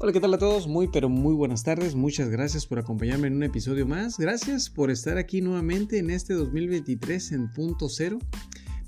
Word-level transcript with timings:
Hola, 0.00 0.12
¿qué 0.12 0.20
tal 0.20 0.32
a 0.32 0.38
todos? 0.38 0.68
Muy, 0.68 0.86
pero 0.86 1.08
muy 1.08 1.34
buenas 1.34 1.64
tardes. 1.64 1.96
Muchas 1.96 2.28
gracias 2.28 2.66
por 2.66 2.78
acompañarme 2.78 3.26
en 3.26 3.34
un 3.34 3.42
episodio 3.42 3.84
más. 3.84 4.16
Gracias 4.16 4.70
por 4.70 4.92
estar 4.92 5.18
aquí 5.18 5.40
nuevamente 5.40 5.98
en 5.98 6.10
este 6.10 6.34
2023 6.34 7.32
en 7.32 7.50
punto 7.50 7.88
cero. 7.88 8.20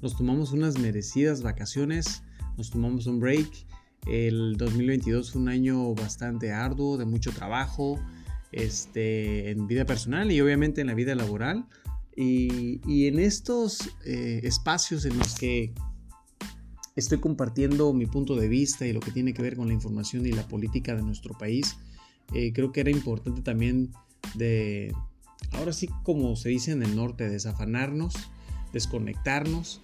Nos 0.02 0.16
tomamos 0.16 0.52
unas 0.52 0.78
merecidas 0.78 1.42
vacaciones, 1.42 2.23
nos 2.56 2.70
tomamos 2.70 3.09
un 3.09 3.18
break. 3.18 3.50
El 4.06 4.56
2022 4.56 5.32
fue 5.32 5.42
un 5.42 5.48
año 5.48 5.96
bastante 5.96 6.52
arduo, 6.52 6.96
de 6.96 7.06
mucho 7.06 7.32
trabajo, 7.32 7.98
este, 8.52 9.50
en 9.50 9.66
vida 9.66 9.84
personal 9.86 10.30
y 10.30 10.40
obviamente 10.40 10.80
en 10.80 10.86
la 10.86 10.95
vida 10.95 11.16
laboral. 11.16 11.66
Y, 12.14 13.08
en 13.08 13.18
estos 13.18 13.80
eh, 14.04 14.42
espacios 14.45 15.04
en 15.06 15.19
los 15.19 15.34
que 15.34 15.74
estoy 17.00 17.18
compartiendo 17.18 17.92
mi 17.92 18.06
punto 18.06 18.36
de 18.36 18.48
vista 18.48 18.86
y 18.86 18.92
lo 18.92 19.00
que 19.00 19.10
tiene 19.10 19.34
que 19.34 19.42
ver 19.42 19.56
con 19.56 19.66
la 19.68 19.74
información 19.74 20.27
y 20.27 20.32
la 20.32 20.46
política 20.46 20.95
de 20.95 21.02
nuestro 21.02 21.36
país. 21.36 21.77
Eh, 22.34 22.52
creo 22.52 22.70
que 22.70 22.80
era 22.80 22.91
importante 22.91 23.42
también 23.42 23.91
de, 24.34 24.95
ahora 25.52 25.72
sí 25.72 25.88
como 26.05 26.36
se 26.36 26.50
dice 26.50 26.72
en 26.72 26.82
el 26.82 26.94
norte, 26.94 27.28
desafanarnos, 27.28 28.14
desconectarnos, 28.72 29.82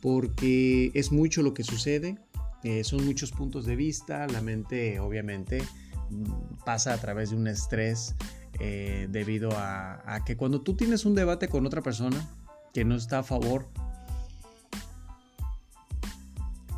porque 0.00 0.90
es 0.94 1.12
mucho 1.12 1.42
lo 1.42 1.52
que 1.52 1.64
sucede, 1.64 2.18
eh, 2.64 2.84
son 2.84 3.04
muchos 3.04 3.32
puntos 3.32 3.66
de 3.66 3.76
vista, 3.76 4.26
la 4.28 4.40
mente 4.40 5.00
obviamente 5.00 5.62
mm, 6.10 6.64
pasa 6.64 6.94
a 6.94 6.98
través 6.98 7.30
de 7.30 7.36
un 7.36 7.48
estrés 7.48 8.14
eh, 8.60 9.08
debido 9.10 9.50
a, 9.52 10.02
a 10.06 10.24
que 10.24 10.36
cuando 10.36 10.60
tú 10.60 10.74
tienes 10.74 11.04
un 11.04 11.14
debate 11.14 11.48
con 11.48 11.66
otra 11.66 11.82
persona 11.82 12.30
que 12.72 12.84
no 12.84 12.94
está 12.94 13.18
a 13.18 13.22
favor 13.22 13.68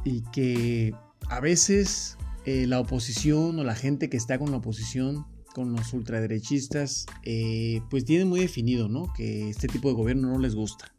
y 0.05 0.22
que 0.33 0.94
a 1.28 1.41
veces 1.41 2.16
eh, 2.44 2.66
la 2.66 2.80
oposición 2.80 3.58
o 3.58 3.64
la 3.64 3.74
gente 3.74 4.10
que 4.10 4.16
está 4.16 4.38
con 4.38 4.50
la 4.50 4.58
oposición, 4.58 5.27
con 5.55 5.72
los 5.72 5.92
ultraderechistas, 5.92 7.06
eh, 7.22 7.80
pues 7.91 8.05
tienen 8.05 8.28
muy 8.28 8.41
definido, 8.41 8.88
¿no? 8.88 9.12
Que 9.14 9.48
este 9.48 9.69
tipo 9.69 9.88
de 9.88 9.94
gobierno 9.94 10.28
no 10.28 10.38
les 10.38 10.55
gusta. 10.55 10.92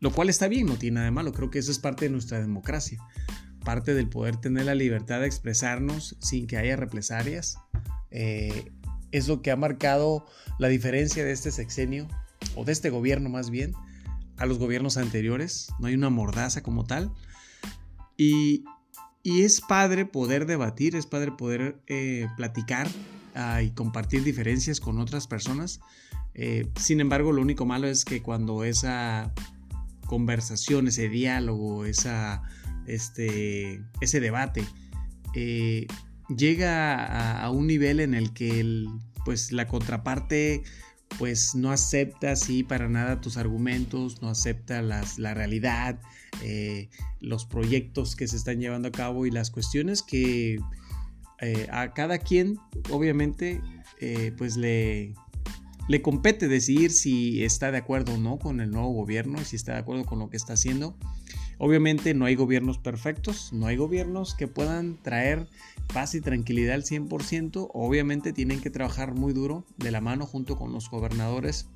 Lo 0.00 0.10
cual 0.10 0.28
está 0.28 0.48
bien, 0.48 0.66
no 0.66 0.76
tiene 0.76 0.96
nada 0.96 1.04
de 1.04 1.12
malo, 1.12 1.32
creo 1.32 1.50
que 1.50 1.60
eso 1.60 1.70
es 1.70 1.78
parte 1.78 2.06
de 2.06 2.10
nuestra 2.10 2.40
democracia, 2.40 2.98
parte 3.64 3.94
del 3.94 4.08
poder 4.08 4.36
tener 4.36 4.64
la 4.64 4.74
libertad 4.74 5.20
de 5.20 5.26
expresarnos 5.26 6.16
sin 6.20 6.48
que 6.48 6.56
haya 6.56 6.74
represalias. 6.74 7.58
Eh, 8.10 8.72
es 9.12 9.28
lo 9.28 9.42
que 9.42 9.52
ha 9.52 9.56
marcado 9.56 10.26
la 10.58 10.68
diferencia 10.68 11.24
de 11.24 11.30
este 11.30 11.52
sexenio, 11.52 12.08
o 12.56 12.64
de 12.64 12.72
este 12.72 12.90
gobierno 12.90 13.28
más 13.28 13.50
bien, 13.50 13.74
a 14.38 14.46
los 14.46 14.58
gobiernos 14.58 14.96
anteriores. 14.96 15.68
No 15.78 15.86
hay 15.86 15.94
una 15.94 16.10
mordaza 16.10 16.62
como 16.62 16.84
tal, 16.84 17.12
y, 18.22 18.64
es 19.24 19.60
padre 19.60 20.04
poder 20.04 20.46
debatir, 20.46 20.96
es 20.96 21.06
padre 21.06 21.32
poder 21.32 21.80
eh, 21.86 22.26
platicar 22.36 22.88
ah, 23.34 23.62
y 23.62 23.70
compartir 23.70 24.24
diferencias 24.24 24.80
con 24.80 24.98
otras 24.98 25.28
personas. 25.28 25.80
Eh, 26.34 26.66
sin 26.76 27.00
embargo, 27.00 27.30
lo 27.30 27.40
único 27.40 27.64
malo 27.64 27.86
es 27.86 28.04
que 28.04 28.20
cuando 28.20 28.64
esa 28.64 29.32
conversación, 30.06 30.88
ese 30.88 31.08
diálogo, 31.08 31.84
esa, 31.84 32.42
este, 32.86 33.82
ese 34.00 34.18
debate 34.18 34.64
eh, 35.34 35.86
llega 36.28 37.44
a, 37.44 37.50
un 37.50 37.66
nivel 37.66 38.00
en 38.00 38.14
el 38.14 38.32
que 38.32 38.86
pues, 39.24 39.52
la 39.52 39.68
contraparte 39.68 40.62
pues 41.18 41.54
no 41.54 41.70
acepta 41.70 42.32
así 42.32 42.62
para 42.62 42.88
nada 42.88 43.20
tus 43.20 43.36
argumentos, 43.36 44.22
no 44.22 44.28
acepta 44.28 44.82
las, 44.82 45.18
la 45.18 45.34
realidad, 45.34 46.00
eh, 46.42 46.88
los 47.20 47.44
proyectos 47.44 48.16
que 48.16 48.26
se 48.28 48.36
están 48.36 48.60
llevando 48.60 48.88
a 48.88 48.92
cabo 48.92 49.26
y 49.26 49.30
las 49.30 49.50
cuestiones 49.50 50.02
que 50.02 50.58
eh, 51.40 51.68
a 51.70 51.92
cada 51.92 52.18
quien 52.18 52.58
obviamente 52.90 53.60
eh, 54.00 54.32
pues 54.36 54.56
le, 54.56 55.14
le 55.88 56.02
compete 56.02 56.48
decidir 56.48 56.90
si 56.90 57.44
está 57.44 57.70
de 57.70 57.78
acuerdo 57.78 58.14
o 58.14 58.18
no 58.18 58.38
con 58.38 58.60
el 58.60 58.70
nuevo 58.70 58.90
gobierno, 58.92 59.44
si 59.44 59.56
está 59.56 59.72
de 59.72 59.78
acuerdo 59.78 60.04
con 60.04 60.18
lo 60.18 60.30
que 60.30 60.36
está 60.36 60.54
haciendo. 60.54 60.96
Obviamente 61.58 62.14
no 62.14 62.24
hay 62.24 62.34
gobiernos 62.34 62.78
perfectos, 62.78 63.52
no 63.52 63.66
hay 63.66 63.76
gobiernos 63.76 64.34
que 64.34 64.48
puedan 64.48 65.00
traer 65.02 65.46
paz 65.92 66.14
y 66.14 66.20
tranquilidad 66.20 66.74
al 66.74 66.84
100%. 66.84 67.70
Obviamente 67.72 68.32
tienen 68.32 68.60
que 68.60 68.70
trabajar 68.70 69.14
muy 69.14 69.32
duro 69.32 69.64
de 69.76 69.90
la 69.90 70.00
mano 70.00 70.26
junto 70.26 70.56
con 70.56 70.72
los 70.72 70.90
gobernadores 70.90 71.68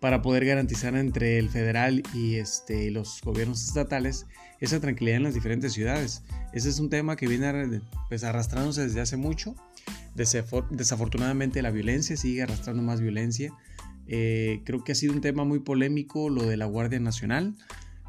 para 0.00 0.20
poder 0.20 0.44
garantizar 0.44 0.96
entre 0.96 1.38
el 1.38 1.48
federal 1.48 2.02
y 2.12 2.34
este, 2.34 2.90
los 2.90 3.22
gobiernos 3.22 3.66
estatales 3.66 4.26
esa 4.60 4.80
tranquilidad 4.80 5.18
en 5.18 5.22
las 5.24 5.34
diferentes 5.34 5.72
ciudades. 5.72 6.22
Ese 6.52 6.68
es 6.68 6.78
un 6.78 6.90
tema 6.90 7.16
que 7.16 7.26
viene 7.26 7.80
pues, 8.08 8.24
arrastrándose 8.24 8.82
desde 8.82 9.00
hace 9.00 9.16
mucho. 9.16 9.54
Desafortunadamente 10.14 11.62
la 11.62 11.70
violencia 11.70 12.16
sigue 12.16 12.42
arrastrando 12.42 12.82
más 12.82 13.00
violencia. 13.00 13.52
Eh, 14.06 14.60
creo 14.64 14.84
que 14.84 14.92
ha 14.92 14.94
sido 14.94 15.12
un 15.12 15.20
tema 15.20 15.44
muy 15.44 15.60
polémico 15.60 16.28
lo 16.28 16.44
de 16.44 16.56
la 16.56 16.66
Guardia 16.66 17.00
Nacional. 17.00 17.54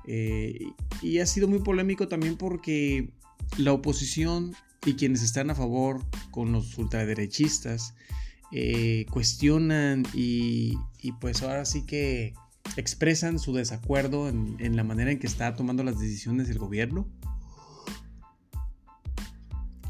Eh, 0.08 0.74
y 1.02 1.20
ha 1.20 1.26
sido 1.26 1.48
muy 1.48 1.60
polémico 1.60 2.08
también 2.08 2.38
porque 2.38 3.10
la 3.58 3.74
oposición 3.74 4.56
y 4.86 4.94
quienes 4.94 5.24
están 5.24 5.50
a 5.50 5.56
favor 5.56 6.06
con 6.32 6.52
los 6.52 6.78
ultraderechistas 6.78 7.96
eh, 8.52 9.06
cuestionan 9.10 10.04
y, 10.14 10.78
pues 11.20 11.42
ahora 11.42 11.66
sí 11.66 11.86
que 11.86 12.34
expresan 12.78 13.40
su 13.40 13.54
desacuerdo 13.54 14.30
en, 14.30 14.76
la 14.76 14.84
manera 14.84 15.12
en 15.12 15.20
que 15.20 15.28
está 15.28 15.56
tomando 15.56 15.84
las 15.84 16.00
decisiones 16.00 16.50
el 16.50 16.60
gobierno. 16.60 17.08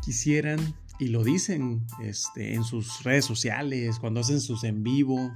Quisieran, 0.04 0.76
y 1.00 1.08
lo 1.08 1.24
dicen 1.24 1.86
este, 2.02 2.54
en 2.54 2.64
sus 2.64 3.04
redes 3.04 3.26
sociales, 3.26 4.00
cuando 4.00 4.22
hacen 4.22 4.40
sus 4.40 4.64
en 4.64 4.84
vivo, 4.84 5.32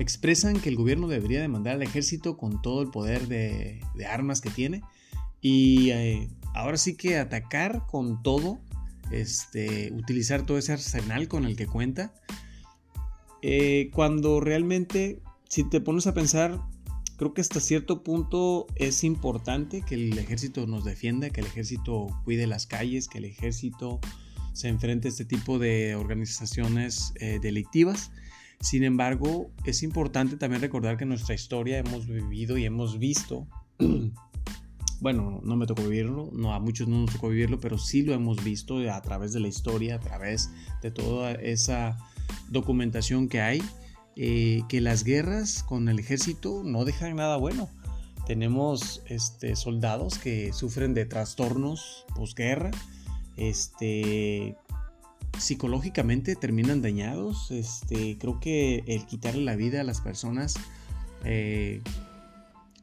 expresan 0.00 0.58
que 0.58 0.70
el 0.70 0.76
gobierno 0.76 1.08
debería 1.08 1.42
demandar 1.42 1.74
al 1.74 1.82
ejército 1.82 2.38
con 2.38 2.62
todo 2.62 2.80
el 2.82 2.88
poder 2.88 3.28
de, 3.28 3.80
armas 4.08 4.40
que 4.40 4.48
tiene 4.50 4.82
y 5.42 5.90
eh, 5.90 6.28
ahora 6.54 6.78
sí 6.78 6.96
que 6.96 7.18
atacar 7.18 7.86
con 7.86 8.22
todo, 8.22 8.58
este, 9.10 9.92
utilizar 9.92 10.46
todo 10.46 10.56
ese 10.56 10.72
arsenal 10.72 11.28
con 11.28 11.44
el 11.44 11.54
que 11.54 11.66
cuenta, 11.66 12.14
eh, 13.42 13.90
cuando 13.92 14.40
realmente, 14.40 15.20
si 15.48 15.64
te 15.64 15.80
pones 15.80 16.06
a 16.06 16.14
pensar, 16.14 16.60
creo 17.18 17.34
que 17.34 17.42
hasta 17.42 17.60
cierto 17.60 18.02
punto 18.02 18.66
es 18.76 19.04
importante 19.04 19.82
que 19.82 19.96
el 19.96 20.18
ejército 20.18 20.66
nos 20.66 20.84
defienda, 20.84 21.28
que 21.28 21.40
el 21.40 21.46
ejército 21.46 22.06
cuide 22.24 22.46
las 22.46 22.66
calles, 22.66 23.06
que 23.06 23.18
el 23.18 23.26
ejército 23.26 24.00
se 24.54 24.68
enfrente 24.68 25.08
a 25.08 25.10
este 25.10 25.26
tipo 25.26 25.58
de 25.58 25.94
organizaciones 25.94 27.12
eh, 27.16 27.38
delictivas. 27.40 28.10
Sin 28.60 28.84
embargo, 28.84 29.50
es 29.64 29.82
importante 29.82 30.36
también 30.36 30.60
recordar 30.60 30.98
que 30.98 31.06
nuestra 31.06 31.34
historia 31.34 31.78
hemos 31.78 32.06
vivido 32.06 32.58
y 32.58 32.66
hemos 32.66 32.98
visto, 32.98 33.46
bueno, 35.00 35.40
no 35.42 35.56
me 35.56 35.66
tocó 35.66 35.82
vivirlo, 35.82 36.30
no 36.34 36.52
a 36.52 36.60
muchos 36.60 36.86
no 36.86 37.00
nos 37.00 37.12
tocó 37.12 37.30
vivirlo, 37.30 37.58
pero 37.58 37.78
sí 37.78 38.02
lo 38.02 38.12
hemos 38.12 38.44
visto 38.44 38.78
a 38.92 39.00
través 39.00 39.32
de 39.32 39.40
la 39.40 39.48
historia, 39.48 39.94
a 39.94 40.00
través 40.00 40.50
de 40.82 40.90
toda 40.90 41.32
esa 41.32 41.96
documentación 42.50 43.28
que 43.28 43.40
hay, 43.40 43.62
eh, 44.16 44.62
que 44.68 44.82
las 44.82 45.04
guerras 45.04 45.62
con 45.62 45.88
el 45.88 45.98
ejército 45.98 46.62
no 46.62 46.84
dejan 46.84 47.16
nada 47.16 47.38
bueno. 47.38 47.70
Tenemos 48.26 49.02
este, 49.06 49.56
soldados 49.56 50.18
que 50.18 50.52
sufren 50.52 50.92
de 50.92 51.06
trastornos 51.06 52.04
posguerra, 52.14 52.70
este, 53.38 54.54
psicológicamente 55.38 56.36
terminan 56.36 56.82
dañados. 56.82 57.50
Este, 57.50 58.18
creo 58.18 58.40
que 58.40 58.84
el 58.86 59.06
quitarle 59.06 59.42
la 59.42 59.56
vida 59.56 59.80
a 59.80 59.84
las 59.84 60.00
personas 60.00 60.54
eh, 61.24 61.80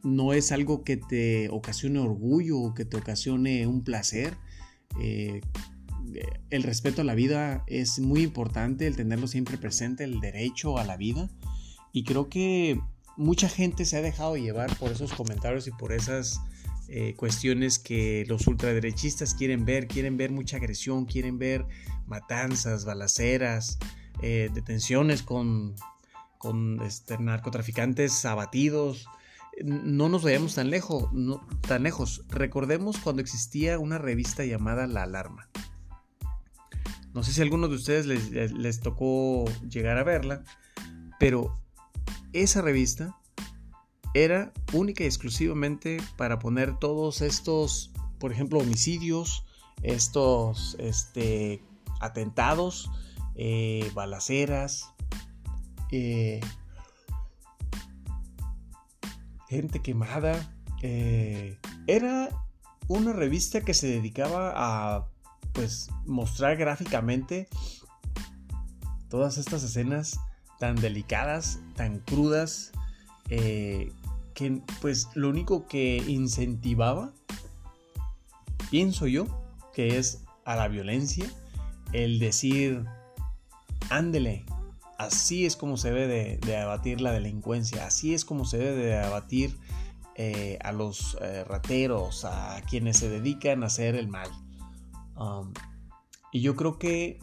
no 0.04 0.34
es 0.34 0.52
algo 0.52 0.84
que 0.84 0.98
te 0.98 1.50
ocasione 1.50 2.00
orgullo 2.00 2.60
o 2.60 2.74
que 2.74 2.86
te 2.86 2.98
ocasione 2.98 3.68
un 3.68 3.84
placer. 3.84 4.36
Eh, 5.02 5.42
el 6.50 6.64
respeto 6.64 7.02
a 7.02 7.06
la 7.06 7.16
vida 7.16 7.64
es 7.68 8.00
muy 8.00 8.24
importante, 8.24 8.88
el 8.88 8.96
tenerlo 8.96 9.28
siempre 9.28 9.58
presente, 9.58 10.04
el 10.04 10.20
derecho 10.20 10.78
a 10.78 10.86
la 10.86 10.98
vida. 10.98 11.30
Y 11.92 12.04
creo 12.04 12.30
que 12.30 12.80
mucha 13.18 13.50
gente 13.50 13.86
se 13.86 13.98
ha 13.98 14.02
dejado 14.02 14.38
llevar 14.38 14.76
por 14.78 14.92
esos 14.92 15.14
comentarios 15.14 15.68
y 15.68 15.72
por 15.72 15.92
esas 15.92 16.40
eh, 16.90 17.16
cuestiones 17.16 17.80
que 17.80 18.26
los 18.28 18.48
ultraderechistas 18.48 19.34
quieren 19.34 19.66
ver, 19.66 19.88
quieren 19.88 20.16
ver 20.16 20.32
mucha 20.32 20.58
agresión, 20.58 21.06
quieren 21.06 21.38
ver 21.38 21.66
matanzas, 22.06 22.86
balaceras, 22.86 23.78
eh, 24.22 24.50
detenciones 24.54 25.22
con, 25.22 25.76
con 26.38 26.82
este, 26.82 27.18
narcotraficantes 27.18 28.24
abatidos. 28.26 29.08
No 29.64 30.08
nos 30.08 30.24
vayamos 30.24 30.56
tan 30.56 30.70
lejos, 30.70 31.10
tan 31.68 31.84
lejos. 31.84 32.24
Recordemos 32.30 32.98
cuando 33.00 33.22
existía 33.22 33.80
una 33.80 33.98
revista 33.98 34.46
llamada 34.46 34.88
La 34.88 35.04
Alarma. 35.04 35.50
No 37.14 37.24
sé 37.24 37.34
si 37.34 37.42
a 37.42 37.44
alguno 37.44 37.68
de 37.68 37.76
ustedes 37.76 38.06
les 38.06 38.80
tocó 38.80 39.46
llegar 39.68 39.98
a 39.98 40.04
verla, 40.04 40.44
pero 41.20 41.60
esa 42.32 42.62
revista 42.62 43.18
era 44.24 44.52
única 44.74 45.04
y 45.04 45.08
exclusivamente 45.08 45.98
para 46.18 46.40
poner 46.40 46.78
todos 46.78 47.22
estos, 47.22 47.92
por 48.20 48.32
ejemplo, 48.32 48.60
homicidios, 48.60 49.46
estos 49.84 50.76
este, 50.80 51.64
atentados, 52.00 52.90
eh, 53.36 53.92
balaceras, 53.94 54.94
eh, 55.92 56.42
gente 59.50 59.82
quemada. 59.82 60.54
era 60.82 62.30
una 62.88 63.14
revista 63.14 63.62
que 63.62 63.74
se 63.74 63.88
dedicaba 63.88 64.54
a 64.56 65.08
pues 65.54 65.90
mostrar 66.06 66.56
gráficamente 66.56 67.48
todas 69.10 69.38
estas 69.38 69.64
escenas 69.64 70.20
tan 70.60 70.76
delicadas, 70.76 71.60
tan 71.76 72.00
crudas, 72.00 72.72
que 74.38 74.62
pues 74.82 75.10
lo 75.16 75.30
único 75.30 75.66
que 75.66 75.98
incentivaba, 76.08 77.12
pienso 78.70 79.08
yo, 79.08 79.26
que 79.74 79.98
es 79.98 80.26
a 80.46 80.56
la 80.56 80.68
violencia, 80.68 81.26
el 81.92 82.20
decir, 82.20 82.86
ándele, 83.90 84.46
así 85.00 85.48
es 85.48 85.56
como 85.56 85.76
se 85.76 85.92
debe 85.92 86.38
de, 86.38 86.56
abatir 86.56 87.02
la 87.02 87.14
delincuencia, 87.14 87.88
así 87.88 88.14
es 88.14 88.26
como 88.26 88.46
se 88.46 88.60
debe 88.60 88.76
de 88.76 89.00
abatir 89.00 89.58
eh, 90.14 90.60
a 90.62 90.72
los 90.72 91.18
eh, 91.20 91.44
rateros, 91.44 92.24
a 92.24 92.62
quienes 92.70 92.98
se 92.98 93.10
dedican 93.10 93.64
a 93.64 93.68
hacer 93.68 93.96
el 93.96 94.08
mal. 94.08 94.30
Um, 95.16 95.52
y 96.32 96.42
yo 96.42 96.56
creo 96.56 96.78
que 96.78 97.18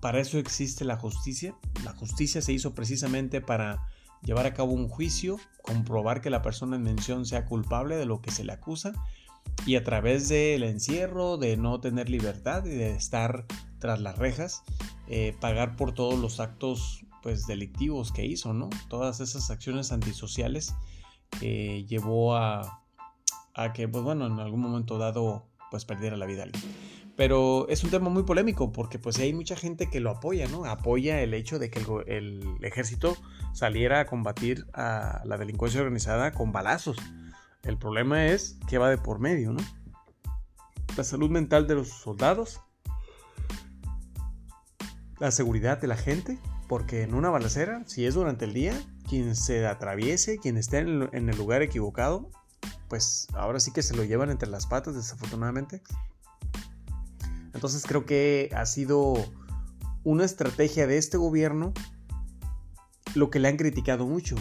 para 0.00 0.18
eso 0.18 0.38
existe 0.38 0.84
la 0.84 0.96
justicia. 0.96 1.54
La 1.84 1.92
justicia 1.92 2.42
se 2.42 2.52
hizo 2.52 2.74
precisamente 2.74 3.40
para 3.40 3.86
llevar 4.26 4.44
a 4.44 4.54
cabo 4.54 4.72
un 4.72 4.88
juicio, 4.88 5.38
comprobar 5.62 6.20
que 6.20 6.30
la 6.30 6.42
persona 6.42 6.76
en 6.76 6.82
mención 6.82 7.24
sea 7.24 7.46
culpable 7.46 7.96
de 7.96 8.06
lo 8.06 8.20
que 8.20 8.32
se 8.32 8.44
le 8.44 8.52
acusa 8.52 8.92
y 9.64 9.76
a 9.76 9.84
través 9.84 10.28
del 10.28 10.64
encierro, 10.64 11.38
de 11.38 11.56
no 11.56 11.80
tener 11.80 12.10
libertad 12.10 12.66
y 12.66 12.70
de 12.70 12.90
estar 12.90 13.46
tras 13.78 14.00
las 14.00 14.18
rejas, 14.18 14.64
eh, 15.06 15.34
pagar 15.40 15.76
por 15.76 15.94
todos 15.94 16.18
los 16.18 16.40
actos 16.40 17.06
pues 17.22 17.46
delictivos 17.46 18.12
que 18.12 18.26
hizo, 18.26 18.52
¿no? 18.52 18.68
Todas 18.88 19.20
esas 19.20 19.50
acciones 19.50 19.92
antisociales 19.92 20.74
que 21.38 21.84
llevó 21.86 22.36
a, 22.36 22.82
a 23.54 23.72
que, 23.72 23.88
pues 23.88 24.02
bueno, 24.02 24.26
en 24.26 24.40
algún 24.40 24.60
momento 24.60 24.98
dado, 24.98 25.46
pues 25.70 25.84
perdiera 25.84 26.16
la 26.16 26.26
vida 26.26 26.42
alguien. 26.42 26.62
Pero 27.16 27.66
es 27.68 27.82
un 27.82 27.90
tema 27.90 28.10
muy 28.10 28.24
polémico 28.24 28.72
porque 28.72 28.98
pues 28.98 29.18
hay 29.18 29.32
mucha 29.32 29.56
gente 29.56 29.88
que 29.88 30.00
lo 30.00 30.10
apoya, 30.10 30.48
¿no? 30.48 30.66
Apoya 30.66 31.22
el 31.22 31.32
hecho 31.32 31.58
de 31.58 31.70
que 31.70 31.80
el, 32.06 32.58
ejército 32.62 33.16
saliera 33.54 34.00
a 34.00 34.06
combatir 34.06 34.66
a 34.74 35.22
la 35.24 35.38
delincuencia 35.38 35.80
organizada 35.80 36.32
con 36.32 36.52
balazos. 36.52 36.98
El 37.62 37.78
problema 37.78 38.26
es 38.26 38.58
que 38.68 38.76
va 38.76 38.90
de 38.90 38.98
por 38.98 39.18
medio, 39.18 39.52
¿no? 39.52 39.62
La 40.96 41.04
salud 41.04 41.30
mental 41.30 41.66
de 41.66 41.76
los 41.76 41.88
soldados, 41.88 42.60
la 45.18 45.30
seguridad 45.30 45.78
de 45.78 45.86
la 45.86 45.96
gente, 45.96 46.38
porque 46.68 47.02
en 47.02 47.14
una 47.14 47.30
balacera, 47.30 47.82
si 47.86 48.04
es 48.04 48.14
durante 48.14 48.44
el 48.44 48.52
día, 48.52 48.74
quien 49.08 49.36
se 49.36 49.66
atraviese, 49.66 50.38
quien 50.38 50.58
esté 50.58 50.78
en 50.78 51.28
el 51.28 51.36
lugar 51.36 51.62
equivocado, 51.62 52.30
pues 52.88 53.26
ahora 53.34 53.58
sí 53.60 53.72
que 53.72 53.82
se 53.82 53.96
lo 53.96 54.04
llevan 54.04 54.30
entre 54.30 54.48
las 54.48 54.66
patas, 54.66 54.94
desafortunadamente. 54.94 55.82
Entonces 57.56 57.84
creo 57.86 58.04
que 58.04 58.50
ha 58.54 58.66
sido 58.66 59.14
una 60.04 60.26
estrategia 60.26 60.86
de 60.86 60.98
este 60.98 61.16
gobierno 61.16 61.72
lo 63.14 63.30
que 63.30 63.38
le 63.38 63.48
han 63.48 63.56
criticado 63.56 64.06
mucho. 64.06 64.36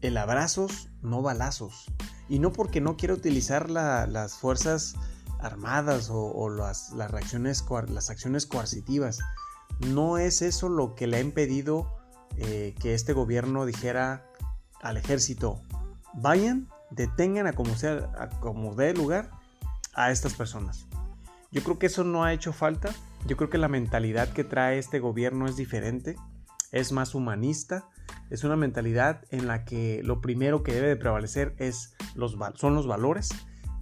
El 0.00 0.16
abrazos, 0.16 0.88
no 1.00 1.22
balazos. 1.22 1.86
Y 2.28 2.40
no 2.40 2.52
porque 2.52 2.80
no 2.80 2.96
quiera 2.96 3.14
utilizar 3.14 3.70
las 3.70 4.34
fuerzas 4.38 4.96
armadas 5.38 6.08
o, 6.10 6.50
las, 6.50 6.90
reacciones, 6.90 7.64
las 7.86 8.10
acciones 8.10 8.44
coercitivas. 8.44 9.20
No 9.78 10.18
es 10.18 10.42
eso 10.42 10.68
lo 10.68 10.96
que 10.96 11.06
le 11.06 11.18
ha 11.18 11.20
impedido 11.20 11.96
eh, 12.38 12.74
que 12.80 12.92
este 12.92 13.12
gobierno 13.12 13.66
dijera 13.66 14.26
al 14.82 14.96
ejército, 14.96 15.62
vayan, 16.12 16.68
detengan 16.90 17.46
a 17.46 17.52
como, 17.52 17.76
sea, 17.76 18.10
a 18.18 18.28
como 18.40 18.74
dé 18.74 18.94
lugar 18.94 19.30
a 19.94 20.10
estas 20.10 20.34
personas. 20.34 20.88
Yo 21.50 21.62
creo 21.62 21.78
que 21.78 21.86
eso 21.86 22.04
no 22.04 22.24
ha 22.24 22.32
hecho 22.32 22.52
falta. 22.52 22.94
Yo 23.26 23.36
creo 23.36 23.50
que 23.50 23.58
la 23.58 23.68
mentalidad 23.68 24.28
que 24.28 24.44
trae 24.44 24.78
este 24.78 25.00
gobierno 25.00 25.46
es 25.46 25.56
diferente, 25.56 26.16
es 26.72 26.92
más 26.92 27.14
humanista, 27.14 27.88
es 28.30 28.44
una 28.44 28.56
mentalidad 28.56 29.24
en 29.30 29.46
la 29.46 29.64
que 29.64 30.02
lo 30.04 30.20
primero 30.20 30.62
que 30.62 30.72
debe 30.72 30.88
de 30.88 30.96
prevalecer 30.96 31.54
es 31.58 31.94
los, 32.14 32.36
son 32.54 32.74
los 32.74 32.86
valores, 32.86 33.30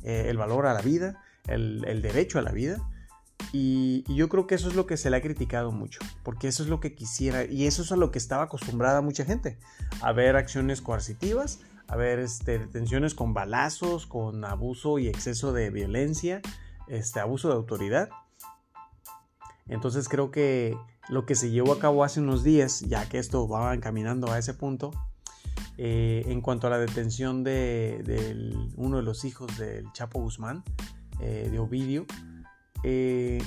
eh, 0.04 0.26
el 0.28 0.38
valor 0.38 0.66
a 0.66 0.74
la 0.74 0.82
vida, 0.82 1.22
el, 1.48 2.02
derecho 2.02 2.38
a 2.38 2.42
la 2.42 2.52
vida. 2.52 2.88
Y, 3.52 4.04
yo 4.12 4.28
creo 4.28 4.46
que 4.46 4.54
eso 4.54 4.68
es 4.68 4.76
lo 4.76 4.86
que 4.86 4.96
se 4.96 5.10
le 5.10 5.16
ha 5.16 5.22
criticado 5.22 5.72
mucho, 5.72 6.00
porque 6.22 6.48
eso 6.48 6.62
es 6.62 6.68
lo 6.68 6.80
que 6.80 6.94
quisiera 6.94 7.44
y 7.44 7.66
eso 7.66 7.82
es 7.82 7.92
a 7.92 7.96
lo 7.96 8.10
que 8.10 8.18
estaba 8.18 8.44
acostumbrada 8.44 9.00
mucha 9.02 9.24
gente, 9.24 9.58
a 10.00 10.12
ver 10.12 10.36
acciones 10.36 10.80
coercitivas, 10.80 11.60
a 11.88 11.96
ver 11.96 12.18
este, 12.18 12.58
detenciones 12.58 13.14
con 13.14 13.34
balazos, 13.34 14.06
con 14.06 14.44
abuso 14.44 14.98
y 14.98 15.08
exceso 15.08 15.52
de 15.52 15.70
violencia, 15.70 16.40
este 16.88 17.20
abuso 17.20 17.48
de 17.48 17.54
autoridad. 17.54 18.08
Entonces 19.68 20.08
creo 20.08 20.30
que 20.30 20.76
lo 21.08 21.26
que 21.26 21.34
se 21.34 21.50
llevó 21.50 21.72
a 21.72 21.78
cabo 21.78 22.04
hace 22.04 22.20
unos 22.20 22.42
días, 22.44 22.80
ya 22.80 23.08
que 23.08 23.18
esto 23.18 23.48
va 23.48 23.74
encaminando 23.74 24.30
a 24.30 24.38
ese 24.38 24.54
punto, 24.54 24.92
eh, 25.78 26.24
en 26.26 26.40
cuanto 26.40 26.66
a 26.66 26.70
la 26.70 26.78
detención 26.78 27.44
de, 27.44 28.72
uno 28.76 28.96
de 28.96 29.02
los 29.02 29.24
hijos 29.24 29.56
del 29.58 29.90
Chapo 29.92 30.20
Guzmán, 30.20 30.64
eh, 31.20 31.48
de 31.50 31.58
Ovidio, 31.58 32.06
eh, 32.82 33.42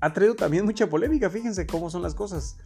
ha 0.00 0.12
traído 0.12 0.34
también 0.34 0.64
mucha 0.64 0.88
polémica, 0.88 1.30
fíjense 1.30 1.66
cómo 1.66 1.90
son 1.90 2.02
las 2.02 2.14
cosas. 2.14 2.58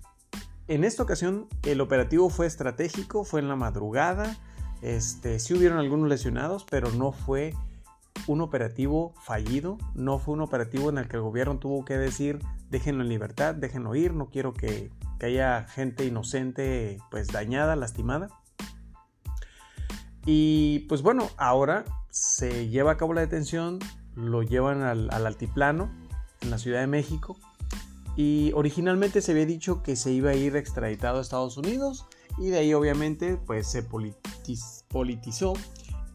En 0.69 0.85
esta 0.85 1.03
ocasión 1.03 1.49
el 1.63 1.81
operativo 1.81 2.29
fue 2.31 2.47
estratégico, 2.47 3.25
fue 3.25 3.41
en 3.41 3.49
la 3.49 3.57
madrugada, 3.57 4.37
este, 4.83 5.39
sí 5.39 5.55
hubieron 5.55 5.79
algunos 5.79 6.09
lesionados, 6.09 6.65
pero 6.69 6.91
no 6.93 7.13
fue 7.13 7.55
un 8.29 8.41
operativo 8.41 9.15
fallido, 9.23 9.79
no 9.95 10.19
fue 10.19 10.35
un 10.35 10.43
operativo 10.43 10.91
en 10.91 10.99
el 10.99 11.09
que 11.09 11.17
el 11.17 11.23
gobierno 11.23 11.59
tuvo 11.59 11.85
que 11.85 11.97
decir 11.99 12.41
déjenlo 12.71 13.03
en 13.03 13.09
libertad, 13.09 13.55
déjenlo 13.55 13.95
ir, 13.95 14.13
no 14.13 14.31
quiero 14.31 14.53
que, 14.53 14.91
haya 15.21 15.65
gente 15.65 16.05
inocente 16.05 16.99
pues 17.11 17.29
dañada, 17.29 17.75
lastimada. 17.75 18.29
Y 20.25 20.81
pues 20.89 21.03
bueno, 21.03 21.29
ahora 21.37 21.85
se 22.11 22.69
lleva 22.69 22.93
a 22.93 22.97
cabo 22.97 23.15
la 23.15 23.23
detención, 23.23 23.81
lo 24.15 24.43
llevan 24.43 24.83
al, 24.83 25.11
altiplano 25.11 25.91
en 26.41 26.51
la 26.51 26.59
Ciudad 26.59 26.81
de 26.81 26.87
México 26.87 27.37
y 28.17 28.53
originalmente 28.55 29.21
se 29.23 29.33
había 29.33 29.47
dicho 29.47 29.83
que 29.83 29.97
se 29.97 30.13
iba 30.13 30.31
a 30.31 30.35
ir 30.35 30.55
extraditado 30.55 31.19
a 31.19 31.23
Estados 31.23 31.57
Unidos 31.57 32.07
y 32.37 32.51
de 32.51 32.59
ahí 32.59 32.75
obviamente 32.75 33.37
pues 33.37 33.67
se 33.67 33.83
politizó 33.83 35.55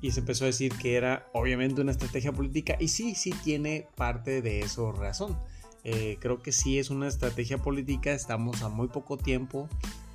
y 0.04 0.12
se 0.12 0.20
empezó 0.20 0.44
a 0.44 0.48
decir 0.48 0.74
que 0.74 0.98
era 0.98 1.30
obviamente 1.32 1.80
una 1.80 1.94
estrategia 1.94 2.34
política 2.34 2.76
y 2.78 2.90
sí, 2.90 3.16
sí 3.16 3.34
tiene 3.42 3.88
parte 3.96 4.42
de 4.42 4.60
eso 4.60 4.92
razón. 4.92 5.40
Eh, 5.86 6.18
creo 6.20 6.44
que 6.44 6.52
sí 6.52 6.78
es 6.78 6.90
una 6.90 7.08
estrategia 7.08 7.60
política, 7.60 8.12
estamos 8.12 8.64
a 8.64 8.70
muy 8.70 8.90
poco 8.90 9.18
tiempo 9.18 9.70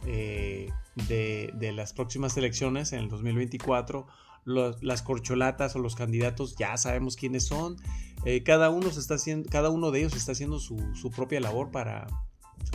eh, 0.06 0.70
de, 1.08 1.72
las 1.72 1.94
próximas 1.94 2.36
elecciones 2.36 2.92
en 2.92 2.98
el 2.98 3.08
2024. 3.08 4.06
las 4.44 5.02
corcholatas 5.02 5.74
o 5.74 5.78
los 5.78 5.96
candidatos 5.96 6.56
ya 6.56 6.76
sabemos 6.76 7.16
quiénes 7.16 7.46
son. 7.46 7.78
Eh, 8.26 8.42
cada, 8.42 8.68
uno 8.68 8.90
se 8.90 9.00
está 9.00 9.14
haciendo, 9.14 9.48
cada 9.48 9.70
uno 9.70 9.90
de 9.90 10.00
ellos 10.00 10.14
está 10.14 10.32
haciendo 10.32 10.60
su, 10.60 10.76
su 10.94 11.10
propia 11.10 11.40
labor 11.40 11.70
para, 11.70 12.08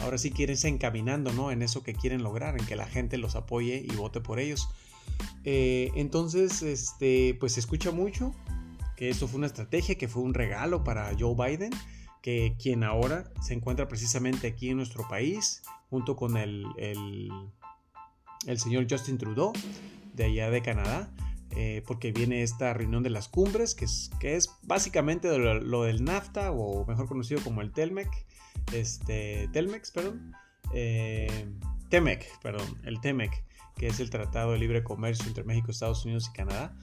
ahora 0.01 0.17
sí 0.17 0.31
quieren 0.31 0.53
irse 0.53 0.67
encaminando 0.67 1.31
¿no? 1.31 1.51
en 1.51 1.61
eso 1.61 1.83
que 1.83 1.93
quieren 1.93 2.23
lograr, 2.23 2.59
en 2.59 2.65
que 2.65 2.75
la 2.75 2.87
gente 2.87 3.19
los 3.19 3.35
apoye 3.35 3.85
y 3.87 3.95
vote 3.95 4.19
por 4.19 4.39
ellos. 4.39 4.67
Eh, 5.45 5.91
entonces, 5.95 6.61
este, 6.61 7.35
pues 7.39 7.53
se 7.53 7.59
escucha 7.59 7.91
mucho 7.91 8.33
que 8.95 9.09
esto 9.09 9.27
fue 9.27 9.39
una 9.39 9.47
estrategia, 9.47 9.95
que 9.95 10.07
fue 10.07 10.23
un 10.23 10.33
regalo 10.33 10.83
para 10.83 11.11
Joe 11.17 11.35
Biden, 11.35 11.71
que 12.21 12.55
quien 12.57 12.83
ahora 12.83 13.31
se 13.41 13.53
encuentra 13.53 13.87
precisamente 13.87 14.47
aquí 14.47 14.69
en 14.69 14.77
nuestro 14.77 15.07
país, 15.07 15.61
junto 15.89 16.15
con 16.15 16.37
el, 16.37 16.65
el, 16.77 18.59
señor 18.59 18.87
Justin 18.89 19.17
Trudeau, 19.17 19.51
de 20.13 20.25
allá 20.25 20.49
de 20.49 20.61
Canadá, 20.61 21.11
eh, 21.51 21.83
porque 21.85 22.11
viene 22.11 22.43
esta 22.43 22.73
reunión 22.73 23.03
de 23.03 23.09
las 23.09 23.27
cumbres, 23.27 23.75
que 23.75 23.85
es, 23.85 24.09
que 24.19 24.35
es 24.35 24.49
básicamente 24.63 25.37
lo, 25.37 25.83
del 25.83 26.03
NAFTA, 26.03 26.51
o 26.51 26.85
mejor 26.85 27.07
conocido 27.07 27.41
como 27.43 27.61
el 27.61 27.71
TELMEC, 27.73 28.09
este, 28.71 29.49
TELMEX, 29.51 29.91
perdón, 29.91 30.31
eh, 30.73 31.45
TEMEC, 31.89 32.39
perdón, 32.41 32.79
el 32.83 33.01
TEMEC 33.01 33.43
que 33.75 33.87
es 33.87 33.99
el 33.99 34.09
Tratado 34.09 34.51
de 34.51 34.59
Libre 34.59 34.83
Comercio 34.83 35.27
entre 35.27 35.43
México, 35.43 35.71
Estados 35.71 36.05
Unidos 36.05 36.29
y 36.29 36.35
Canadá. 36.35 36.73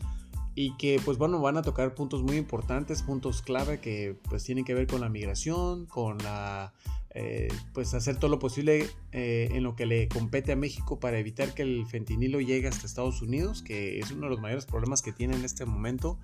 Y 0.55 0.77
que 0.77 1.01
pues 1.05 1.17
bueno, 1.17 1.41
van 1.41 1.57
a 1.57 1.63
tocar 1.63 1.95
puntos 1.95 2.23
muy 2.23 2.37
importantes, 2.37 3.03
puntos 3.03 3.41
clave 3.41 3.81
que 3.81 4.17
pues 4.29 4.45
tienen 4.45 4.65
que 4.65 4.75
ver 4.75 4.87
con 4.87 5.01
la 5.01 5.09
migración, 5.09 5.87
con 5.87 6.19
la... 6.19 6.73
Eh, 7.13 7.49
pues 7.73 7.93
hacer 7.95 8.19
todo 8.19 8.31
lo 8.31 8.39
posible 8.39 8.89
eh, 9.11 9.49
en 9.51 9.65
lo 9.65 9.75
que 9.75 9.85
le 9.85 10.09
compete 10.09 10.53
a 10.53 10.57
México 10.57 11.01
para 11.01 11.19
evitar 11.19 11.55
que 11.55 11.63
el 11.63 11.85
fentanilo 11.87 12.41
llegue 12.41 12.69
hasta 12.69 12.87
Estados 12.87 13.21
Unidos, 13.21 13.63
que 13.63 13.99
es 13.99 14.13
uno 14.13 14.27
de 14.27 14.31
los 14.31 14.41
mayores 14.41 14.65
problemas 14.65 15.03
que 15.03 15.13
tiene 15.13 15.35
en 15.35 15.45
este 15.45 15.65
momento. 15.65 16.19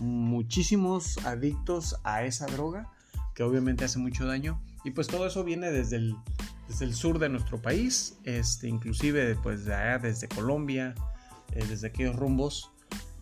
Muchísimos 0.00 1.24
adictos 1.24 2.00
a 2.02 2.24
esa 2.24 2.46
droga, 2.46 2.90
que 3.34 3.44
obviamente 3.44 3.84
hace 3.84 3.98
mucho 3.98 4.26
daño 4.26 4.60
Y 4.84 4.90
pues 4.92 5.06
todo 5.08 5.26
eso 5.26 5.44
viene 5.44 5.70
desde 5.70 5.96
el, 5.96 6.16
desde 6.68 6.84
el 6.84 6.94
sur 6.94 7.18
de 7.18 7.28
nuestro 7.28 7.60
país, 7.60 8.18
este, 8.24 8.68
inclusive 8.68 9.36
pues 9.36 9.64
de 9.64 9.74
allá, 9.74 9.98
desde 9.98 10.28
Colombia, 10.28 10.94
eh, 11.52 11.64
desde 11.68 11.88
aquellos 11.88 12.16
rumbos, 12.16 12.70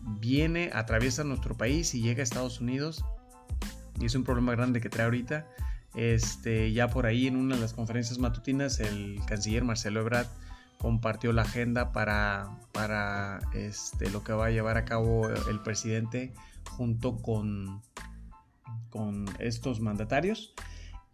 viene, 0.01 0.69
atraviesa 0.73 1.23
nuestro 1.23 1.55
país 1.55 1.93
y 1.93 2.01
llega 2.01 2.21
a 2.21 2.23
Estados 2.23 2.61
Unidos. 2.61 3.03
Y 3.99 4.05
es 4.05 4.15
un 4.15 4.23
problema 4.23 4.53
grande 4.53 4.81
que 4.81 4.89
trae 4.89 5.05
ahorita. 5.05 5.47
Este, 5.95 6.71
ya 6.71 6.87
por 6.89 7.05
ahí 7.05 7.27
en 7.27 7.35
una 7.35 7.55
de 7.55 7.61
las 7.61 7.73
conferencias 7.73 8.17
matutinas, 8.17 8.79
el 8.79 9.19
canciller 9.27 9.63
Marcelo 9.63 10.01
Ebrard 10.01 10.27
compartió 10.79 11.31
la 11.31 11.43
agenda 11.43 11.91
para, 11.91 12.57
para 12.71 13.39
este, 13.53 14.09
lo 14.09 14.23
que 14.23 14.33
va 14.33 14.47
a 14.47 14.49
llevar 14.49 14.77
a 14.77 14.85
cabo 14.85 15.29
el 15.29 15.61
presidente 15.61 16.33
junto 16.71 17.17
con, 17.17 17.81
con 18.89 19.25
estos 19.39 19.79
mandatarios 19.79 20.53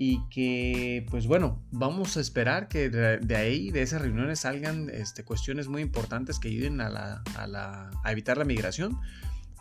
y 0.01 0.21
que 0.29 1.05
pues 1.11 1.27
bueno, 1.27 1.61
vamos 1.71 2.15
a 2.15 2.21
esperar 2.21 2.69
que 2.69 2.89
de, 2.89 3.35
ahí, 3.35 3.69
de 3.69 3.81
esas 3.81 4.01
reuniones 4.01 4.39
salgan 4.39 4.89
este, 4.89 5.25
cuestiones 5.25 5.67
muy 5.67 5.81
importantes 5.81 6.39
que 6.39 6.47
ayuden 6.47 6.79
a, 6.79 6.89
la, 6.89 7.21
a, 7.35 8.11
evitar 8.11 8.37
la 8.37 8.45
migración. 8.45 8.97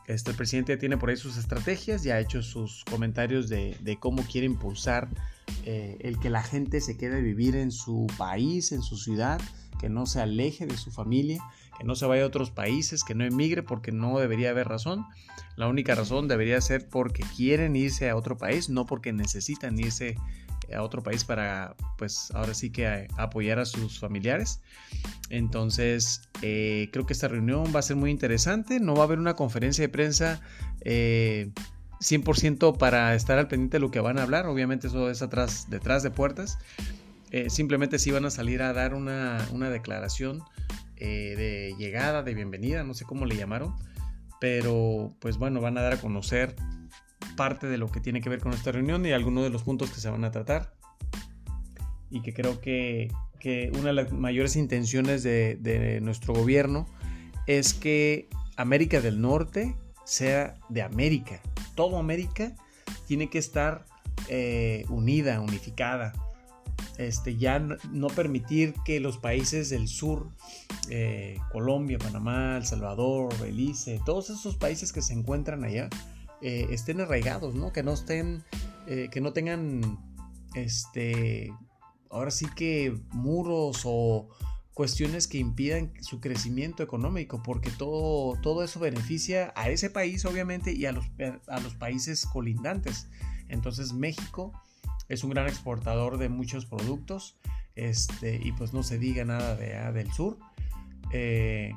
Este, 0.07 0.30
el 0.30 0.37
presidente 0.37 0.76
tiene 0.76 0.97
por 0.97 1.11
ahí 1.11 1.16
sus 1.16 1.37
estrategias, 1.37 2.04
ya 2.04 2.14
ha 2.14 2.21
hecho 2.21 2.42
sus 2.42 2.85
comentarios 2.85 3.49
de, 3.49 3.76
de 3.80 3.99
cómo 3.99 4.23
quiere 4.23 4.47
impulsar 4.47 5.09
eh, 5.64 5.99
el 6.00 6.21
que 6.21 6.30
la 6.30 6.45
gente 6.45 6.80
se 6.80 6.97
quede 6.97 7.16
a 7.16 7.21
vivir 7.21 7.57
en 7.57 7.73
su 7.73 8.07
país, 8.16 8.71
en 8.71 8.83
su 8.83 8.97
ciudad, 8.97 9.40
que 9.80 9.88
no 9.88 10.07
se 10.07 10.21
aleje 10.21 10.66
de 10.66 10.76
su 10.76 10.92
familia, 10.92 11.42
que 11.78 11.85
no 11.85 11.94
se 11.94 12.06
vaya 12.06 12.25
a 12.25 12.26
otros 12.26 12.50
países, 12.50 13.04
que 13.04 13.14
no 13.14 13.25
emigre 13.25 13.62
porque 13.62 13.92
no 13.92 14.18
debería 14.18 14.50
haber 14.50 14.68
razón. 14.68 15.06
La 15.56 15.68
única 15.68 15.94
razón 15.94 16.28
debería 16.28 16.61
ser 16.61 16.88
porque 16.88 17.23
quieren 17.37 17.76
irse 17.76 18.11
a 18.11 18.16
otro 18.16 18.37
país, 18.37 18.68
no 18.68 18.87
porque 18.87 19.12
necesitan 19.12 19.78
irse 19.78 20.16
a 20.75 20.82
otro 20.82 21.02
país 21.02 21.25
para, 21.25 21.75
pues 21.97 22.30
ahora 22.35 22.54
sí 22.54 22.70
que 22.70 23.08
apoyar 23.16 23.58
a 23.58 23.64
sus 23.64 23.99
familiares. 23.99 24.61
Entonces, 25.30 26.23
eh, 26.42 26.88
creo 26.92 27.06
que 27.06 27.12
esta 27.12 27.28
reunión 27.28 27.73
va 27.75 27.80
a 27.80 27.82
ser 27.82 27.97
muy 27.97 28.11
interesante. 28.11 28.80
No 28.80 28.94
va 28.94 29.02
a 29.02 29.04
haber 29.04 29.18
una 29.18 29.35
conferencia 29.35 29.82
de 29.82 29.88
prensa. 29.88 30.40
100% 30.80 30.85
eh, 32.75 32.78
para 32.78 33.14
estar 33.14 33.38
al 33.38 33.49
pendiente 33.49 33.76
de 33.76 33.80
lo 33.80 33.90
que 33.90 34.00
van 34.00 34.18
a 34.18 34.23
hablar, 34.23 34.47
obviamente 34.47 34.87
eso 34.87 35.11
es 35.11 35.23
atrás, 35.23 35.66
detrás 35.68 36.02
de 36.02 36.11
puertas, 36.11 36.58
eh, 37.30 37.50
simplemente 37.50 37.99
si 37.99 38.11
van 38.11 38.25
a 38.25 38.30
salir 38.30 38.62
a 38.62 38.73
dar 38.73 38.94
una, 38.94 39.47
declaración 39.70 40.42
eh, 41.00 41.35
de 41.37 41.75
llegada, 41.78 42.23
de 42.23 42.35
bienvenida, 42.35 42.83
no 42.85 42.95
sé 42.95 43.05
cómo 43.05 43.25
le 43.26 43.37
llamaron, 43.37 43.75
pero 44.40 45.14
pues 45.21 45.38
bueno, 45.38 45.61
van 45.61 45.78
a 45.78 45.83
dar 45.83 45.95
a 45.95 46.00
conocer 46.00 46.57
parte 47.37 47.69
de 47.69 47.78
lo 47.78 47.90
que 47.90 48.00
tiene 48.00 48.21
que 48.21 48.28
ver 48.28 48.40
con 48.40 48.52
esta 48.52 48.73
reunión 48.73 49.05
y 49.07 49.12
algunos 49.12 49.45
de 49.45 49.50
los 49.50 49.62
puntos 49.62 49.90
que 49.90 50.00
se 50.00 50.11
van 50.11 50.25
a 50.25 50.31
tratar. 50.31 50.75
Y 52.11 52.23
que 52.23 52.33
creo 52.33 52.61
que, 52.61 53.11
una 53.75 53.88
de 53.88 53.93
las 53.93 54.12
mayores 54.12 54.57
intenciones 54.57 55.23
de, 55.23 56.00
nuestro 56.02 56.35
gobierno 56.35 56.87
es 57.47 57.75
que 57.75 58.28
América 58.57 59.00
del 59.00 59.21
Norte 59.21 59.76
sea 60.05 60.55
de 60.69 60.83
América. 60.83 61.40
Todo 61.75 61.99
América 61.99 62.55
tiene 63.07 63.31
que 63.31 63.38
estar 63.38 63.85
eh, 64.28 64.85
unida, 64.88 65.40
unificada 65.40 66.12
este, 66.99 67.37
ya 67.37 67.61
no, 67.61 68.09
permitir 68.09 68.75
que 68.85 68.99
los 68.99 69.19
países 69.19 69.71
del 69.71 69.87
sur, 69.87 70.31
eh, 70.90 71.38
Colombia, 71.52 71.97
Panamá, 71.97 72.57
El 72.57 72.67
Salvador, 72.67 73.33
Belice, 73.38 74.00
todos 74.05 74.31
esos 74.31 74.57
países 74.57 74.93
que 74.93 75.00
se 75.00 75.14
encuentran 75.14 75.64
allá, 75.64 75.88
eh, 76.43 76.67
estén 76.71 77.00
arraigados, 77.00 77.55
¿no? 77.55 77.73
Que 77.73 77.85
no 77.85 77.93
estén, 77.93 78.43
eh, 78.88 79.09
que 79.12 79.21
no 79.21 79.33
tengan, 79.33 79.99
este, 80.55 81.52
ahora 82.11 82.33
sí 82.33 82.47
que 82.57 82.93
muros 83.12 83.83
o 83.85 84.28
cuestiones 84.75 85.28
que 85.28 85.38
impidan 85.38 85.93
su 86.00 86.21
crecimiento 86.21 86.83
económico, 86.83 87.43
porque 87.45 87.71
todo, 87.71 88.40
todo 88.43 88.64
eso 88.64 88.81
beneficia 88.81 89.52
a 89.55 89.71
ese 89.71 89.88
país, 89.88 90.25
obviamente, 90.25 90.73
y 90.73 90.87
a 90.87 90.93
los, 90.93 91.07
a 91.47 91.61
los 91.61 91.75
países 91.75 92.26
colindantes. 92.26 93.09
Entonces 93.49 93.93
México 93.93 94.52
es 95.09 95.25
un 95.25 95.31
gran 95.31 95.47
exportador 95.47 96.19
de 96.19 96.29
muchos 96.29 96.67
productos 96.67 97.38
este, 97.75 98.41
y 98.43 98.53
pues 98.53 98.73
no 98.73 98.83
se 98.83 98.99
diga 98.99 99.25
nada 99.25 99.55
de, 99.57 99.93
del 99.93 100.12
sur. 100.12 100.38
Eh, 101.12 101.73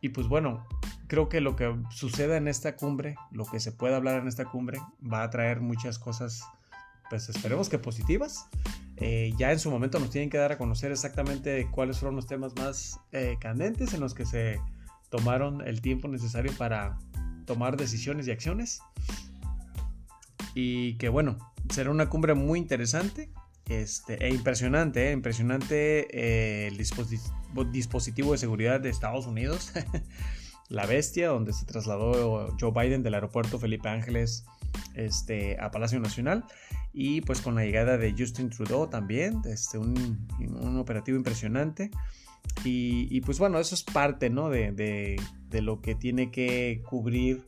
y 0.00 0.10
pues 0.10 0.28
bueno, 0.28 0.66
creo 1.06 1.28
que 1.28 1.40
lo 1.40 1.56
que 1.56 1.74
suceda 1.90 2.36
en 2.36 2.48
esta 2.48 2.76
cumbre, 2.76 3.16
lo 3.30 3.44
que 3.44 3.60
se 3.60 3.72
pueda 3.72 3.96
hablar 3.96 4.20
en 4.20 4.28
esta 4.28 4.44
cumbre, 4.44 4.80
va 5.00 5.22
a 5.22 5.30
traer 5.30 5.60
muchas 5.60 5.98
cosas, 5.98 6.42
pues 7.08 7.28
esperemos 7.28 7.68
que 7.68 7.78
positivas. 7.78 8.48
Eh, 8.96 9.32
ya 9.38 9.50
en 9.50 9.58
su 9.58 9.70
momento 9.70 9.98
nos 9.98 10.10
tienen 10.10 10.28
que 10.28 10.36
dar 10.36 10.52
a 10.52 10.58
conocer 10.58 10.92
exactamente 10.92 11.66
cuáles 11.70 11.98
fueron 11.98 12.16
los 12.16 12.26
temas 12.26 12.54
más 12.56 13.00
eh, 13.12 13.36
candentes 13.40 13.94
en 13.94 14.00
los 14.00 14.12
que 14.14 14.26
se 14.26 14.60
tomaron 15.08 15.66
el 15.66 15.80
tiempo 15.80 16.06
necesario 16.06 16.52
para 16.58 16.98
tomar 17.46 17.76
decisiones 17.76 18.28
y 18.28 18.30
acciones. 18.30 18.80
Y 20.54 20.94
que 20.94 21.08
bueno, 21.08 21.38
será 21.70 21.90
una 21.90 22.08
cumbre 22.08 22.34
muy 22.34 22.58
interesante 22.58 23.30
este, 23.70 24.24
e 24.24 24.30
impresionante, 24.30 25.08
eh, 25.08 25.12
impresionante 25.12 26.08
eh, 26.10 26.68
el 26.68 26.76
dispositivo 27.72 28.32
de 28.32 28.38
seguridad 28.38 28.80
de 28.80 28.90
Estados 28.90 29.26
Unidos, 29.26 29.72
la 30.68 30.86
bestia, 30.86 31.28
donde 31.28 31.52
se 31.52 31.66
trasladó 31.66 32.54
Joe 32.60 32.72
Biden 32.72 33.02
del 33.02 33.14
aeropuerto 33.14 33.58
Felipe 33.58 33.88
Ángeles 33.88 34.44
este, 34.94 35.56
a 35.60 35.70
Palacio 35.70 36.00
Nacional 36.00 36.44
y 36.92 37.20
pues 37.20 37.40
con 37.40 37.54
la 37.54 37.64
llegada 37.64 37.96
de 37.96 38.12
Justin 38.16 38.50
Trudeau 38.50 38.88
también, 38.88 39.40
este, 39.44 39.78
un, 39.78 40.26
operativo 40.76 41.16
impresionante. 41.16 41.90
Y, 42.64 43.20
pues 43.20 43.38
bueno, 43.38 43.60
eso 43.60 43.74
es 43.74 43.84
parte 43.84 44.30
¿no? 44.30 44.48
de, 44.48 44.72
de 44.72 45.62
lo 45.62 45.80
que 45.80 45.94
tiene 45.94 46.30
que 46.30 46.82
cubrir 46.88 47.44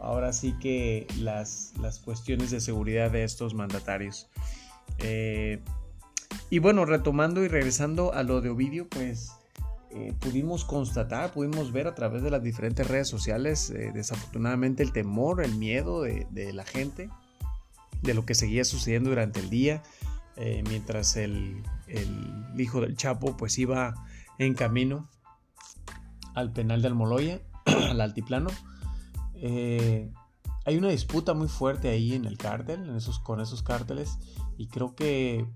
ahora 0.00 0.32
sí 0.32 0.54
que 0.60 1.06
las, 1.18 1.72
cuestiones 2.04 2.50
de 2.50 2.60
seguridad 2.60 3.10
de 3.10 3.24
estos 3.24 3.54
mandatarios. 3.54 4.28
Eh, 4.98 5.62
y 6.48 6.58
bueno, 6.58 6.84
retomando 6.84 7.44
y 7.44 7.48
regresando 7.48 8.12
a 8.12 8.22
lo 8.22 8.40
de 8.40 8.50
Ovidio, 8.50 8.88
pues 8.88 9.32
eh, 9.90 10.14
pudimos 10.18 10.64
constatar, 10.64 11.32
pudimos 11.32 11.72
ver 11.72 11.86
a 11.86 11.94
través 11.94 12.22
de 12.22 12.30
las 12.30 12.42
diferentes 12.42 12.86
redes 12.86 13.08
sociales, 13.08 13.70
eh, 13.70 13.92
desafortunadamente, 13.94 14.82
el 14.82 14.92
temor, 14.92 15.44
el 15.44 15.54
miedo 15.56 16.02
de, 16.02 16.52
la 16.52 16.64
gente, 16.64 17.08
de 18.02 18.14
lo 18.14 18.24
que 18.24 18.34
seguía 18.34 18.64
sucediendo 18.64 19.10
durante 19.10 19.40
el 19.40 19.50
día, 19.50 19.82
mientras 20.68 21.16
el, 21.16 21.62
el, 21.86 22.58
hijo 22.58 22.80
del 22.80 22.96
Chapo 22.96 23.36
pues 23.36 23.58
iba 23.58 23.94
en 24.38 24.54
camino 24.54 25.06
al 26.34 26.50
penal 26.50 26.80
de 26.80 26.88
Almoloya, 26.88 27.40
al 27.66 28.00
altiplano. 28.00 28.48
Eh, 29.40 30.10
hay 30.66 30.76
una 30.76 30.88
disputa 30.88 31.34
muy 31.34 31.48
fuerte 31.48 31.88
ahí 31.88 32.14
en 32.14 32.24
el 32.26 32.36
cártel, 32.36 32.88
en 32.88 32.96
esos, 32.96 33.18
con 33.18 33.40
esos 33.40 33.62
cárteles, 33.62 34.18
y 34.56 34.66
creo 34.66 34.94
que 34.94 35.46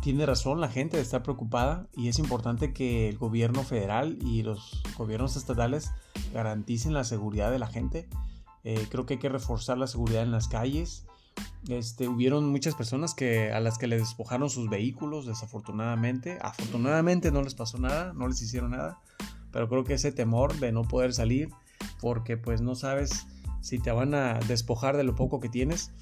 tiene 0.00 0.26
razón 0.26 0.60
la 0.60 0.68
gente 0.68 0.96
de 0.96 1.02
estar 1.02 1.22
preocupada 1.22 1.86
y 1.94 2.08
es 2.08 2.18
importante 2.18 2.72
que 2.72 3.08
el 3.08 3.18
gobierno 3.18 3.62
federal 3.62 4.18
y 4.20 4.42
los 4.42 4.82
gobiernos 4.98 5.36
estatales 5.36 5.92
garanticen 6.34 6.92
la 6.92 7.04
seguridad 7.04 7.52
de 7.52 7.60
la 7.60 7.68
gente. 7.68 8.08
Eh, 8.64 8.86
creo 8.90 9.06
que 9.06 9.14
hay 9.14 9.20
que 9.20 9.28
reforzar 9.28 9.78
la 9.78 9.86
seguridad 9.86 10.22
en 10.22 10.32
las 10.32 10.48
calles. 10.48 11.06
Este, 11.68 12.08
hubieron 12.08 12.50
muchas 12.50 12.74
personas 12.74 13.14
que, 13.14 13.52
a 13.52 13.60
las 13.60 13.78
que 13.78 13.86
les 13.86 14.00
despojaron 14.00 14.50
sus 14.50 14.68
vehículos, 14.68 15.24
desafortunadamente. 15.24 16.38
Afortunadamente 16.42 17.30
no 17.30 17.42
les 17.42 17.54
pasó 17.54 17.78
nada, 17.78 18.12
no 18.12 18.26
les 18.26 18.42
hicieron 18.42 18.72
nada. 18.72 18.98
Pero 19.52 19.68
creo 19.68 19.84
que 19.84 19.94
ese 19.94 20.10
temor 20.10 20.58
de 20.58 20.72
no 20.72 20.82
poder 20.82 21.14
salir 21.14 21.50
porque 22.02 22.36
pues 22.36 22.60
no 22.60 22.74
sabes 22.74 23.26
si 23.60 23.78
te 23.78 23.92
van 23.92 24.12
a 24.14 24.40
despojar 24.40 24.96
de 24.96 25.04
lo 25.04 25.14
poco 25.14 25.40
que 25.40 25.48
tienes. 25.48 25.92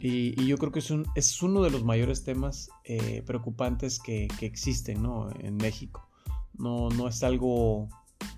Y, 0.00 0.44
yo 0.44 0.58
creo 0.58 0.70
que 0.70 0.80
es, 0.80 0.90
un, 0.90 1.06
es, 1.14 1.42
uno 1.42 1.62
de 1.62 1.70
los 1.70 1.84
mayores 1.84 2.24
temas 2.24 2.70
eh, 2.84 3.22
preocupantes 3.24 3.98
que, 4.00 4.28
existen 4.40 5.06
en 5.40 5.56
México. 5.56 6.06
No, 6.54 6.88
no, 6.90 7.08
es 7.08 7.22
algo, 7.22 7.88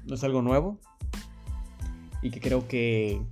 no 0.04 0.14
es 0.14 0.23
algo 0.25 0.42
nuevo 0.42 0.78
y 2.23 2.30
que 2.30 2.40
creo 2.40 2.69
que 2.69 3.23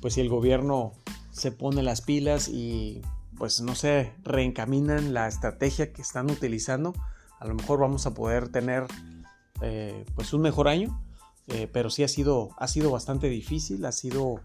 pues 0.00 0.14
si 0.14 0.20
el 0.20 0.28
gobierno 0.28 0.92
se 1.32 1.50
pone 1.50 1.82
las 1.82 2.02
pilas 2.02 2.48
y 2.48 3.02
pues 3.36 3.60
no 3.60 3.74
sé, 3.74 4.12
reencaminan 4.22 5.12
la 5.12 5.26
estrategia 5.26 5.92
que 5.92 6.02
están 6.02 6.30
utilizando, 6.30 6.92
a 7.40 7.46
lo 7.46 7.54
mejor 7.54 7.80
vamos 7.80 8.06
a 8.06 8.14
poder 8.14 8.48
tener 8.48 8.86
eh, 9.60 10.04
pues 10.14 10.32
un 10.32 10.42
mejor 10.42 10.68
año 10.68 11.02
eh, 11.48 11.68
pero 11.72 11.90
sí 11.90 12.04
ha 12.04 12.08
sido, 12.08 12.50
ha 12.58 12.68
sido 12.68 12.90
bastante 12.90 13.28
difícil, 13.28 13.84
ha 13.84 13.92
sido, 13.92 14.40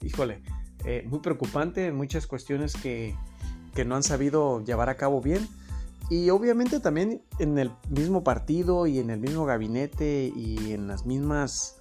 híjole, 0.00 0.42
eh, 0.84 1.04
muy 1.06 1.20
preocupante 1.20 1.86
en 1.86 1.96
muchas 1.96 2.26
cuestiones 2.26 2.74
que, 2.74 3.16
no 3.84 3.96
han 3.96 4.04
sabido 4.04 4.62
llevar 4.62 4.88
a 4.88 4.96
cabo 4.96 5.20
bien. 5.20 5.48
Y 6.10 6.30
obviamente 6.30 6.80
también 6.80 7.22
en 7.38 7.58
el 7.58 7.72
mismo 7.88 8.22
partido 8.22 8.86
y 8.86 8.98
en 8.98 9.10
el 9.10 9.18
mismo 9.18 9.46
gabinete 9.46 10.32
y 10.36 10.72
en 10.72 10.86
las 10.86 11.06
mismas, 11.06 11.78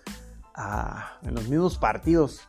ah, 0.56 1.20
en 1.24 1.36
los 1.36 1.50
mismos 1.50 1.78
partidos 1.78 2.42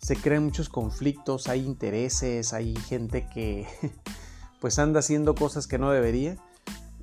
se 0.00 0.16
crean 0.16 0.44
muchos 0.44 0.68
conflictos, 0.68 1.46
hay 1.48 1.64
intereses, 1.64 2.52
hay 2.52 2.74
gente 2.74 3.28
que 3.32 3.68
pues 4.60 4.78
anda 4.78 5.00
haciendo 5.00 5.34
cosas 5.34 5.66
que 5.66 5.78
no 5.78 5.90
debería. 5.90 6.36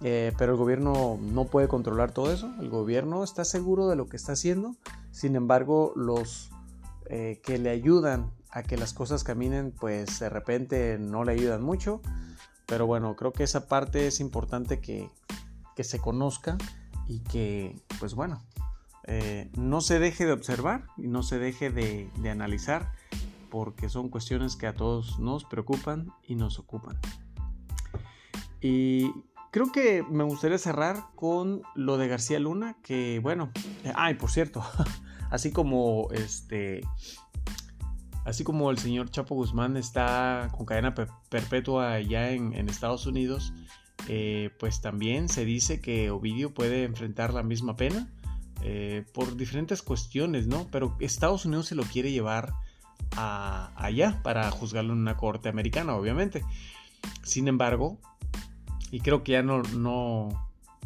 Eh, 0.04 0.32
pero 0.38 0.51
el 0.51 0.58
gobierno 0.58 1.18
no 1.20 1.46
puede 1.46 1.68
controlar 1.68 2.12
todo 2.12 2.32
eso. 2.32 2.54
El 2.60 2.70
gobierno 2.70 3.24
está 3.24 3.46
seguro 3.46 3.88
de 3.88 3.96
lo 3.96 4.08
que 4.08 4.18
está 4.18 4.34
haciendo. 4.34 4.75
Sin 5.12 5.36
embargo, 5.36 5.94
los 5.96 6.51
eh, 7.10 7.42
que 7.44 7.58
le 7.58 7.70
ayudan 7.70 8.32
a 8.51 8.63
que 8.63 8.77
las 8.77 8.94
cosas 8.94 9.24
caminen, 9.24 9.72
pues 9.72 10.20
de 10.20 10.30
repente 10.30 10.98
no 11.00 11.24
le 11.24 11.34
ayudan 11.34 11.63
mucho. 11.63 12.01
Pero 12.66 12.86
bueno, 12.86 13.16
creo 13.16 13.32
que 13.32 13.44
esa 13.44 13.68
parte 13.68 14.08
es 14.08 14.20
importante 14.20 14.80
que, 14.80 15.10
que 15.75 15.84
se 15.84 16.00
conozca 16.00 16.58
y 17.08 17.20
que, 17.20 17.82
pues 18.00 18.13
bueno, 18.13 18.44
eh, 19.06 19.50
no 19.58 19.80
se 19.82 20.00
deje 20.00 20.25
de 20.25 20.34
observar 20.34 20.86
y 20.98 21.08
no 21.08 21.24
se 21.24 21.39
deje 21.39 21.70
de, 21.70 22.10
de 22.20 22.30
analizar 22.30 22.92
porque 23.50 23.88
son 23.88 24.10
cuestiones 24.10 24.58
que 24.58 24.68
a 24.68 24.75
todos 24.75 25.18
nos 25.20 25.46
preocupan 25.46 26.12
y 26.27 26.36
nos 26.36 26.60
ocupan. 26.60 27.00
Y 28.60 29.13
creo 29.51 29.72
que 29.72 30.04
me 30.10 30.24
gustaría 30.24 30.58
cerrar 30.58 31.06
con 31.16 31.62
lo 31.75 31.98
de 31.98 32.08
García 32.08 32.39
Luna, 32.39 32.77
que 32.84 33.20
bueno, 33.22 33.51
eh, 33.84 33.94
ay, 33.96 34.16
por 34.16 34.30
cierto, 34.30 34.63
así 35.30 35.51
como 35.51 36.10
este, 36.12 36.82
así 38.25 38.44
como 38.44 38.70
el 38.72 38.77
señor 38.77 39.10
Chapo 39.10 39.36
Guzmán 39.36 39.77
está 39.77 40.50
con 40.56 40.66
cadena 40.66 40.94
perpetua 41.30 41.94
allá 41.94 42.32
en, 42.32 42.70
Estados 42.70 43.06
Unidos, 43.06 43.54
eh, 44.08 44.51
pues 44.60 44.82
también 44.82 45.30
se 45.30 45.46
dice 45.46 45.82
que 45.82 46.12
Ovidio 46.12 46.54
puede 46.54 46.84
enfrentar 46.84 47.34
la 47.34 47.44
misma 47.44 47.75
pena. 47.75 48.10
Eh, 48.63 49.06
por 49.13 49.38
diferentes 49.38 49.84
cuestiones, 49.84 50.48
¿no? 50.48 50.68
Pero 50.72 50.98
Estados 51.00 51.46
Unidos 51.46 51.68
se 51.68 51.75
lo 51.75 51.84
quiere 51.84 52.12
llevar 52.12 52.54
a, 53.16 53.72
allá 53.75 54.20
para 54.24 54.50
juzgarlo 54.50 54.94
en 54.94 55.00
una 55.00 55.16
corte 55.16 55.48
americana, 55.48 55.96
obviamente. 55.96 56.44
Sin 57.24 57.48
embargo, 57.48 58.00
y 58.91 59.00
creo 59.01 59.24
que 59.24 59.34
ya 59.34 59.44
no, 59.44 59.62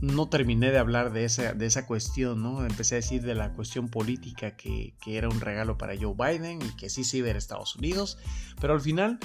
no, 0.02 0.30
terminé 0.30 0.72
de 0.72 0.80
hablar 0.80 1.12
de 1.14 1.26
esa, 1.26 1.54
de 1.54 1.66
esa 1.66 1.86
cuestión, 1.86 2.42
¿no? 2.42 2.66
Empecé 2.66 2.96
a 2.96 2.98
decir 2.98 3.22
de 3.22 3.36
la 3.36 3.54
cuestión 3.54 3.90
política 3.90 4.56
que, 4.56 4.94
que 5.02 5.18
era 5.18 5.30
un 5.30 5.40
regalo 5.40 5.78
para 5.78 5.94
Joe 6.00 6.16
Biden 6.16 6.62
y 6.62 6.76
que 6.76 6.90
sí 6.90 7.04
se 7.04 7.18
iba 7.18 7.28
a 7.28 7.30
ir 7.32 7.36
a 7.36 7.40
Estados 7.40 7.76
Unidos, 7.76 8.18
pero 8.60 8.74
al 8.74 8.82
final 8.82 9.20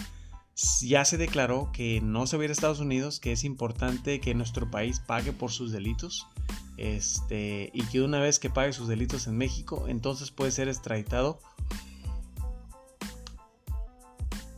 ya 0.80 1.04
se 1.04 1.18
declaró 1.18 1.70
que 1.72 2.00
no 2.00 2.26
se 2.26 2.36
va 2.38 2.44
a 2.44 2.46
Estados 2.46 2.80
Unidos, 2.80 3.20
que 3.20 3.32
es 3.32 3.44
importante 3.44 4.20
que 4.20 4.34
nuestro 4.34 4.70
país 4.70 5.00
pague 5.00 5.32
por 5.32 5.50
sus 5.50 5.70
delitos 5.70 6.26
este, 6.78 7.70
y 7.74 7.82
que 7.84 8.00
una 8.00 8.20
vez 8.20 8.38
que 8.38 8.48
pague 8.48 8.72
sus 8.72 8.88
delitos 8.88 9.26
en 9.26 9.36
México, 9.36 9.86
entonces 9.88 10.30
puede 10.30 10.50
ser 10.50 10.68
extraditado 10.68 11.40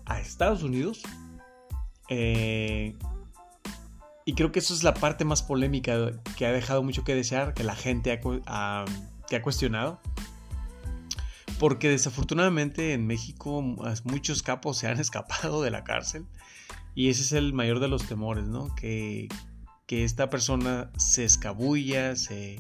a 0.05 0.21
Estados 0.21 0.63
Unidos. 0.63 1.03
Eh, 2.09 2.97
y 4.29 4.35
creo 4.35 4.53
que 4.53 4.59
eso 4.59 4.75
es 4.75 4.83
la 4.83 4.93
parte 4.93 5.25
más 5.25 5.43
polémica 5.43 6.11
que 6.37 6.45
ha 6.45 6.53
dejado 6.53 6.83
mucho 6.83 7.03
que 7.03 7.15
desear, 7.15 7.55
que 7.55 7.65
la 7.65 7.75
gente 7.75 8.13
ha, 8.45 8.85
que 9.27 9.37
ha 9.37 9.41
cuestionado. 9.41 10.03
Porque 11.59 11.89
desafortunadamente 11.89 12.93
en 12.93 13.07
México 13.07 13.63
muchos 14.05 14.43
capos 14.43 14.77
se 14.77 14.87
han 14.87 15.01
escapado 15.01 15.63
de 15.63 15.71
la 15.71 15.83
cárcel. 15.83 16.27
Y 16.95 17.09
ese 17.09 17.23
es 17.23 17.33
el 17.33 17.55
mayor 17.55 17.81
de 17.81 17.89
los 17.89 18.07
temores, 18.07 18.45
¿no? 18.45 18.75
Que, 18.75 19.29
que 19.87 20.05
esta 20.05 20.29
persona 20.29 20.91
se 20.99 21.25
escabulla, 21.25 22.15
se, 22.15 22.59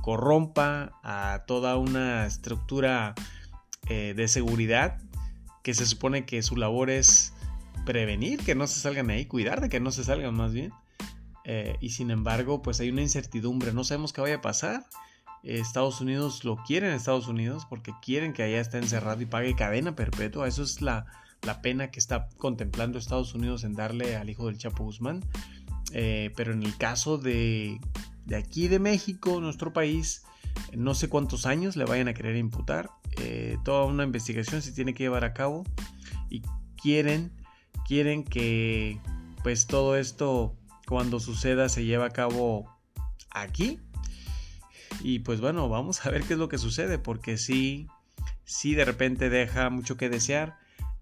corrompa 0.00 0.98
a 1.02 1.44
toda 1.46 1.76
una 1.76 2.24
estructura 2.24 3.14
eh, 3.86 4.14
de 4.16 4.28
seguridad 4.28 4.98
que 5.62 5.74
se 5.74 5.84
supone 5.84 6.24
que 6.24 6.42
su 6.42 6.56
labor 6.56 6.88
es 6.88 7.34
prevenir 7.84 8.40
que 8.40 8.54
no 8.54 8.66
se 8.66 8.80
salgan 8.80 9.10
ahí, 9.10 9.26
cuidar 9.26 9.60
de 9.60 9.68
que 9.68 9.80
no 9.80 9.90
se 9.90 10.04
salgan 10.04 10.34
más 10.34 10.52
bien. 10.52 10.72
Eh, 11.44 11.76
y 11.80 11.90
sin 11.90 12.10
embargo, 12.10 12.62
pues 12.62 12.80
hay 12.80 12.90
una 12.90 13.02
incertidumbre, 13.02 13.72
no 13.72 13.84
sabemos 13.84 14.12
qué 14.12 14.20
vaya 14.20 14.36
a 14.36 14.40
pasar. 14.40 14.84
Estados 15.42 16.00
Unidos 16.00 16.44
lo 16.44 16.56
quieren 16.56 16.92
Estados 16.92 17.26
Unidos 17.26 17.66
porque 17.68 17.92
quieren 18.00 18.32
que 18.32 18.44
allá 18.44 18.60
esté 18.60 18.78
encerrado 18.78 19.20
y 19.22 19.26
pague 19.26 19.56
cadena 19.56 19.96
perpetua. 19.96 20.46
Eso 20.46 20.62
es 20.62 20.80
la, 20.80 21.06
la 21.42 21.60
pena 21.60 21.90
que 21.90 21.98
está 21.98 22.28
contemplando 22.38 22.98
Estados 22.98 23.34
Unidos 23.34 23.64
en 23.64 23.74
darle 23.74 24.16
al 24.16 24.30
hijo 24.30 24.46
del 24.46 24.58
Chapo 24.58 24.84
Guzmán. 24.84 25.20
Eh, 25.92 26.32
pero 26.36 26.52
en 26.52 26.62
el 26.62 26.76
caso 26.76 27.18
de, 27.18 27.78
aquí 28.36 28.68
de 28.68 28.78
México, 28.78 29.40
nuestro 29.40 29.72
país, 29.72 30.22
no 30.74 30.94
sé 30.94 31.08
cuántos 31.08 31.46
años 31.46 31.76
le 31.76 31.84
vayan 31.84 32.08
a 32.08 32.14
querer 32.14 32.36
imputar. 32.36 32.90
Eh, 33.18 33.58
toda 33.64 33.84
una 33.84 34.04
investigación 34.04 34.62
se 34.62 34.72
tiene 34.72 34.94
que 34.94 35.04
llevar 35.04 35.24
a 35.24 35.34
cabo 35.34 35.64
y 36.30 36.42
quieren, 36.80 37.32
quieren 37.86 38.24
que 38.24 39.00
pues 39.42 39.66
todo 39.66 39.96
esto 39.96 40.54
cuando 40.86 41.20
suceda 41.20 41.68
se 41.68 41.84
lleve 41.84 42.04
a 42.04 42.10
cabo 42.10 42.70
aquí. 43.30 43.80
Y 45.00 45.20
pues 45.20 45.40
bueno, 45.40 45.68
vamos 45.68 46.04
a 46.04 46.10
ver 46.10 46.22
qué 46.22 46.34
es 46.34 46.38
lo 46.38 46.48
que 46.48 46.58
sucede, 46.58 46.98
porque 46.98 47.38
sí, 47.38 47.86
sí 48.44 48.74
de 48.74 48.84
repente 48.84 49.30
deja 49.30 49.70
mucho 49.70 49.96
que 49.96 50.08
desear. 50.08 50.58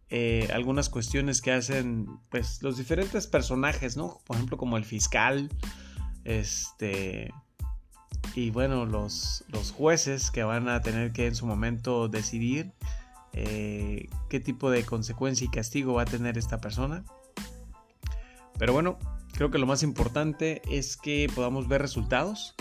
Eh, 0.08 0.48
algunas 0.52 0.88
cuestiones 0.88 1.40
que 1.40 1.52
hacen 1.52 2.06
pues 2.30 2.62
los 2.62 2.76
diferentes 2.76 3.26
personajes, 3.28 3.96
¿no? 3.96 4.20
Por 4.26 4.36
ejemplo 4.36 4.56
como 4.56 4.76
el 4.76 4.84
fiscal, 4.84 5.50
este 6.24 7.32
y 8.34 8.50
bueno 8.50 8.86
los, 8.86 9.44
los 9.48 9.70
jueces 9.70 10.30
que 10.30 10.42
van 10.42 10.68
a 10.68 10.82
tener 10.82 11.12
que 11.12 11.26
en 11.26 11.34
su 11.34 11.46
momento 11.46 12.08
decidir 12.08 12.72
eh, 13.32 14.08
qué 14.28 14.40
tipo 14.40 14.70
de 14.70 14.84
consecuencia 14.84 15.44
y 15.44 15.48
castigo 15.48 15.94
va 15.94 16.02
a 16.02 16.06
tener 16.06 16.38
esta 16.38 16.60
persona. 16.60 17.04
Pero 18.58 18.72
bueno, 18.72 18.98
creo 19.32 19.50
que 19.50 19.58
lo 19.58 19.66
más 19.66 19.82
importante 19.82 20.62
es 20.70 20.96
que 20.96 21.28
podamos 21.34 21.68
ver 21.68 21.80
resultados 21.80 22.54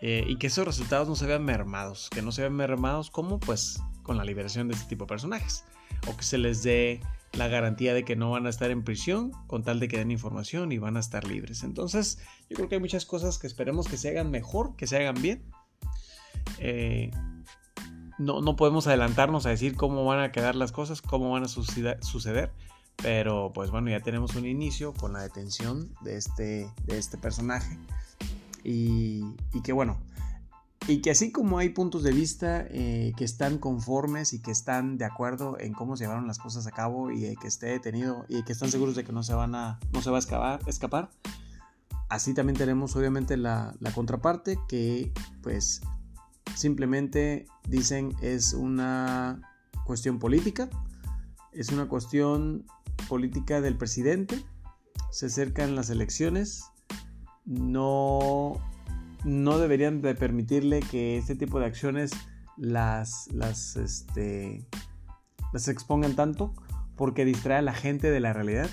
eh, 0.00 0.24
y 0.26 0.36
que 0.36 0.46
esos 0.46 0.66
resultados 0.66 1.08
no 1.08 1.14
se 1.14 1.26
vean 1.26 1.44
mermados, 1.44 2.08
que 2.10 2.22
no 2.22 2.32
se 2.32 2.42
vean 2.42 2.54
mermados 2.54 3.10
como 3.10 3.38
pues 3.38 3.80
con 4.02 4.16
la 4.16 4.24
liberación 4.24 4.68
de 4.68 4.74
este 4.74 4.88
tipo 4.88 5.04
de 5.04 5.08
personajes 5.08 5.64
o 6.08 6.16
que 6.16 6.24
se 6.24 6.38
les 6.38 6.62
dé 6.62 7.00
la 7.32 7.48
garantía 7.48 7.94
de 7.94 8.04
que 8.04 8.16
no 8.16 8.30
van 8.30 8.46
a 8.46 8.50
estar 8.50 8.70
en 8.70 8.82
prisión 8.82 9.32
con 9.46 9.62
tal 9.62 9.80
de 9.80 9.88
que 9.88 9.98
den 9.98 10.10
información 10.10 10.72
y 10.72 10.78
van 10.78 10.96
a 10.96 11.00
estar 11.00 11.26
libres. 11.26 11.62
Entonces, 11.62 12.18
yo 12.50 12.56
creo 12.56 12.68
que 12.68 12.74
hay 12.76 12.80
muchas 12.80 13.06
cosas 13.06 13.38
que 13.38 13.46
esperemos 13.46 13.88
que 13.88 13.96
se 13.96 14.10
hagan 14.10 14.30
mejor, 14.30 14.76
que 14.76 14.86
se 14.86 14.96
hagan 14.96 15.20
bien. 15.20 15.42
Eh, 16.58 17.10
no, 18.18 18.40
no, 18.40 18.56
podemos 18.56 18.86
adelantarnos 18.86 19.46
a 19.46 19.50
decir 19.50 19.76
cómo 19.76 20.04
van 20.04 20.20
a 20.20 20.32
quedar 20.32 20.54
las 20.54 20.72
cosas, 20.72 21.02
cómo 21.02 21.30
van 21.30 21.44
a 21.44 21.48
suceder, 21.48 22.52
pero 22.96 23.52
pues 23.52 23.70
bueno, 23.70 23.90
ya 23.90 24.00
tenemos 24.00 24.34
un 24.36 24.46
inicio 24.46 24.92
con 24.94 25.12
la 25.12 25.22
detención 25.22 25.90
de 26.02 26.16
este, 26.16 26.70
de 26.86 26.98
este 26.98 27.18
personaje. 27.18 27.78
Y, 28.64 29.24
que 29.64 29.72
bueno, 29.72 29.98
y 30.86 31.00
que 31.00 31.10
así 31.10 31.32
como 31.32 31.58
hay 31.58 31.70
puntos 31.70 32.04
de 32.04 32.12
vista 32.12 32.64
eh, 32.70 33.12
que 33.16 33.24
están 33.24 33.58
conformes 33.58 34.32
y 34.32 34.40
que 34.40 34.52
están 34.52 34.98
de 34.98 35.04
acuerdo 35.04 35.58
en 35.58 35.72
cómo 35.72 35.96
se 35.96 36.04
llevaron 36.04 36.28
las 36.28 36.38
cosas 36.38 36.66
a 36.66 36.70
cabo 36.70 37.10
y 37.10 37.34
que 37.36 37.48
esté 37.48 37.66
detenido 37.66 38.24
y 38.28 38.44
que 38.44 38.52
están 38.52 38.70
seguros 38.70 38.94
de 38.94 39.04
que 39.04 39.12
no 39.12 39.24
se, 39.24 39.34
van 39.34 39.54
a, 39.56 39.80
no 39.92 40.00
se 40.00 40.10
va 40.10 40.18
a 40.18 40.60
escapar, 40.68 41.10
así 42.08 42.34
también 42.34 42.56
tenemos 42.56 42.94
obviamente 42.94 43.36
la 43.36 43.74
contraparte 43.94 44.58
que 44.68 45.12
pues 45.42 45.80
simplemente 46.54 47.46
dicen 47.68 48.14
es 48.20 48.54
una 48.54 49.40
cuestión 49.84 50.18
política, 50.18 50.68
es 51.52 51.70
una 51.70 51.88
cuestión 51.88 52.66
política 53.08 53.60
del 53.60 53.76
presidente, 53.76 54.42
se 55.10 55.26
acercan 55.26 55.74
las 55.74 55.90
elecciones, 55.90 56.64
no 57.44 58.60
no 59.24 59.58
deberían 59.58 60.02
de 60.02 60.14
permitirle 60.14 60.80
que 60.80 61.16
este 61.16 61.36
tipo 61.36 61.60
de 61.60 61.66
acciones 61.66 62.10
las, 62.56 63.28
las, 63.32 63.76
este, 63.76 64.66
las 65.52 65.68
expongan 65.68 66.16
tanto 66.16 66.54
porque 66.96 67.24
distrae 67.24 67.58
a 67.58 67.62
la 67.62 67.72
gente 67.72 68.10
de 68.10 68.20
la 68.20 68.32
realidad. 68.32 68.68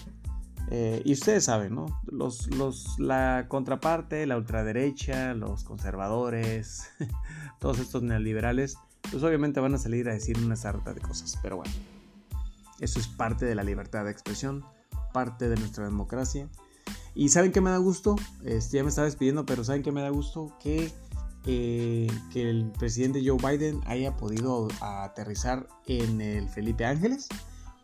Eh, 0.71 1.01
y 1.03 1.13
ustedes 1.13 1.45
saben, 1.45 1.73
¿no? 1.73 2.01
Los, 2.05 2.47
los, 2.55 2.99
la 2.99 3.45
contraparte, 3.47 4.25
la 4.27 4.37
ultraderecha, 4.37 5.33
los 5.33 5.63
conservadores, 5.63 6.89
todos 7.59 7.79
estos 7.79 8.03
neoliberales, 8.03 8.77
pues 9.09 9.23
obviamente 9.23 9.59
van 9.59 9.73
a 9.73 9.77
salir 9.77 10.09
a 10.09 10.13
decir 10.13 10.37
una 10.37 10.55
sarta 10.55 10.93
de 10.93 11.01
cosas. 11.01 11.39
Pero 11.41 11.57
bueno, 11.57 11.71
eso 12.79 12.99
es 12.99 13.07
parte 13.07 13.45
de 13.45 13.55
la 13.55 13.63
libertad 13.63 14.05
de 14.05 14.11
expresión, 14.11 14.63
parte 15.11 15.49
de 15.49 15.55
nuestra 15.57 15.85
democracia 15.85 16.47
y 17.15 17.29
¿saben 17.29 17.51
qué 17.51 17.61
me 17.61 17.69
da 17.69 17.77
gusto? 17.77 18.15
Este, 18.43 18.77
ya 18.77 18.83
me 18.83 18.89
estaba 18.89 19.05
despidiendo, 19.05 19.45
pero 19.45 19.63
¿saben 19.63 19.83
qué 19.83 19.91
me 19.91 20.01
da 20.01 20.09
gusto? 20.09 20.55
Que, 20.59 20.91
eh, 21.45 22.07
que 22.31 22.49
el 22.49 22.71
presidente 22.77 23.21
Joe 23.25 23.37
Biden 23.37 23.81
haya 23.87 24.15
podido 24.15 24.67
aterrizar 24.81 25.67
en 25.85 26.21
el 26.21 26.47
Felipe 26.49 26.85
Ángeles, 26.85 27.27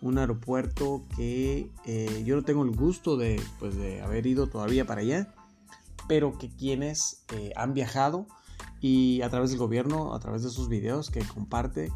un 0.01 0.17
aeropuerto 0.17 1.03
que 1.15 1.69
eh, 1.86 2.23
yo 2.25 2.36
no 2.36 2.43
tengo 2.43 2.63
el 2.63 2.71
gusto 2.71 3.17
de, 3.17 3.41
pues, 3.60 3.75
de 3.75 4.01
haber 4.01 4.25
ido 4.27 4.47
todavía 4.47 4.86
para 4.86 5.01
allá, 5.01 5.34
pero 6.08 6.38
que 6.38 6.49
quienes 6.49 7.23
eh, 7.34 7.51
han 7.55 7.73
viajado 7.73 8.27
y 8.81 9.21
a 9.21 9.29
través 9.29 9.49
del 9.49 9.60
gobierno, 9.60 10.13
a 10.13 10.19
través 10.19 10.43
de 10.43 10.49
sus 10.49 10.69
videos 10.69 11.10
que 11.10 11.21
comparte, 11.21 11.91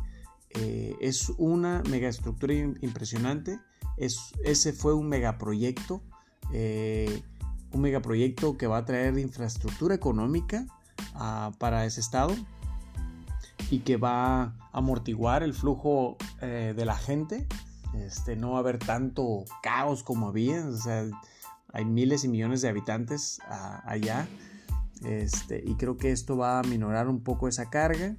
Eh, 0.55 0.95
es 0.99 1.31
una 1.37 1.83
megaestructura 1.91 2.55
impresionante. 2.81 3.59
Es, 3.97 4.33
ese 4.43 4.73
fue 4.73 4.95
un 4.95 5.07
megaproyecto. 5.07 6.01
Un 7.71 7.81
megaproyecto 7.81 8.57
que 8.57 8.65
va 8.65 8.77
a 8.77 8.83
traer 8.83 9.19
infraestructura 9.19 9.93
económica 9.93 10.65
ah, 11.13 11.51
para 11.59 11.85
ese 11.85 12.01
estado 12.01 12.33
y 13.69 13.81
que 13.81 13.97
va 13.97 14.41
a 14.41 14.55
amortiguar 14.73 15.43
el 15.43 15.53
flujo 15.53 16.17
de 16.41 16.83
la 16.83 16.97
gente. 16.97 17.45
Este, 17.95 18.35
no 18.35 18.51
va 18.51 18.57
a 18.57 18.59
haber 18.59 18.79
tanto 18.79 19.45
caos 19.61 20.03
como 20.03 20.27
había. 20.27 20.65
O 20.65 20.77
sea, 20.77 21.05
hay 21.73 21.85
miles 21.85 22.23
y 22.23 22.27
millones 22.27 22.61
de 22.61 22.69
habitantes 22.69 23.39
allá. 23.85 24.27
Este, 25.03 25.63
y 25.65 25.75
creo 25.75 25.97
que 25.97 26.11
esto 26.11 26.37
va 26.37 26.59
a 26.59 26.63
minorar 26.63 27.07
un 27.07 27.23
poco 27.23 27.47
esa 27.47 27.69
carga. 27.69 28.15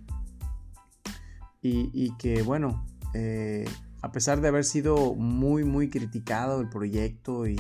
Y, 1.63 2.17
que, 2.17 2.41
bueno, 2.41 2.87
eh, 3.13 3.69
a 4.01 4.13
pesar 4.13 4.41
de 4.41 4.49
haber 4.49 4.65
sido 4.65 5.15
muy, 5.15 5.65
muy 5.65 5.91
criticado 5.91 6.61
el 6.61 6.71
proyecto 6.71 7.47
y, 7.47 7.59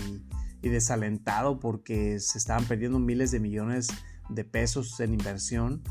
desalentado 0.62 1.58
porque 1.58 2.20
se 2.20 2.36
estaban 2.36 2.64
perdiendo 2.64 2.98
miles 2.98 3.30
de 3.30 3.40
millones 3.40 3.88
de 4.28 4.44
pesos 4.44 5.00
en 5.00 5.14
inversión, 5.14 5.82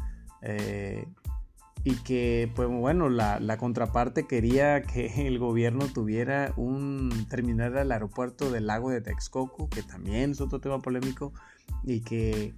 eh, 0.42 1.08
y 1.84 1.96
que, 2.04 2.52
pues 2.56 2.68
bueno, 2.68 3.10
la, 3.10 3.58
contraparte 3.58 4.28
quería 4.28 4.82
que 4.82 5.06
el 5.28 5.39
gobierno 5.39 5.88
tuviera 5.88 6.54
un 6.58 7.28
terminal 7.30 7.78
al 7.78 7.92
aeropuerto 7.92 8.52
del 8.52 8.68
lago 8.68 8.89
de 8.89 9.02
Texcoco, 9.02 9.70
que 9.70 9.84
también 9.84 10.32
es 10.32 10.42
otro 10.42 10.60
tema 10.60 10.80
polémico, 10.80 11.34
y 11.84 12.02
que, 12.02 12.54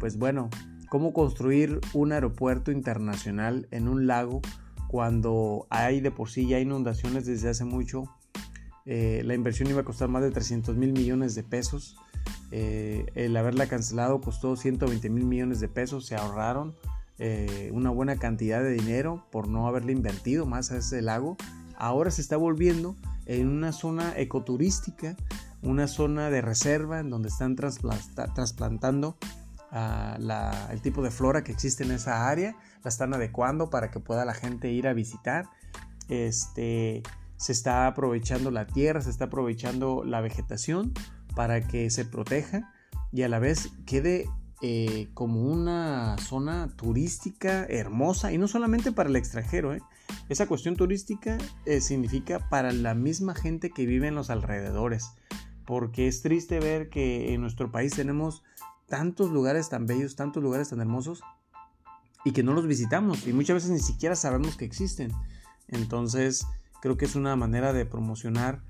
pues 0.00 0.18
bueno, 0.18 0.50
cómo 0.88 1.12
construir 1.12 1.80
un 1.92 2.12
aeropuerto 2.12 2.70
internacional 2.70 3.68
en 3.70 3.88
un 3.88 4.06
lago 4.06 4.40
cuando 4.88 5.66
hay 5.70 6.00
de 6.00 6.10
por 6.10 6.30
sí 6.30 6.46
ya 6.46 6.58
inundaciones 6.58 7.26
desde 7.26 7.50
hace 7.50 7.64
mucho. 7.64 8.04
Eh, 8.86 9.22
la 9.24 9.34
inversión 9.34 9.68
iba 9.68 9.82
a 9.82 9.84
costar 9.84 10.08
más 10.08 10.22
de 10.22 10.30
300 10.30 10.76
mil 10.76 10.92
millones 10.92 11.34
de 11.34 11.42
pesos. 11.42 11.96
Eh, 12.50 13.04
el 13.14 13.36
haberla 13.36 13.66
cancelado 13.66 14.20
costó 14.20 14.56
120 14.56 15.10
mil 15.10 15.26
millones 15.26 15.60
de 15.60 15.68
pesos, 15.68 16.06
se 16.06 16.16
ahorraron. 16.16 16.74
Eh, 17.18 17.70
una 17.72 17.90
buena 17.90 18.16
cantidad 18.16 18.62
de 18.62 18.70
dinero 18.70 19.26
por 19.32 19.48
no 19.48 19.66
haberle 19.66 19.92
invertido 19.92 20.46
más 20.46 20.70
a 20.70 20.78
ese 20.78 21.02
lago. 21.02 21.36
Ahora 21.76 22.10
se 22.10 22.20
está 22.20 22.36
volviendo 22.36 22.96
en 23.26 23.48
una 23.48 23.72
zona 23.72 24.12
ecoturística, 24.16 25.16
una 25.62 25.88
zona 25.88 26.30
de 26.30 26.40
reserva 26.40 27.00
en 27.00 27.10
donde 27.10 27.28
están 27.28 27.56
trasplantando 27.56 29.16
el 29.70 30.80
tipo 30.80 31.02
de 31.02 31.10
flora 31.10 31.44
que 31.44 31.52
existe 31.52 31.84
en 31.84 31.90
esa 31.90 32.28
área, 32.28 32.56
la 32.82 32.88
están 32.88 33.12
adecuando 33.12 33.68
para 33.70 33.90
que 33.90 34.00
pueda 34.00 34.24
la 34.24 34.34
gente 34.34 34.70
ir 34.70 34.88
a 34.88 34.94
visitar. 34.94 35.46
Este, 36.08 37.02
se 37.36 37.52
está 37.52 37.86
aprovechando 37.86 38.50
la 38.50 38.66
tierra, 38.66 39.00
se 39.00 39.10
está 39.10 39.26
aprovechando 39.26 40.04
la 40.04 40.20
vegetación 40.20 40.92
para 41.34 41.66
que 41.66 41.90
se 41.90 42.04
proteja 42.04 42.72
y 43.12 43.22
a 43.22 43.28
la 43.28 43.38
vez 43.38 43.70
quede 43.86 44.28
eh, 44.60 45.08
como 45.14 45.42
una 45.42 46.16
zona 46.18 46.74
turística 46.74 47.64
hermosa 47.66 48.32
y 48.32 48.38
no 48.38 48.48
solamente 48.48 48.90
para 48.90 49.08
el 49.08 49.14
extranjero. 49.14 49.72
¿eh? 49.72 49.82
Esa 50.28 50.48
cuestión 50.48 50.74
turística 50.74 51.38
eh, 51.64 51.80
significa 51.80 52.48
para 52.48 52.72
la 52.72 52.94
misma 52.94 53.36
gente 53.36 53.70
que 53.70 53.86
vive 53.86 54.08
en 54.08 54.16
los 54.16 54.30
alrededores, 54.30 55.12
porque 55.64 56.08
es 56.08 56.22
triste 56.22 56.58
ver 56.58 56.88
que 56.88 57.34
en 57.34 57.40
nuestro 57.40 57.70
país 57.70 57.94
tenemos 57.94 58.42
tantos 58.88 59.30
lugares 59.30 59.68
tan 59.68 59.86
bellos, 59.86 60.16
tantos 60.16 60.42
lugares 60.42 60.70
tan 60.70 60.80
hermosos 60.80 61.22
y 62.24 62.32
que 62.32 62.42
no 62.42 62.52
los 62.52 62.66
visitamos 62.66 63.28
y 63.28 63.32
muchas 63.32 63.54
veces 63.54 63.70
ni 63.70 63.78
siquiera 63.78 64.16
sabemos 64.16 64.56
que 64.56 64.64
existen. 64.64 65.12
Entonces 65.68 66.46
creo 66.82 66.96
que 66.96 67.04
es 67.04 67.14
una 67.14 67.36
manera 67.36 67.72
de 67.72 67.86
promocionar 67.86 68.64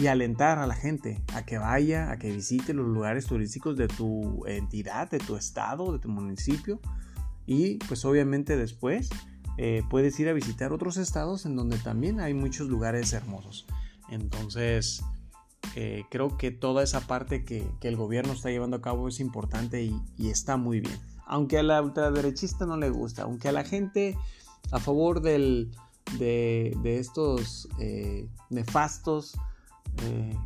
y 0.00 0.06
alentar 0.06 0.58
a 0.58 0.66
la 0.66 0.74
gente 0.74 1.22
a 1.34 1.44
que 1.44 1.58
vaya, 1.58 2.10
a 2.10 2.18
que 2.18 2.32
visite 2.32 2.72
los 2.72 2.86
lugares 2.86 3.26
turísticos 3.26 3.76
de 3.76 3.88
tu 3.88 4.46
entidad, 4.46 5.10
de 5.10 5.18
tu 5.18 5.36
estado, 5.36 5.92
de 5.92 5.98
tu 5.98 6.08
municipio 6.08 6.80
y 7.46 7.76
pues 7.86 8.04
obviamente 8.04 8.56
después 8.56 9.10
eh, 9.58 9.82
puedes 9.90 10.18
ir 10.18 10.28
a 10.28 10.32
visitar 10.32 10.72
otros 10.72 10.96
estados 10.96 11.44
en 11.44 11.54
donde 11.54 11.76
también 11.78 12.20
hay 12.20 12.32
muchos 12.32 12.68
lugares 12.68 13.12
hermosos. 13.12 13.66
Entonces 14.08 15.02
eh, 15.76 16.04
creo 16.10 16.38
que 16.38 16.50
toda 16.50 16.82
esa 16.82 17.00
parte 17.00 17.44
que, 17.44 17.66
el 17.82 17.96
gobierno 17.96 18.32
está 18.32 18.50
llevando 18.50 18.78
a 18.78 18.80
cabo 18.80 19.08
es 19.08 19.20
importante 19.20 19.82
y, 19.82 20.30
está 20.30 20.56
muy 20.56 20.80
bien. 20.80 20.98
Aunque 21.26 21.58
a 21.58 21.62
la 21.62 21.82
ultraderechista 21.82 22.64
no 22.64 22.76
le 22.76 22.88
gusta, 22.88 23.22
aunque 23.22 23.48
a 23.48 23.52
la 23.52 23.64
gente 23.64 24.16
a 24.72 24.80
favor 24.80 25.20
del, 25.20 25.70
de, 26.18 26.98
estos 26.98 27.68
eh, 27.78 28.28
nefastos 28.48 29.36
eh, 30.02 30.36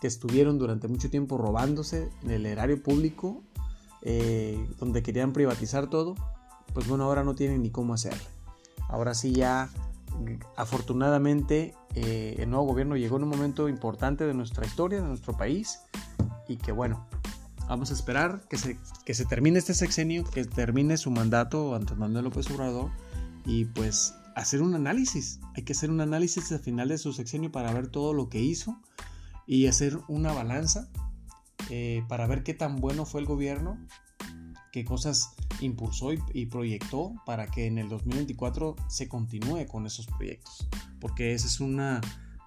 que 0.00 0.06
estuvieron 0.06 0.58
durante 0.58 0.88
mucho 0.88 1.10
tiempo 1.10 1.36
robándose 1.36 2.08
del 2.22 2.46
erario 2.46 2.82
público, 2.82 3.42
eh, 4.02 4.66
donde 4.78 5.02
querían 5.02 5.32
privatizar 5.32 5.88
todo, 5.88 6.14
pues 6.72 6.88
bueno, 6.88 7.04
ahora 7.04 7.24
no 7.24 7.34
tienen 7.34 7.62
ni 7.62 7.70
cómo 7.70 7.94
hacerlo. 7.94 8.24
Ahora 8.88 9.14
sí 9.14 9.32
ya, 9.32 9.68
afortunadamente, 10.56 11.74
eh, 11.94 12.36
el 12.38 12.50
nuevo 12.50 12.66
gobierno 12.66 12.96
llegó 12.96 13.16
en 13.16 13.24
un 13.24 13.28
momento 13.28 13.68
importante 13.68 14.26
de 14.26 14.34
nuestra 14.34 14.66
historia, 14.66 15.00
de 15.00 15.08
nuestro 15.08 15.36
país, 15.36 15.80
y 16.48 16.56
que 16.56 16.72
bueno, 16.72 17.06
vamos 17.68 17.90
a 17.90 17.94
esperar 17.94 18.42
que 18.48 18.56
se, 18.56 18.78
que 19.04 19.14
se 19.14 19.26
termine 19.26 19.58
este 19.58 19.74
sexenio, 19.74 20.24
que 20.24 20.44
termine 20.44 20.96
su 20.96 21.10
mandato 21.10 21.74
ante 21.74 21.94
Manuel 21.94 22.24
López 22.24 22.50
Obrador, 22.50 22.90
y 23.44 23.66
pues 23.66 24.14
hacer 24.40 24.62
un 24.62 24.74
análisis. 24.74 25.38
Hay 25.54 25.64
que 25.64 25.74
hacer 25.74 25.90
un 25.90 26.00
análisis 26.00 26.50
al 26.52 26.60
final 26.60 26.88
de 26.88 26.98
su 26.98 27.12
sexenio 27.12 27.52
para 27.52 27.72
ver 27.72 27.88
todo 27.88 28.14
lo 28.14 28.30
que 28.30 28.40
hizo 28.40 28.80
y 29.46 29.66
hacer 29.66 29.98
una 30.08 30.32
balanza 30.32 30.88
eh, 31.68 32.02
para 32.08 32.26
ver 32.26 32.42
qué 32.42 32.54
tan 32.54 32.76
bueno 32.76 33.04
fue 33.04 33.20
el 33.20 33.26
gobierno, 33.26 33.78
qué 34.72 34.84
cosas 34.84 35.34
impulsó 35.60 36.12
y, 36.32 36.46
proyectó 36.46 37.12
para 37.26 37.48
que 37.48 37.66
en 37.66 37.76
el 37.76 37.90
2024 37.90 38.76
se 38.88 39.08
continúe 39.08 39.66
con 39.66 39.86
esos 39.86 40.06
proyectos. 40.06 40.66
Porque 41.00 41.34
esa 41.34 41.46
es 41.46 41.60
una, 41.60 42.00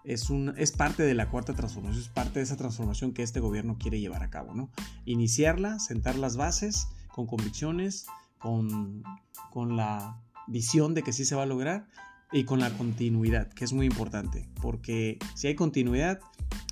es, 0.03 0.27
es 0.58 0.71
parte 0.71 1.03
de 1.03 1.13
la 1.13 1.29
cuarta 1.29 1.53
transformación, 1.53 2.01
es 2.01 2.10
parte 2.10 2.39
de 2.39 2.43
esa 2.43 2.58
transformación 2.58 3.13
que 3.13 3.21
este 3.21 3.39
gobierno 3.39 3.77
quiere 3.77 3.99
llevar 3.99 4.23
a 4.23 4.32
cabo. 4.32 4.56
¿no? 4.56 4.71
Iniciarla, 5.06 5.77
sentar 5.77 6.15
las 6.15 6.38
bases 6.38 6.88
con 7.10 7.27
convicciones, 7.27 8.08
con, 8.39 9.03
con 9.51 9.77
la 9.77 10.22
visión 10.47 10.93
de 10.93 11.03
que 11.03 11.13
sí 11.13 11.25
se 11.25 11.36
va 11.36 11.43
a 11.43 11.47
lograr 11.47 11.88
y 12.32 12.45
con 12.45 12.60
la 12.60 12.75
continuidad, 12.77 13.47
que 13.49 13.63
es 13.63 13.73
muy 13.73 13.86
importante, 13.86 14.49
porque 14.62 15.19
si 15.36 15.47
hay 15.47 15.56
continuidad, 15.56 16.19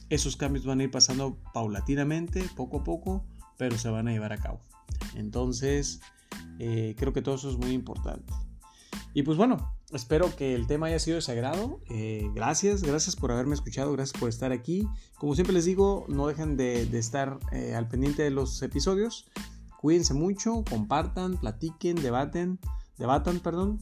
esos 0.09 0.35
cambios 0.35 0.65
van 0.65 0.79
a 0.79 0.83
ir 0.83 0.91
pasando 0.91 1.37
paulatinamente, 1.53 2.43
poco 2.55 2.79
a 2.79 2.83
poco, 2.83 3.25
pero 3.57 3.77
se 3.77 3.89
van 3.89 4.07
a 4.07 4.11
llevar 4.11 4.33
a 4.33 4.37
cabo. 4.37 4.59
Entonces, 5.15 6.01
eh, 6.59 6.95
creo 6.97 7.13
que 7.13 7.21
todo 7.21 7.35
eso 7.35 7.49
es 7.49 7.57
muy 7.57 7.71
importante. 7.71 8.33
Y 9.13 9.23
pues 9.23 9.37
bueno, 9.37 9.75
espero 9.91 10.35
que 10.35 10.55
el 10.55 10.67
tema 10.67 10.87
haya 10.87 10.99
sido 10.99 11.15
de 11.15 11.21
sagrado. 11.21 11.79
Eh, 11.89 12.29
gracias, 12.33 12.81
gracias 12.81 13.15
por 13.15 13.31
haberme 13.31 13.53
escuchado, 13.53 13.91
gracias 13.91 14.19
por 14.19 14.29
estar 14.29 14.51
aquí. 14.51 14.87
Como 15.17 15.35
siempre 15.35 15.53
les 15.53 15.65
digo, 15.65 16.05
no 16.07 16.27
dejen 16.27 16.57
de, 16.57 16.83
estar 16.97 17.39
eh, 17.51 17.75
al 17.75 17.87
pendiente 17.87 18.23
de 18.23 18.31
los 18.31 18.61
episodios. 18.61 19.29
Cuídense 19.79 20.13
mucho, 20.13 20.63
compartan, 20.69 21.37
platiquen, 21.37 21.95
debaten 21.95 22.59
debatan, 23.01 23.39
perdón. 23.39 23.79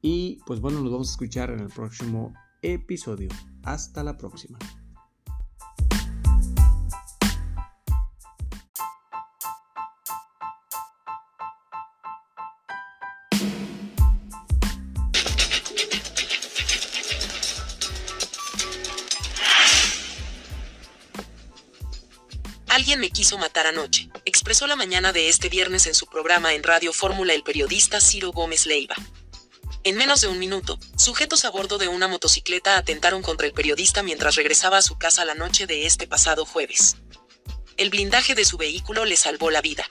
Y 0.00 0.40
pues 0.46 0.60
bueno, 0.60 0.80
nos 0.80 0.92
vamos 0.92 1.08
a 1.08 1.12
escuchar 1.12 1.50
en 1.50 1.60
el 1.60 1.68
próximo 1.68 2.32
episodio. 2.62 3.28
Hasta 3.64 4.02
la 4.02 4.16
próxima. 4.16 4.58
Me 22.98 23.10
quiso 23.10 23.38
matar 23.38 23.66
anoche, 23.66 24.10
expresó 24.26 24.66
la 24.66 24.76
mañana 24.76 25.12
de 25.12 25.28
este 25.28 25.48
viernes 25.48 25.86
en 25.86 25.94
su 25.94 26.06
programa 26.06 26.52
en 26.52 26.62
Radio 26.62 26.92
Fórmula 26.92 27.32
el 27.32 27.42
periodista 27.42 28.00
Ciro 28.00 28.32
Gómez 28.32 28.66
Leiva. 28.66 28.94
En 29.82 29.96
menos 29.96 30.20
de 30.20 30.28
un 30.28 30.38
minuto, 30.38 30.78
sujetos 30.96 31.44
a 31.46 31.50
bordo 31.50 31.78
de 31.78 31.88
una 31.88 32.06
motocicleta 32.06 32.76
atentaron 32.76 33.22
contra 33.22 33.46
el 33.46 33.54
periodista 33.54 34.02
mientras 34.02 34.34
regresaba 34.34 34.76
a 34.76 34.82
su 34.82 34.98
casa 34.98 35.24
la 35.24 35.34
noche 35.34 35.66
de 35.66 35.86
este 35.86 36.06
pasado 36.06 36.44
jueves. 36.44 36.96
El 37.78 37.88
blindaje 37.88 38.34
de 38.34 38.44
su 38.44 38.58
vehículo 38.58 39.06
le 39.06 39.16
salvó 39.16 39.50
la 39.50 39.62
vida 39.62 39.88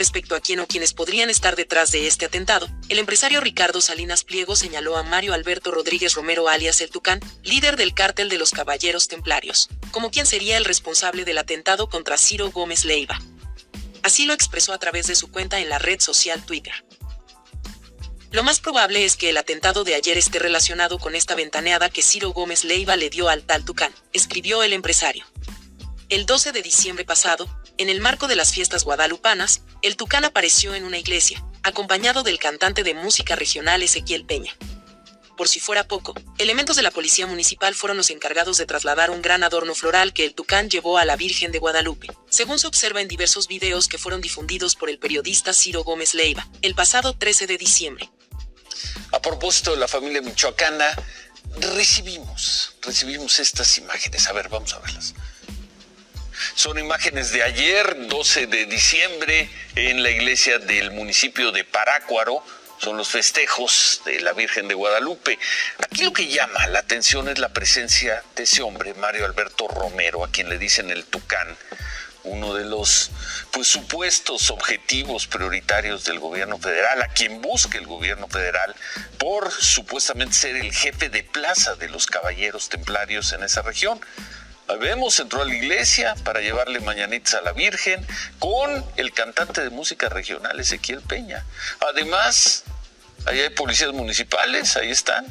respecto 0.00 0.34
a 0.34 0.40
quién 0.40 0.60
o 0.60 0.66
quienes 0.66 0.94
podrían 0.94 1.28
estar 1.28 1.56
detrás 1.56 1.92
de 1.92 2.06
este 2.06 2.24
atentado, 2.24 2.70
el 2.88 2.98
empresario 2.98 3.42
Ricardo 3.42 3.82
Salinas 3.82 4.24
Pliego 4.24 4.56
señaló 4.56 4.96
a 4.96 5.02
Mario 5.02 5.34
Alberto 5.34 5.70
Rodríguez 5.70 6.14
Romero 6.14 6.48
alias 6.48 6.80
El 6.80 6.88
Tucán, 6.88 7.20
líder 7.42 7.76
del 7.76 7.92
cártel 7.92 8.30
de 8.30 8.38
los 8.38 8.50
Caballeros 8.50 9.08
Templarios, 9.08 9.68
como 9.90 10.10
quien 10.10 10.24
sería 10.24 10.56
el 10.56 10.64
responsable 10.64 11.26
del 11.26 11.36
atentado 11.36 11.90
contra 11.90 12.16
Ciro 12.16 12.50
Gómez 12.50 12.86
Leiva. 12.86 13.20
Así 14.02 14.24
lo 14.24 14.32
expresó 14.32 14.72
a 14.72 14.78
través 14.78 15.06
de 15.06 15.14
su 15.14 15.30
cuenta 15.30 15.60
en 15.60 15.68
la 15.68 15.78
red 15.78 16.00
social 16.00 16.46
Twitter. 16.46 16.72
Lo 18.30 18.42
más 18.42 18.58
probable 18.58 19.04
es 19.04 19.18
que 19.18 19.28
el 19.28 19.36
atentado 19.36 19.84
de 19.84 19.96
ayer 19.96 20.16
esté 20.16 20.38
relacionado 20.38 20.98
con 20.98 21.14
esta 21.14 21.34
ventaneada 21.34 21.90
que 21.90 22.00
Ciro 22.00 22.30
Gómez 22.30 22.64
Leiva 22.64 22.96
le 22.96 23.10
dio 23.10 23.28
al 23.28 23.42
tal 23.42 23.66
Tucán, 23.66 23.92
escribió 24.14 24.62
el 24.62 24.72
empresario. 24.72 25.26
El 26.08 26.24
12 26.24 26.52
de 26.52 26.62
diciembre 26.62 27.04
pasado, 27.04 27.59
en 27.80 27.88
el 27.88 28.02
marco 28.02 28.28
de 28.28 28.36
las 28.36 28.52
fiestas 28.52 28.84
guadalupanas, 28.84 29.62
el 29.80 29.96
Tucán 29.96 30.26
apareció 30.26 30.74
en 30.74 30.84
una 30.84 30.98
iglesia, 30.98 31.42
acompañado 31.62 32.22
del 32.22 32.38
cantante 32.38 32.82
de 32.82 32.92
música 32.92 33.36
regional 33.36 33.82
Ezequiel 33.82 34.26
Peña. 34.26 34.54
Por 35.34 35.48
si 35.48 35.60
fuera 35.60 35.88
poco, 35.88 36.12
elementos 36.36 36.76
de 36.76 36.82
la 36.82 36.90
policía 36.90 37.26
municipal 37.26 37.74
fueron 37.74 37.96
los 37.96 38.10
encargados 38.10 38.58
de 38.58 38.66
trasladar 38.66 39.10
un 39.10 39.22
gran 39.22 39.44
adorno 39.44 39.74
floral 39.74 40.12
que 40.12 40.26
el 40.26 40.34
Tucán 40.34 40.68
llevó 40.68 40.98
a 40.98 41.06
la 41.06 41.16
Virgen 41.16 41.52
de 41.52 41.58
Guadalupe, 41.58 42.08
según 42.28 42.58
se 42.58 42.66
observa 42.66 43.00
en 43.00 43.08
diversos 43.08 43.48
videos 43.48 43.88
que 43.88 43.96
fueron 43.96 44.20
difundidos 44.20 44.76
por 44.76 44.90
el 44.90 44.98
periodista 44.98 45.54
Ciro 45.54 45.82
Gómez 45.82 46.12
Leiva, 46.12 46.46
el 46.60 46.74
pasado 46.74 47.14
13 47.14 47.46
de 47.46 47.56
diciembre. 47.56 48.10
A 49.12 49.22
propósito 49.22 49.70
de 49.70 49.78
la 49.78 49.88
familia 49.88 50.20
michoacana, 50.20 50.84
recibimos, 51.74 52.74
recibimos 52.82 53.40
estas 53.40 53.78
imágenes. 53.78 54.26
A 54.26 54.32
ver, 54.32 54.50
vamos 54.50 54.74
a 54.74 54.80
verlas. 54.80 55.14
Son 56.54 56.78
imágenes 56.78 57.32
de 57.32 57.42
ayer, 57.42 58.06
12 58.08 58.46
de 58.46 58.66
diciembre, 58.66 59.48
en 59.74 60.02
la 60.02 60.10
iglesia 60.10 60.58
del 60.58 60.90
municipio 60.90 61.52
de 61.52 61.64
Parácuaro, 61.64 62.44
son 62.78 62.96
los 62.96 63.08
festejos 63.08 64.00
de 64.06 64.20
la 64.20 64.32
Virgen 64.32 64.66
de 64.66 64.74
Guadalupe. 64.74 65.38
Aquí 65.84 66.02
lo 66.02 66.12
que 66.12 66.28
llama 66.28 66.66
la 66.68 66.78
atención 66.78 67.28
es 67.28 67.38
la 67.38 67.50
presencia 67.50 68.22
de 68.34 68.44
ese 68.44 68.62
hombre, 68.62 68.94
Mario 68.94 69.26
Alberto 69.26 69.68
Romero, 69.68 70.24
a 70.24 70.30
quien 70.30 70.48
le 70.48 70.58
dicen 70.58 70.90
el 70.90 71.04
Tucán, 71.04 71.56
uno 72.24 72.54
de 72.54 72.64
los 72.64 73.10
pues, 73.50 73.68
supuestos 73.68 74.50
objetivos 74.50 75.26
prioritarios 75.26 76.04
del 76.04 76.18
gobierno 76.20 76.58
federal, 76.58 77.02
a 77.02 77.08
quien 77.08 77.42
busca 77.42 77.78
el 77.78 77.86
gobierno 77.86 78.28
federal 78.28 78.74
por 79.18 79.50
supuestamente 79.52 80.34
ser 80.34 80.56
el 80.56 80.72
jefe 80.72 81.10
de 81.10 81.22
plaza 81.22 81.74
de 81.76 81.88
los 81.88 82.06
caballeros 82.06 82.70
templarios 82.70 83.32
en 83.32 83.42
esa 83.42 83.62
región. 83.62 84.00
Vemos, 84.78 85.18
entró 85.18 85.42
a 85.42 85.44
la 85.44 85.54
iglesia 85.54 86.14
para 86.24 86.40
llevarle 86.40 86.80
mañanitas 86.80 87.34
a 87.34 87.40
la 87.40 87.52
Virgen 87.52 88.06
con 88.38 88.84
el 88.96 89.12
cantante 89.12 89.62
de 89.62 89.70
música 89.70 90.08
regional 90.08 90.58
Ezequiel 90.58 91.00
Peña. 91.00 91.44
Además, 91.80 92.64
ahí 93.26 93.40
hay 93.40 93.50
policías 93.50 93.92
municipales, 93.92 94.76
ahí 94.76 94.90
están. 94.90 95.26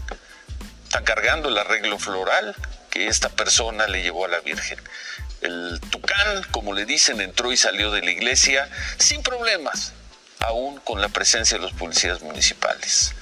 Están 0.83 1.03
cargando 1.03 1.49
el 1.49 1.57
arreglo 1.57 1.99
floral 1.99 2.55
que 2.89 3.07
esta 3.07 3.29
persona 3.29 3.87
le 3.87 4.01
llevó 4.01 4.25
a 4.25 4.27
la 4.27 4.39
Virgen. 4.39 4.79
El 5.41 5.79
tucán, 5.89 6.43
como 6.51 6.73
le 6.73 6.85
dicen, 6.85 7.21
entró 7.21 7.51
y 7.51 7.57
salió 7.57 7.91
de 7.91 8.01
la 8.01 8.11
iglesia 8.11 8.69
sin 8.97 9.23
problemas, 9.23 9.93
aún 10.39 10.79
con 10.79 11.01
la 11.01 11.09
presencia 11.09 11.57
de 11.57 11.63
los 11.63 11.73
policías 11.73 12.21
municipales. 12.21 13.13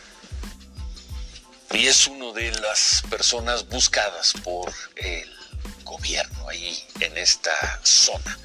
Y 1.71 1.87
es 1.87 2.07
uno 2.07 2.33
de 2.33 2.51
las 2.51 3.03
personas 3.09 3.67
buscadas 3.67 4.33
por 4.43 4.73
el 4.95 5.36
gobierno 5.83 6.49
ahí 6.49 6.83
en 6.99 7.17
esta 7.17 7.79
zona, 7.83 8.37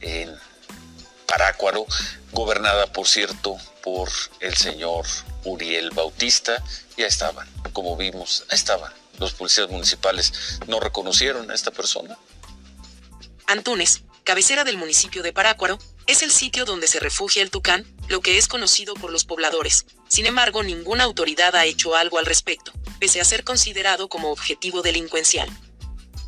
en 0.00 0.34
Parácuaro, 1.26 1.86
gobernada, 2.32 2.92
por 2.92 3.06
cierto, 3.06 3.56
por 3.82 4.10
el 4.40 4.56
señor 4.56 5.06
Uriel 5.44 5.90
Bautista. 5.90 6.62
Ya 6.96 7.06
estaban, 7.06 7.48
como 7.72 7.96
vimos, 7.96 8.44
estaban. 8.50 8.92
Los 9.18 9.34
policías 9.34 9.68
municipales 9.68 10.32
no 10.66 10.80
reconocieron 10.80 11.50
a 11.50 11.54
esta 11.54 11.70
persona. 11.70 12.18
Antunes, 13.46 14.02
cabecera 14.24 14.64
del 14.64 14.76
municipio 14.76 15.22
de 15.22 15.32
Parácuaro, 15.32 15.78
es 16.06 16.22
el 16.22 16.32
sitio 16.32 16.64
donde 16.64 16.88
se 16.88 17.00
refugia 17.00 17.42
el 17.42 17.50
tucán, 17.50 17.86
lo 18.08 18.20
que 18.20 18.38
es 18.38 18.48
conocido 18.48 18.94
por 18.94 19.12
los 19.12 19.24
pobladores. 19.24 19.86
Sin 20.08 20.26
embargo, 20.26 20.62
ninguna 20.62 21.04
autoridad 21.04 21.54
ha 21.54 21.64
hecho 21.64 21.94
algo 21.94 22.18
al 22.18 22.26
respecto, 22.26 22.72
pese 22.98 23.20
a 23.20 23.24
ser 23.24 23.44
considerado 23.44 24.08
como 24.08 24.32
objetivo 24.32 24.82
delincuencial. 24.82 25.48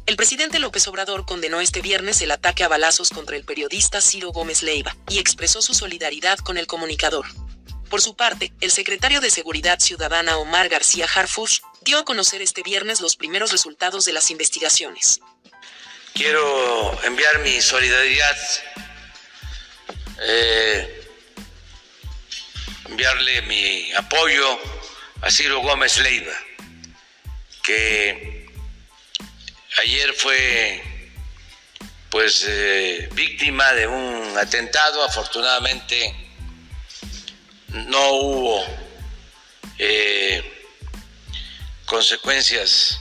El 0.05 0.17
presidente 0.17 0.59
López 0.59 0.87
Obrador 0.88 1.25
condenó 1.25 1.61
este 1.61 1.81
viernes 1.81 2.21
el 2.23 2.33
ataque 2.33 2.65
a 2.65 2.69
balazos 2.69 3.11
contra 3.11 3.37
el 3.37 3.45
periodista 3.45 4.01
Ciro 4.01 4.33
Gómez 4.33 4.62
Leiva 4.62 4.97
y 5.09 5.21
expresó 5.21 5.62
su 5.62 5.75
solidaridad 5.75 6.38
con 6.38 6.59
el 6.59 6.67
comunicador. 6.67 7.25
Por 7.88 8.01
su 8.01 8.17
parte, 8.17 8.53
el 8.61 8.73
secretario 8.73 9.21
de 9.21 9.31
Seguridad 9.31 9.79
Ciudadana 9.79 10.38
Omar 10.38 10.69
García 10.69 11.07
Harfush 11.07 11.61
dio 11.83 11.99
a 11.99 12.05
conocer 12.05 12.43
este 12.43 12.62
viernes 12.62 13.01
los 13.01 13.17
primeros 13.17 13.53
resultados 13.53 14.05
de 14.05 14.12
las 14.12 14.31
investigaciones. 14.31 15.21
Quiero 16.15 17.01
enviar 17.05 17.38
mi 17.41 17.61
solidaridad, 17.61 18.37
eh, 20.21 21.09
enviarle 22.87 23.43
mi 23.43 23.93
apoyo 23.93 24.59
a 25.21 25.31
Ciro 25.31 25.61
Gómez 25.61 25.99
Leiva, 25.99 26.35
que 27.62 28.41
Ayer 29.79 30.13
fue 30.13 30.83
pues 32.11 32.45
eh, 32.47 33.09
víctima 33.13 33.73
de 33.73 33.87
un 33.87 34.37
atentado, 34.37 35.03
afortunadamente 35.03 36.15
no 37.69 38.13
hubo 38.13 38.67
eh, 39.79 40.45
consecuencias 41.87 43.01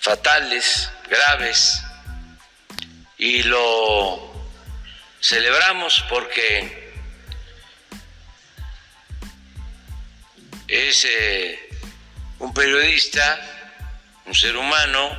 fatales, 0.00 0.90
graves, 1.10 1.82
y 3.18 3.42
lo 3.42 4.32
celebramos 5.20 6.04
porque 6.08 6.94
es 10.68 11.04
eh, 11.04 11.68
un 12.38 12.54
periodista 12.54 13.55
un 14.26 14.34
ser 14.34 14.56
humano, 14.56 15.16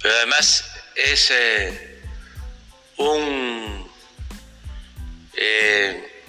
pero 0.00 0.14
además 0.14 0.64
es 0.94 1.30
eh, 1.30 2.02
un 2.96 3.90
eh, 5.34 6.24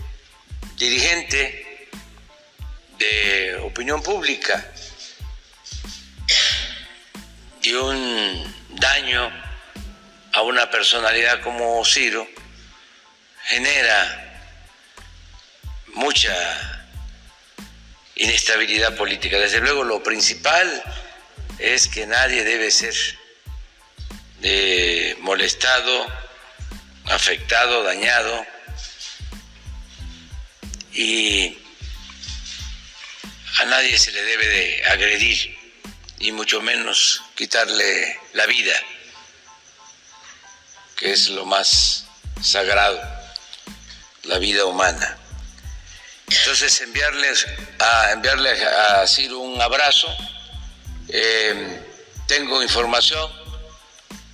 dirigente 0.75 1.89
de 2.97 3.55
opinión 3.63 4.01
pública 4.01 4.71
y 7.61 7.73
un 7.73 8.55
daño 8.69 9.31
a 10.33 10.41
una 10.41 10.69
personalidad 10.69 11.41
como 11.41 11.83
Ciro 11.85 12.27
genera 13.43 14.41
mucha 15.93 16.80
inestabilidad 18.15 18.95
política. 18.95 19.37
Desde 19.37 19.59
luego 19.59 19.83
lo 19.83 20.03
principal 20.03 20.83
es 21.59 21.87
que 21.87 22.05
nadie 22.07 22.43
debe 22.43 22.71
ser 22.71 22.93
eh, 24.43 25.15
molestado, 25.19 26.07
afectado, 27.05 27.83
dañado 27.83 28.45
y 30.93 31.57
a 33.59 33.65
nadie 33.65 33.97
se 33.97 34.11
le 34.11 34.23
debe 34.23 34.47
de 34.47 34.85
agredir 34.87 35.57
y 36.19 36.31
mucho 36.31 36.61
menos 36.61 37.21
quitarle 37.35 38.19
la 38.33 38.45
vida, 38.45 38.73
que 40.95 41.11
es 41.11 41.29
lo 41.29 41.45
más 41.45 42.05
sagrado, 42.41 43.01
la 44.23 44.37
vida 44.37 44.65
humana. 44.65 45.20
Entonces 46.39 46.79
enviarles 46.81 47.45
a 47.79 48.11
enviarle 48.13 48.51
a 48.51 49.05
Ciro 49.05 49.39
un 49.39 49.61
abrazo. 49.61 50.07
Eh, 51.09 51.81
tengo 52.25 52.63
información 52.63 53.29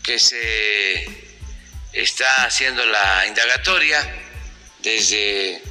que 0.03 0.19
se 0.19 1.05
está 1.93 2.45
haciendo 2.45 2.85
la 2.85 3.25
indagatoria 3.25 3.99
desde 4.83 5.61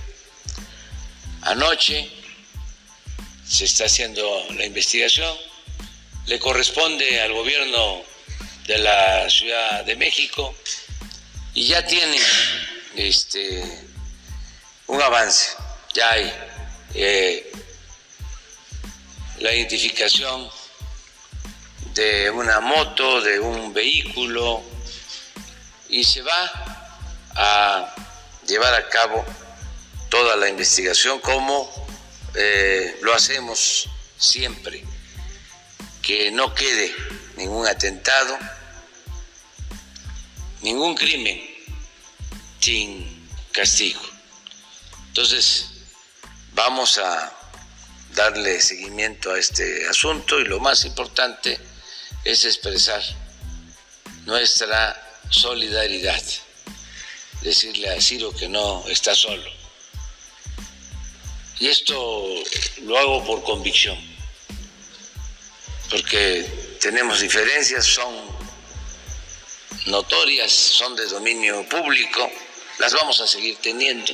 anoche, 1.43 2.11
se 3.49 3.65
está 3.65 3.85
haciendo 3.85 4.47
la 4.51 4.65
investigación, 4.65 5.33
le 6.27 6.41
corresponde 6.41 7.21
al 7.21 7.33
gobierno 7.33 8.03
de 8.67 8.79
la 8.79 9.31
Ciudad 9.31 9.85
de 9.85 9.95
México 9.95 10.57
y 11.55 11.69
ya 11.69 11.87
tiene 11.87 12.19
este, 12.97 13.63
un 14.89 15.01
avance 15.01 15.57
ya 15.97 16.11
hay 16.11 16.31
eh, 16.95 17.51
la 19.39 19.55
identificación 19.55 20.47
de 21.95 22.31
una 22.31 22.61
moto, 22.61 23.23
de 23.23 23.41
un 23.41 23.73
vehículo, 23.73 24.63
y 25.89 26.05
se 26.05 26.21
va 26.21 26.93
a 27.35 27.95
llevar 28.47 28.75
a 28.75 28.89
cabo 28.91 29.25
toda 30.11 30.37
la 30.37 30.51
investigación 30.51 31.19
como 31.21 31.71
eh, 32.35 32.99
lo 33.01 33.15
hacemos 33.15 33.89
siempre, 34.19 34.85
que 36.03 36.31
no 36.31 36.55
quede 36.55 36.95
ningún 37.39 37.67
atentado, 37.67 38.39
ningún 40.61 40.95
crimen 40.95 41.41
sin 42.61 43.27
castigo. 43.51 44.03
Entonces, 45.09 45.71
vamos 46.57 46.97
a 46.97 47.33
darle 48.15 48.61
seguimiento 48.63 49.31
a 49.31 49.39
este 49.39 49.87
asunto 49.89 50.41
y 50.41 50.45
lo 50.45 50.59
más 50.59 50.87
importante 50.87 51.61
es 52.25 52.47
expresar 52.47 53.03
nuestra 54.25 55.21
solidaridad, 55.29 56.23
decirle 57.43 57.91
a 57.91 58.01
Ciro 58.01 58.35
que 58.35 58.49
no 58.49 58.83
está 58.89 59.15
solo. 59.15 59.49
Y 61.61 61.69
esto 61.69 62.27
lo 62.85 62.99
hago 62.99 63.25
por 63.27 63.45
convicción, 63.45 63.99
porque 65.91 66.79
tenemos 66.81 67.21
diferencias, 67.21 67.85
son 67.85 68.15
notorias, 69.87 70.51
son 70.53 70.97
de 70.97 71.07
dominio 71.07 71.69
público, 71.69 72.31
las 72.79 72.95
vamos 72.95 73.21
a 73.21 73.27
seguir 73.27 73.57
teniendo, 73.57 74.13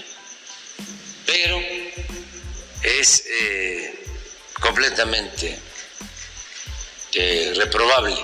pero 1.24 1.56
es 2.82 3.24
eh, 3.26 4.04
completamente 4.60 5.58
eh, 7.14 7.52
reprobable 7.56 8.16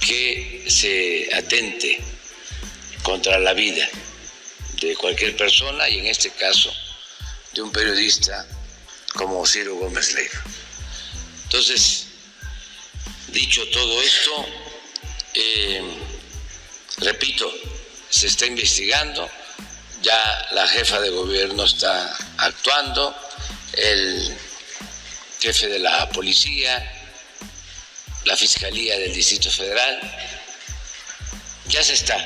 que 0.00 0.64
se 0.68 1.28
atente 1.34 2.00
contra 3.02 3.38
la 3.38 3.52
vida 3.52 3.88
de 4.80 4.96
cualquier 4.96 5.36
persona 5.36 5.88
y 5.88 6.00
en 6.00 6.06
este 6.06 6.30
caso 6.30 6.74
de 7.52 7.62
un 7.62 7.70
periodista 7.70 8.46
como 9.14 9.46
Ciro 9.46 9.76
Gómez 9.76 10.14
Leiva. 10.14 10.42
Entonces, 11.44 12.06
dicho 13.28 13.66
todo 13.68 14.02
esto, 14.02 14.46
eh, 15.34 15.82
repito, 16.98 17.52
se 18.08 18.26
está 18.26 18.46
investigando, 18.46 19.28
ya 20.02 20.48
la 20.52 20.66
jefa 20.66 21.00
de 21.00 21.10
gobierno 21.10 21.64
está 21.64 22.16
actuando, 22.38 23.14
el 23.74 24.36
jefe 25.40 25.68
de 25.68 25.78
la 25.78 26.08
policía, 26.10 27.00
la 28.24 28.36
Fiscalía 28.36 28.98
del 28.98 29.12
Distrito 29.12 29.50
Federal, 29.50 30.00
ya 31.66 31.82
se 31.82 31.94
está 31.94 32.16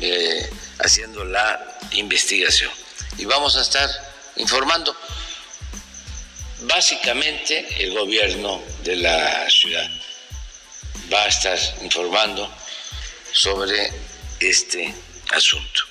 eh, 0.00 0.50
haciendo 0.78 1.24
la 1.24 1.78
investigación 1.92 2.70
y 3.18 3.24
vamos 3.24 3.56
a 3.56 3.62
estar 3.62 3.88
informando. 4.36 4.94
Básicamente 6.60 7.66
el 7.82 7.92
gobierno 7.92 8.62
de 8.84 8.96
la 8.96 9.48
ciudad 9.50 9.90
va 11.12 11.24
a 11.24 11.28
estar 11.28 11.58
informando 11.82 12.50
sobre 13.32 13.90
este 14.40 14.94
asunto. 15.32 15.89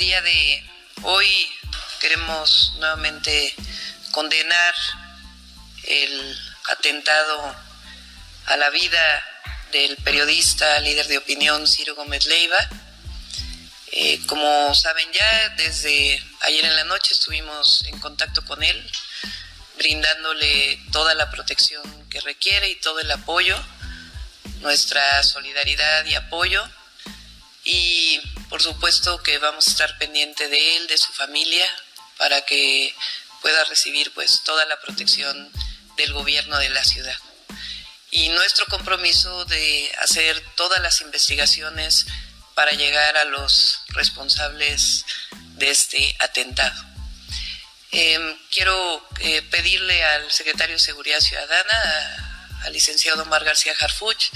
Día 0.00 0.22
de 0.22 0.64
hoy 1.02 1.28
queremos 2.00 2.72
nuevamente 2.78 3.54
condenar 4.12 4.74
el 5.82 6.38
atentado 6.70 7.54
a 8.46 8.56
la 8.56 8.70
vida 8.70 9.22
del 9.72 9.98
periodista, 9.98 10.80
líder 10.80 11.06
de 11.06 11.18
opinión 11.18 11.66
Ciro 11.66 11.94
Gómez 11.96 12.24
Leiva. 12.24 12.56
Eh, 13.92 14.24
como 14.26 14.74
saben 14.74 15.06
ya, 15.12 15.48
desde 15.58 16.18
ayer 16.40 16.64
en 16.64 16.76
la 16.76 16.84
noche 16.84 17.12
estuvimos 17.12 17.84
en 17.84 18.00
contacto 18.00 18.42
con 18.46 18.62
él, 18.62 18.90
brindándole 19.76 20.80
toda 20.92 21.12
la 21.12 21.30
protección 21.30 22.08
que 22.08 22.22
requiere 22.22 22.70
y 22.70 22.76
todo 22.76 23.00
el 23.00 23.10
apoyo, 23.10 23.62
nuestra 24.60 25.22
solidaridad 25.24 26.06
y 26.06 26.14
apoyo. 26.14 26.66
Y 27.64 28.18
por 28.50 28.60
supuesto 28.60 29.22
que 29.22 29.38
vamos 29.38 29.66
a 29.66 29.70
estar 29.70 29.96
pendiente 29.98 30.48
de 30.48 30.76
él, 30.76 30.86
de 30.88 30.98
su 30.98 31.12
familia, 31.12 31.66
para 32.18 32.44
que 32.44 32.94
pueda 33.40 33.64
recibir 33.64 34.12
pues 34.12 34.42
toda 34.44 34.66
la 34.66 34.78
protección 34.80 35.50
del 35.96 36.12
gobierno 36.12 36.58
de 36.58 36.68
la 36.68 36.84
ciudad 36.84 37.18
y 38.10 38.28
nuestro 38.30 38.66
compromiso 38.66 39.44
de 39.44 39.90
hacer 40.00 40.40
todas 40.56 40.82
las 40.82 41.00
investigaciones 41.00 42.06
para 42.54 42.72
llegar 42.72 43.16
a 43.16 43.24
los 43.24 43.80
responsables 43.88 45.04
de 45.56 45.70
este 45.70 46.16
atentado. 46.18 46.84
Em, 47.92 48.36
quiero 48.50 49.08
eh, 49.20 49.42
pedirle 49.42 50.04
al 50.04 50.30
secretario 50.30 50.76
de 50.76 50.80
Seguridad 50.80 51.20
Ciudadana, 51.20 52.60
al 52.64 52.72
licenciado 52.72 53.22
Omar 53.22 53.44
García 53.44 53.74
Harfuch, 53.80 54.30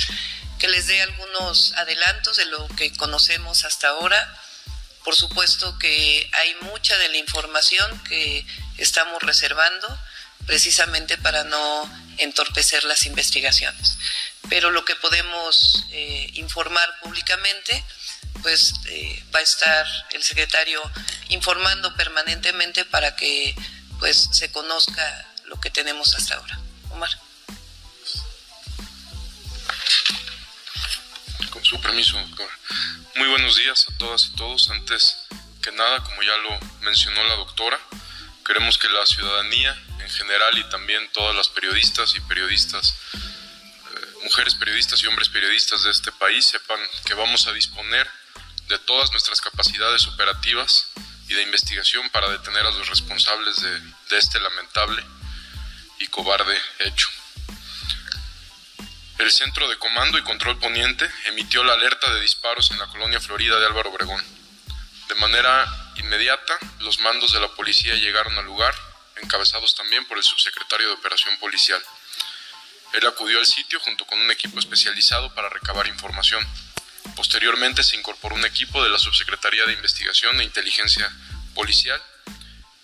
que 0.64 0.70
les 0.70 0.86
dé 0.86 1.02
algunos 1.02 1.74
adelantos 1.74 2.38
de 2.38 2.46
lo 2.46 2.66
que 2.68 2.90
conocemos 2.96 3.66
hasta 3.66 3.88
ahora. 3.88 4.34
Por 5.04 5.14
supuesto 5.14 5.78
que 5.78 6.30
hay 6.32 6.54
mucha 6.62 6.96
de 6.96 7.08
la 7.10 7.18
información 7.18 8.02
que 8.04 8.46
estamos 8.78 9.22
reservando 9.22 9.86
precisamente 10.46 11.18
para 11.18 11.44
no 11.44 12.06
entorpecer 12.16 12.84
las 12.84 13.04
investigaciones. 13.04 13.98
Pero 14.48 14.70
lo 14.70 14.86
que 14.86 14.96
podemos 14.96 15.84
eh, 15.90 16.30
informar 16.32 16.88
públicamente, 17.02 17.84
pues 18.40 18.72
eh, 18.86 19.22
va 19.34 19.40
a 19.40 19.42
estar 19.42 19.86
el 20.12 20.22
secretario 20.22 20.80
informando 21.28 21.94
permanentemente 21.94 22.86
para 22.86 23.16
que 23.16 23.54
pues 23.98 24.30
se 24.32 24.50
conozca 24.50 25.26
lo 25.44 25.60
que 25.60 25.68
tenemos 25.68 26.14
hasta 26.14 26.36
ahora. 26.36 26.58
Omar. 26.88 27.10
Su 31.64 31.80
permiso, 31.80 32.18
doctor. 32.18 32.46
Muy 33.16 33.26
buenos 33.26 33.56
días 33.56 33.86
a 33.88 33.96
todas 33.96 34.26
y 34.26 34.36
todos. 34.36 34.68
Antes 34.68 35.16
que 35.62 35.72
nada, 35.72 36.04
como 36.04 36.22
ya 36.22 36.36
lo 36.36 36.60
mencionó 36.82 37.24
la 37.24 37.36
doctora, 37.36 37.80
queremos 38.44 38.76
que 38.76 38.86
la 38.90 39.06
ciudadanía 39.06 39.74
en 39.98 40.10
general 40.10 40.58
y 40.58 40.68
también 40.68 41.10
todas 41.12 41.34
las 41.34 41.48
periodistas 41.48 42.14
y 42.16 42.20
periodistas, 42.20 42.94
eh, 43.14 44.06
mujeres 44.24 44.56
periodistas 44.56 45.02
y 45.02 45.06
hombres 45.06 45.30
periodistas 45.30 45.84
de 45.84 45.90
este 45.90 46.12
país 46.12 46.46
sepan 46.46 46.78
que 47.06 47.14
vamos 47.14 47.46
a 47.46 47.52
disponer 47.54 48.10
de 48.68 48.78
todas 48.80 49.10
nuestras 49.12 49.40
capacidades 49.40 50.06
operativas 50.06 50.88
y 51.28 51.32
de 51.32 51.44
investigación 51.44 52.10
para 52.10 52.28
detener 52.28 52.66
a 52.66 52.72
los 52.72 52.90
responsables 52.90 53.62
de 53.62 54.18
este 54.18 54.38
lamentable 54.38 55.02
y 55.98 56.08
cobarde 56.08 56.60
hecho. 56.80 57.08
El 59.18 59.30
Centro 59.30 59.68
de 59.68 59.78
Comando 59.78 60.18
y 60.18 60.22
Control 60.22 60.58
Poniente 60.58 61.08
emitió 61.26 61.62
la 61.62 61.74
alerta 61.74 62.12
de 62.12 62.20
disparos 62.20 62.72
en 62.72 62.78
la 62.78 62.88
colonia 62.88 63.20
Florida 63.20 63.60
de 63.60 63.66
Álvaro 63.66 63.90
Obregón. 63.90 64.22
De 65.08 65.14
manera 65.14 65.92
inmediata, 65.96 66.58
los 66.80 66.98
mandos 66.98 67.32
de 67.32 67.38
la 67.38 67.48
policía 67.48 67.94
llegaron 67.94 68.36
al 68.36 68.44
lugar 68.44 68.74
encabezados 69.22 69.76
también 69.76 70.04
por 70.06 70.18
el 70.18 70.24
subsecretario 70.24 70.88
de 70.88 70.94
Operación 70.94 71.38
Policial. 71.38 71.80
Él 72.92 73.06
acudió 73.06 73.38
al 73.38 73.46
sitio 73.46 73.78
junto 73.80 74.04
con 74.04 74.18
un 74.18 74.30
equipo 74.32 74.58
especializado 74.58 75.32
para 75.32 75.48
recabar 75.48 75.86
información. 75.86 76.44
Posteriormente 77.14 77.84
se 77.84 77.96
incorporó 77.96 78.34
un 78.34 78.44
equipo 78.44 78.82
de 78.82 78.90
la 78.90 78.98
Subsecretaría 78.98 79.64
de 79.64 79.74
Investigación 79.74 80.40
e 80.40 80.44
Inteligencia 80.44 81.08
Policial. 81.54 82.02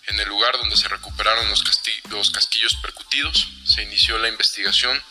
En 0.07 0.17
el 0.19 0.29
lugar 0.29 0.57
donde 0.57 0.77
se 0.77 0.87
recuperaron 0.87 1.49
los, 1.49 1.63
los 2.09 2.31
casquillos 2.31 2.75
percutidos, 2.77 3.49
se 3.65 3.83
inició 3.83 4.17
la 4.17 4.29
investigación 4.29 5.01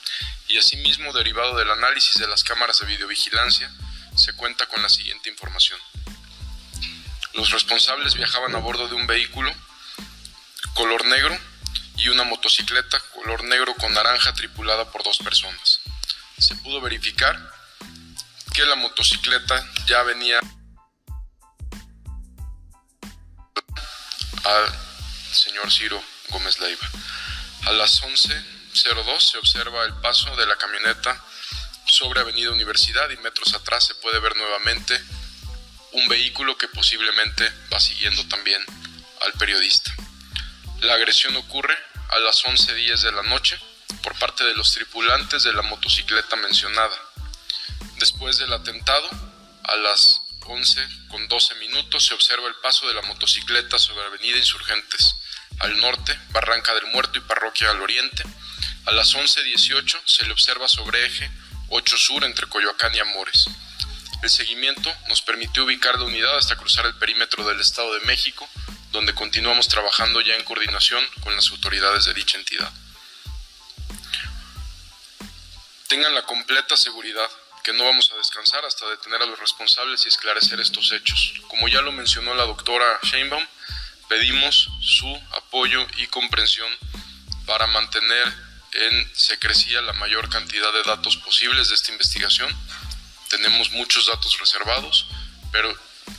y 0.51 0.59
asimismo, 0.59 1.13
derivado 1.13 1.57
del 1.57 1.71
análisis 1.71 2.17
de 2.17 2.27
las 2.27 2.43
cámaras 2.43 2.81
de 2.81 2.87
videovigilancia, 2.87 3.71
se 4.17 4.33
cuenta 4.35 4.67
con 4.67 4.83
la 4.83 4.89
siguiente 4.89 5.31
información. 5.31 5.79
Los 7.35 7.51
responsables 7.51 8.15
viajaban 8.15 8.55
a 8.57 8.59
bordo 8.59 8.89
de 8.89 8.95
un 8.95 9.07
vehículo 9.07 9.55
color 10.75 11.05
negro 11.05 11.39
y 11.97 12.09
una 12.09 12.25
motocicleta 12.25 12.99
color 13.15 13.45
negro 13.45 13.75
con 13.77 13.95
naranja 13.95 14.35
tripulada 14.35 14.91
por 14.91 15.05
dos 15.05 15.19
personas. 15.19 15.81
Se 16.39 16.57
pudo 16.57 16.81
verificar 16.81 17.39
que 18.53 18.65
la 18.65 18.75
motocicleta 18.75 19.65
ya 19.87 20.03
venía 20.03 20.41
al 24.45 24.79
señor 25.33 25.71
Ciro 25.71 26.03
Gómez 26.31 26.59
Leiva. 26.59 26.91
A 27.67 27.73
las 27.73 27.91
11.02 28.73 29.21
se 29.21 29.39
observa 29.39 29.85
el 29.85 29.95
paso 29.95 30.35
de 30.37 30.47
la 30.47 30.57
camioneta 30.57 31.23
sobre 31.87 32.21
Avenida 32.21 32.51
Universidad 32.51 33.11
y 33.11 33.17
metros 33.19 33.53
atrás 33.55 33.85
se 33.85 33.95
puede 33.97 34.21
ver 34.21 34.37
nuevamente 34.37 35.03
un 35.93 36.07
vehículo 36.09 36.57
que 36.57 36.69
posiblemente 36.69 37.53
va 37.73 37.81
siguiendo 37.81 38.27
también 38.29 38.63
al 39.23 39.33
periodista. 39.33 39.93
La 40.83 40.95
agresión 40.95 41.37
ocurre 41.37 41.77
a 42.11 42.19
las 42.21 42.45
11.10 42.45 43.01
de 43.01 43.13
la 43.13 43.23
noche 43.25 43.59
por 44.03 44.17
parte 44.19 44.45
de 44.45 44.55
los 44.55 44.73
tripulantes 44.73 45.43
de 45.43 45.53
la 45.53 45.63
motocicleta 45.63 46.37
mencionada. 46.37 46.97
Después 47.99 48.39
del 48.39 48.53
atentado, 48.53 49.11
a 49.65 49.77
las 49.77 50.21
11 50.47 50.81
con 51.09 51.27
12 51.29 51.55
minutos 51.57 52.07
se 52.07 52.15
observa 52.15 52.49
el 52.49 52.55
paso 52.57 52.87
de 52.89 52.95
la 52.95 53.03
motocicleta 53.03 53.79
sobre 53.79 54.07
Avenida 54.07 54.39
Insurgentes, 54.39 55.17
al 55.59 55.79
norte, 55.81 56.19
Barranca 56.31 56.73
del 56.75 56.87
Muerto 56.87 57.19
y 57.19 57.23
Parroquia 57.23 57.71
al 57.71 57.83
oriente. 57.83 58.23
A 58.87 58.93
las 58.93 59.15
11.18 59.15 60.01
se 60.05 60.27
le 60.27 60.33
observa 60.33 60.69
sobre 60.69 61.05
eje 61.07 61.31
8 61.69 61.97
Sur 61.97 62.25
entre 62.25 62.47
Coyoacán 62.47 62.95
y 62.95 62.99
Amores. 62.99 63.47
El 64.23 64.31
seguimiento 64.31 64.93
nos 65.09 65.23
permitió 65.23 65.65
ubicar 65.65 65.99
la 65.99 66.05
unidad 66.05 66.37
hasta 66.37 66.57
cruzar 66.57 66.87
el 66.87 66.95
perímetro 66.97 67.45
del 67.47 67.61
Estado 67.61 67.95
de 67.95 68.07
México 68.07 68.49
donde 68.93 69.15
continuamos 69.15 69.69
trabajando 69.69 70.21
ya 70.21 70.35
en 70.35 70.45
coordinación 70.45 71.03
con 71.23 71.35
las 71.35 71.51
autoridades 71.51 72.07
de 72.07 72.15
dicha 72.15 72.39
entidad. 72.39 72.71
Tengan 75.87 76.15
la 76.15 76.23
completa 76.23 76.77
seguridad 76.77 77.29
que 77.63 77.73
no 77.73 77.85
vamos 77.85 78.11
a 78.11 78.17
descansar 78.17 78.65
hasta 78.65 78.89
detener 78.89 79.23
a 79.23 79.27
los 79.27 79.39
responsables 79.39 80.05
y 80.05 80.09
esclarecer 80.09 80.61
estos 80.61 80.93
hechos. 80.93 81.35
Como 81.49 81.69
ya 81.69 81.83
lo 81.83 81.93
mencionó 81.93 82.35
la 82.35 82.47
doctora 82.47 82.99
Sheinbaum, 83.03 83.47
pedimos 84.09 84.71
su 84.81 85.15
apoyo 85.33 85.87
y 85.99 86.07
comprensión 86.07 86.71
para 87.47 87.67
mantener 87.69 88.50
en 88.73 89.11
secrecía 89.15 89.81
la 89.83 89.93
mayor 89.95 90.29
cantidad 90.29 90.73
de 90.73 90.83
datos 90.83 91.17
posibles 91.17 91.69
de 91.69 91.75
esta 91.75 91.93
investigación. 91.93 92.55
Tenemos 93.29 93.71
muchos 93.73 94.07
datos 94.07 94.39
reservados, 94.39 95.07
pero 95.53 95.77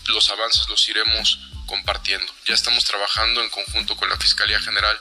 los 0.07 0.29
avances 0.29 0.67
los 0.69 0.87
iremos 0.89 1.39
compartiendo. 1.65 2.33
Ya 2.45 2.53
estamos 2.53 2.83
trabajando 2.85 3.41
en 3.41 3.49
conjunto 3.49 3.95
con 3.95 4.09
la 4.09 4.17
Fiscalía 4.17 4.59
General 4.59 4.99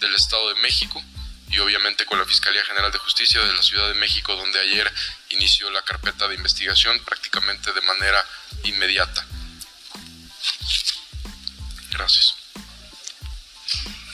del 0.00 0.14
Estado 0.14 0.48
de 0.52 0.60
México 0.60 1.02
y 1.48 1.58
obviamente 1.58 2.06
con 2.06 2.18
la 2.18 2.24
Fiscalía 2.24 2.64
General 2.64 2.90
de 2.90 2.98
Justicia 2.98 3.40
de 3.42 3.52
la 3.54 3.62
Ciudad 3.62 3.88
de 3.88 3.94
México, 3.94 4.34
donde 4.34 4.58
ayer 4.60 4.92
inició 5.30 5.70
la 5.70 5.82
carpeta 5.82 6.28
de 6.28 6.34
investigación 6.34 6.98
prácticamente 7.04 7.72
de 7.72 7.80
manera 7.82 8.24
inmediata. 8.64 9.26
Gracias. 11.90 12.41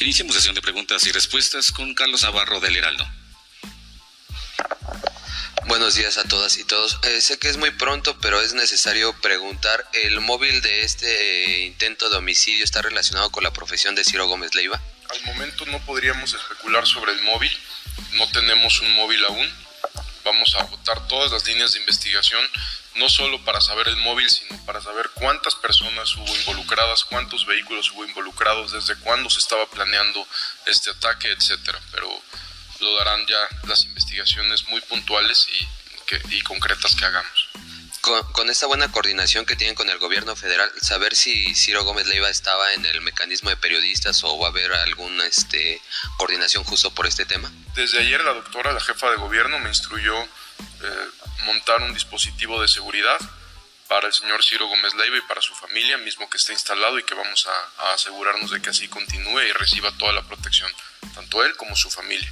Iniciamos 0.00 0.36
sesión 0.36 0.54
de 0.54 0.62
preguntas 0.62 1.04
y 1.06 1.10
respuestas 1.12 1.72
con 1.72 1.92
Carlos 1.92 2.22
Navarro 2.22 2.60
del 2.60 2.76
Heraldo. 2.76 3.04
Buenos 5.66 5.96
días 5.96 6.18
a 6.18 6.24
todas 6.24 6.56
y 6.56 6.62
todos. 6.62 7.00
Eh, 7.02 7.20
sé 7.20 7.40
que 7.40 7.48
es 7.48 7.56
muy 7.56 7.72
pronto, 7.72 8.16
pero 8.20 8.40
es 8.40 8.54
necesario 8.54 9.12
preguntar, 9.20 9.84
¿el 10.04 10.20
móvil 10.20 10.62
de 10.62 10.82
este 10.82 11.64
eh, 11.64 11.66
intento 11.66 12.08
de 12.10 12.16
homicidio 12.16 12.62
está 12.62 12.80
relacionado 12.80 13.30
con 13.30 13.42
la 13.42 13.52
profesión 13.52 13.96
de 13.96 14.04
Ciro 14.04 14.28
Gómez 14.28 14.54
Leiva? 14.54 14.80
Al 15.10 15.34
momento 15.34 15.66
no 15.66 15.84
podríamos 15.84 16.32
especular 16.32 16.86
sobre 16.86 17.12
el 17.12 17.22
móvil, 17.22 17.50
no 18.12 18.30
tenemos 18.30 18.80
un 18.80 18.92
móvil 18.92 19.24
aún. 19.24 19.52
Vamos 20.30 20.54
a 20.54 20.60
agotar 20.60 21.08
todas 21.08 21.32
las 21.32 21.46
líneas 21.46 21.72
de 21.72 21.80
investigación, 21.80 22.44
no 22.96 23.08
solo 23.08 23.42
para 23.46 23.62
saber 23.62 23.88
el 23.88 23.96
móvil, 23.96 24.28
sino 24.28 24.62
para 24.66 24.82
saber 24.82 25.08
cuántas 25.14 25.54
personas 25.54 26.14
hubo 26.16 26.36
involucradas, 26.36 27.04
cuántos 27.04 27.46
vehículos 27.46 27.90
hubo 27.92 28.04
involucrados, 28.04 28.72
desde 28.72 28.94
cuándo 28.96 29.30
se 29.30 29.38
estaba 29.38 29.64
planeando 29.70 30.26
este 30.66 30.90
ataque, 30.90 31.30
etcétera. 31.32 31.80
Pero 31.92 32.10
lo 32.80 32.96
darán 32.96 33.26
ya 33.26 33.48
las 33.66 33.84
investigaciones 33.84 34.68
muy 34.68 34.82
puntuales 34.82 35.48
y, 35.48 36.36
y 36.36 36.42
concretas 36.42 36.94
que 36.94 37.06
hagamos 37.06 37.48
con, 38.32 38.50
esta 38.50 38.66
buena 38.66 38.90
coordinación 38.90 39.44
que 39.44 39.56
tienen 39.56 39.74
con 39.74 39.88
el 39.90 39.98
gobierno 39.98 40.34
federal, 40.36 40.70
saber 40.80 41.14
si 41.14 41.54
Ciro 41.54 41.84
Gómez 41.84 42.06
Leiva 42.06 42.28
estaba 42.28 42.72
en 42.74 42.84
el 42.86 43.00
mecanismo 43.00 43.50
de 43.50 43.56
periodistas 43.56 44.22
o 44.24 44.38
va 44.38 44.46
a 44.46 44.50
haber 44.50 44.72
alguna 44.72 45.26
este, 45.26 45.80
coordinación 46.16 46.64
justo 46.64 46.90
por 46.94 47.06
este 47.06 47.26
tema. 47.26 47.50
Desde 47.74 47.98
ayer 47.98 48.22
la 48.22 48.34
doctora, 48.34 48.72
la 48.72 48.80
jefa 48.80 49.10
de 49.10 49.16
gobierno, 49.16 49.58
me 49.58 49.68
instruyó 49.68 50.20
eh, 50.22 51.08
montar 51.44 51.82
un 51.82 51.94
dispositivo 51.94 52.60
de 52.60 52.68
seguridad 52.68 53.18
para 53.88 54.06
el 54.06 54.12
señor 54.12 54.44
Ciro 54.44 54.66
Gómez 54.66 54.94
Leiva 54.94 55.16
y 55.16 55.22
para 55.22 55.40
su 55.40 55.54
familia, 55.54 55.96
mismo 55.98 56.28
que 56.28 56.36
está 56.36 56.52
instalado 56.52 56.98
y 56.98 57.04
que 57.04 57.14
vamos 57.14 57.46
a 57.46 57.92
asegurarnos 57.94 58.50
de 58.50 58.60
que 58.60 58.70
así 58.70 58.88
continúe 58.88 59.40
y 59.40 59.52
reciba 59.52 59.90
toda 59.92 60.12
la 60.12 60.22
protección, 60.22 60.70
tanto 61.14 61.44
él 61.44 61.56
como 61.56 61.74
su 61.74 61.90
familia. 61.90 62.30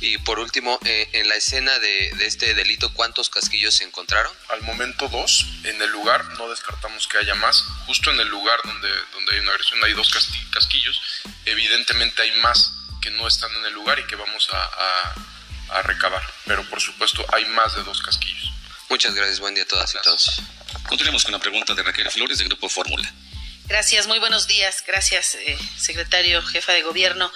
Y 0.00 0.18
por 0.18 0.38
último, 0.38 0.78
eh, 0.84 1.08
en 1.12 1.28
la 1.28 1.36
escena 1.36 1.78
de, 1.78 2.08
este 2.20 2.54
delito, 2.54 2.92
¿cuántos 2.92 3.30
casquillos 3.30 3.74
se 3.74 3.84
encontraron? 3.84 4.32
Al 4.50 4.62
momento 4.62 5.08
dos. 5.08 5.46
En 5.64 5.80
el 5.80 5.90
lugar 5.90 6.24
no 6.38 6.48
descartamos 6.48 7.08
que 7.08 7.18
haya 7.18 7.34
más. 7.34 7.62
Justo 7.86 8.10
en 8.10 8.20
el 8.20 8.28
lugar 8.28 8.58
donde, 8.64 8.88
donde 9.12 9.34
hay 9.34 9.40
una 9.40 9.52
agresión 9.52 9.82
hay 9.84 9.94
dos 9.94 10.10
casquillos. 10.50 11.00
Evidentemente 11.46 12.22
hay 12.22 12.32
más 12.40 12.72
que 13.00 13.10
no 13.10 13.26
están 13.26 13.54
en 13.54 13.64
el 13.66 13.72
lugar 13.72 13.98
y 13.98 14.06
que 14.06 14.16
vamos 14.16 14.48
a, 14.52 15.14
a, 15.70 15.82
recabar. 15.82 16.22
Pero 16.44 16.62
por 16.68 16.80
supuesto 16.80 17.24
hay 17.32 17.44
más 17.46 17.74
de 17.74 17.82
dos 17.82 18.02
casquillos. 18.02 18.52
Muchas 18.90 19.14
gracias. 19.14 19.40
Buen 19.40 19.54
día 19.54 19.64
a 19.64 19.68
todas 19.68 19.94
y 19.94 19.98
todos. 20.02 20.42
Continuemos 20.88 21.24
con 21.24 21.32
la 21.32 21.38
pregunta 21.38 21.74
de 21.74 21.82
Raquel 21.82 22.10
Flores 22.10 22.38
del 22.38 22.48
Grupo 22.48 22.68
Fórmula. 22.68 23.12
Gracias, 23.68 24.06
muy 24.06 24.20
buenos 24.20 24.46
días. 24.46 24.84
Gracias, 24.86 25.34
eh, 25.34 25.58
secretario, 25.76 26.40
jefa 26.40 26.72
de 26.72 26.82
gobierno. 26.82 27.32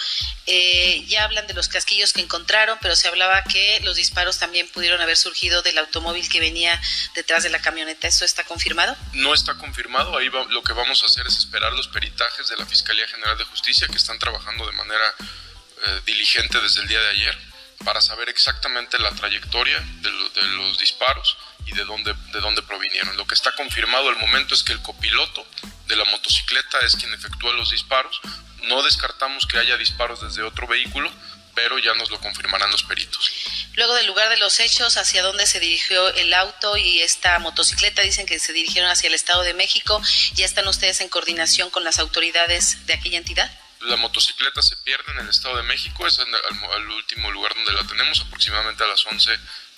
Eh, 0.46 1.04
ya 1.08 1.24
hablan 1.24 1.48
de 1.48 1.54
los 1.54 1.68
casquillos 1.68 2.12
que 2.12 2.20
encontraron, 2.20 2.78
pero 2.80 2.94
se 2.94 3.08
hablaba 3.08 3.42
que 3.42 3.80
los 3.82 3.96
disparos 3.96 4.38
también 4.38 4.68
pudieron 4.68 5.00
haber 5.00 5.16
surgido 5.16 5.62
del 5.62 5.78
automóvil 5.78 6.28
que 6.28 6.38
venía 6.38 6.80
detrás 7.16 7.42
de 7.42 7.50
la 7.50 7.60
camioneta. 7.60 8.06
¿Eso 8.06 8.24
está 8.24 8.44
confirmado? 8.44 8.96
No 9.12 9.34
está 9.34 9.54
confirmado. 9.54 10.16
Ahí 10.16 10.28
lo 10.28 10.62
que 10.62 10.72
vamos 10.72 11.02
a 11.02 11.06
hacer 11.06 11.26
es 11.26 11.36
esperar 11.36 11.72
los 11.72 11.88
peritajes 11.88 12.48
de 12.48 12.56
la 12.56 12.66
Fiscalía 12.66 13.08
General 13.08 13.36
de 13.36 13.44
Justicia 13.44 13.88
que 13.88 13.96
están 13.96 14.18
trabajando 14.20 14.64
de 14.66 14.72
manera 14.72 15.14
eh, 15.18 16.00
diligente 16.06 16.60
desde 16.60 16.82
el 16.82 16.88
día 16.88 17.00
de 17.00 17.08
ayer 17.08 17.38
para 17.84 18.00
saber 18.00 18.28
exactamente 18.28 19.00
la 19.00 19.10
trayectoria 19.10 19.80
de 19.80 20.10
los 20.10 20.78
disparos 20.78 21.36
y 21.70 21.76
de 21.76 21.84
dónde, 21.84 22.14
de 22.32 22.40
dónde 22.40 22.62
provinieron. 22.62 23.16
Lo 23.16 23.26
que 23.26 23.34
está 23.34 23.52
confirmado 23.52 24.08
al 24.08 24.16
momento 24.16 24.54
es 24.54 24.62
que 24.62 24.72
el 24.72 24.82
copiloto 24.82 25.46
de 25.86 25.96
la 25.96 26.04
motocicleta 26.04 26.78
es 26.80 26.96
quien 26.96 27.12
efectúa 27.14 27.52
los 27.54 27.70
disparos. 27.70 28.20
No 28.64 28.82
descartamos 28.82 29.46
que 29.46 29.58
haya 29.58 29.76
disparos 29.76 30.22
desde 30.22 30.42
otro 30.42 30.66
vehículo, 30.66 31.10
pero 31.54 31.78
ya 31.78 31.94
nos 31.94 32.10
lo 32.10 32.20
confirmarán 32.20 32.70
los 32.70 32.82
peritos. 32.84 33.30
Luego 33.74 33.94
del 33.94 34.06
lugar 34.06 34.28
de 34.28 34.36
los 34.38 34.60
hechos, 34.60 34.96
¿hacia 34.96 35.22
dónde 35.22 35.46
se 35.46 35.60
dirigió 35.60 36.08
el 36.14 36.32
auto 36.34 36.76
y 36.76 37.00
esta 37.00 37.38
motocicleta? 37.38 38.02
Dicen 38.02 38.26
que 38.26 38.38
se 38.38 38.52
dirigieron 38.52 38.90
hacia 38.90 39.08
el 39.08 39.14
Estado 39.14 39.42
de 39.42 39.54
México. 39.54 40.00
¿Ya 40.34 40.44
están 40.44 40.66
ustedes 40.68 41.00
en 41.00 41.08
coordinación 41.08 41.70
con 41.70 41.84
las 41.84 41.98
autoridades 41.98 42.86
de 42.86 42.94
aquella 42.94 43.18
entidad? 43.18 43.50
La 43.80 43.96
motocicleta 43.96 44.60
se 44.60 44.76
pierde 44.76 45.10
en 45.12 45.20
el 45.20 45.28
Estado 45.28 45.56
de 45.56 45.62
México, 45.62 46.06
es 46.06 46.18
el, 46.18 46.90
último 46.90 47.30
lugar 47.30 47.54
donde 47.54 47.72
la 47.72 47.86
tenemos, 47.86 48.20
aproximadamente 48.20 48.84
a 48.84 48.86
las 48.86 49.06
11 49.06 49.30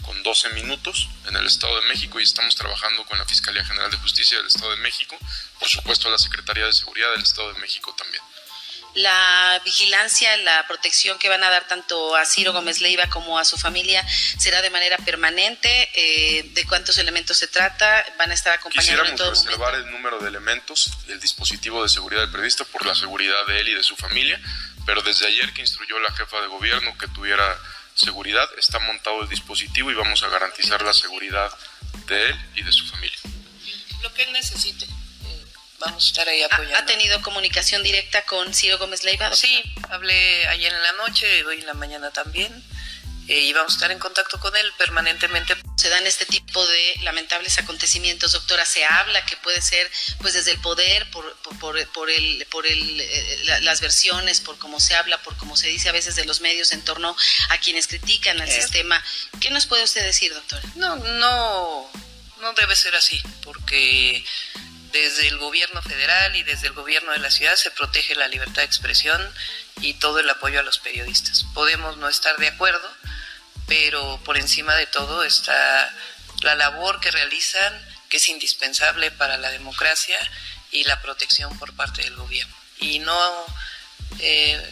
con 0.03 0.23
12 0.23 0.51
minutos 0.51 1.09
en 1.27 1.37
el 1.37 1.47
Estado 1.47 1.81
de 1.81 1.89
México 1.89 2.21
y 2.21 2.25
estamos 2.25 2.55
trabajando 2.55 3.05
con 3.05 3.19
la 3.19 3.25
Fiscalía 3.25 3.65
General 3.65 3.91
de 3.91 3.97
Justicia 3.99 4.39
del 4.39 4.47
Estado 4.47 4.71
de 4.73 4.79
México, 4.79 5.17
por 5.59 5.69
supuesto 5.69 6.11
la 6.11 6.19
Secretaría 6.19 6.67
de 6.67 6.73
Seguridad 6.73 7.11
del 7.13 7.23
Estado 7.23 7.53
de 7.53 7.61
México 7.61 7.95
también. 7.97 8.23
La 8.95 9.59
vigilancia, 9.65 10.37
la 10.39 10.67
protección 10.67 11.19
que 11.19 11.31
van 11.31 11.43
a 11.43 11.49
dar 11.49 11.67
tanto 11.67 12.15
a 12.15 12.27
Ciro 12.27 12.53
Gómez 12.53 12.83
Leiva 12.83 13.07
como 13.09 13.39
a 13.39 13.45
su 13.45 13.57
familia 13.57 14.07
será 14.39 14.61
de 14.61 14.69
manera 14.69 14.99
permanente. 14.99 15.89
Eh, 15.95 16.51
¿De 16.53 16.67
cuántos 16.67 16.99
elementos 16.99 17.39
se 17.39 17.47
trata? 17.47 18.05
¿Van 18.19 18.31
a 18.31 18.35
estar 18.35 18.53
acompañando 18.53 19.05
en 19.07 19.17
todo 19.17 19.31
reservar 19.31 19.77
el 19.77 19.91
número 19.91 20.19
de 20.19 20.29
elementos 20.29 20.91
y 21.09 21.13
el 21.13 21.21
dispositivo 21.21 21.83
de 21.83 21.89
seguridad 21.89 22.21
del 22.21 22.31
periodista 22.31 22.65
por 22.65 22.85
la 22.85 22.95
seguridad 22.95 23.47
de 23.47 23.61
él 23.61 23.69
y 23.69 23.75
de 23.75 23.83
su 23.83 23.97
familia, 23.97 24.39
pero 24.85 25.01
desde 25.01 25.27
ayer 25.27 25.55
que 25.55 25.63
instruyó 25.63 25.99
la 26.01 26.13
jefa 26.13 26.43
de 26.43 26.49
gobierno 26.49 26.97
que 26.99 27.09
tuviera 27.09 27.59
seguridad, 28.03 28.49
está 28.59 28.79
montado 28.81 29.23
el 29.23 29.29
dispositivo 29.29 29.91
y 29.91 29.95
vamos 29.95 30.23
a 30.23 30.29
garantizar 30.29 30.83
la 30.83 30.93
seguridad 30.93 31.51
de 32.07 32.31
él 32.31 32.37
y 32.57 32.63
de 32.63 32.73
su 32.73 32.87
familia. 32.87 33.19
Lo 34.03 34.13
que 34.13 34.25
él 34.25 34.33
necesite 34.33 34.87
vamos 35.85 36.05
a 36.05 36.07
estar 36.07 36.29
ahí 36.29 36.43
apoyando. 36.43 36.77
¿Ha, 36.77 36.87
tenido 36.87 37.21
comunicación 37.23 37.83
directa 37.83 38.23
con 38.23 38.53
Ciro 38.55 38.79
Gómez 38.79 39.05
Leiva? 39.05 39.35
Sí, 39.35 39.63
hablé 39.91 40.47
ayer 40.49 40.73
en 40.73 40.83
la 40.83 40.93
noche, 40.93 41.45
hoy 41.45 41.61
en 41.61 41.67
la 41.67 41.75
mañana 41.75 42.11
también. 42.11 42.53
Eh, 43.29 43.39
y 43.41 43.53
vamos 43.53 43.73
a 43.73 43.77
estar 43.77 43.91
en 43.93 43.99
contacto 43.99 44.41
con 44.41 44.57
él 44.57 44.73
permanentemente. 44.77 45.57
Se 45.77 45.89
dan 45.89 46.07
este 46.07 46.27
tipo 46.27 46.67
de 46.67 46.95
lamentables 47.03 47.57
acontecimientos, 47.59 48.33
doctora. 48.33 48.67
Se 48.67 48.85
habla 48.85 49.25
que 49.27 49.37
puede 49.37 49.63
ser, 49.63 49.91
pues, 50.21 50.35
desde 50.35 50.51
el 50.51 50.59
poder, 50.61 51.09
por, 51.11 51.37
por, 51.59 51.59
por, 51.89 52.11
el, 52.11 52.47
por 52.47 52.67
el, 52.67 53.01
eh, 53.01 53.61
las 53.63 53.81
versiones, 53.81 54.41
por 54.41 54.59
cómo 54.59 54.81
se 54.81 54.97
habla, 54.97 55.23
por 55.23 55.37
cómo 55.37 55.57
se 55.57 55.69
dice 55.69 55.89
a 55.89 55.93
veces 55.93 56.17
de 56.17 56.25
los 56.25 56.41
medios 56.41 56.73
en 56.73 56.83
torno 56.83 57.17
a 57.51 57.59
quienes 57.59 57.87
critican 57.87 58.41
al 58.41 58.49
eh. 58.49 58.53
sistema. 58.53 59.03
¿Qué 59.41 59.51
nos 59.51 59.67
puede 59.67 59.85
usted 59.85 60.05
decir, 60.05 60.35
doctora? 60.35 60.63
No, 60.75 60.97
no, 60.97 61.91
no 62.41 62.53
debe 62.55 62.75
ser 62.75 62.97
así, 62.97 63.23
porque 63.45 64.25
desde 64.93 65.29
el 65.29 65.39
gobierno 65.39 65.83
federal 65.83 66.37
y 66.37 66.43
desde 66.43 66.67
el 66.67 66.75
gobierno 66.75 67.13
de 67.13 67.19
la 67.19 67.31
ciudad 67.31 67.57
se 67.57 67.71
protege 67.71 68.15
la 68.15 68.29
libertad 68.29 68.57
de 68.57 68.65
expresión 68.65 69.27
y 69.81 69.95
todo 69.95 70.21
el 70.21 70.29
apoyo 70.29 70.61
a 70.61 70.63
los 70.63 70.79
periodistas. 70.79 71.45
Podemos 71.55 71.97
no 71.97 72.09
estar 72.09 72.37
de 72.37 72.49
acuerdo, 72.49 72.89
pero 73.73 74.21
por 74.23 74.37
encima 74.37 74.75
de 74.75 74.87
todo 74.87 75.25
está 75.25 75.91
la 76.43 76.55
labor 76.57 77.01
que 77.01 77.11
realizan, 77.11 77.73
que 78.11 78.19
es 78.19 78.29
indispensable 78.29 79.11
para 79.13 79.39
la 79.39 79.51
democracia 79.51 80.19
y 80.71 80.85
la 80.85 81.01
protección 81.01 81.59
por 81.59 81.75
parte 81.75 82.03
del 82.03 82.15
gobierno. 82.15 82.55
Y 82.81 82.99
no 82.99 83.47
eh, 84.19 84.63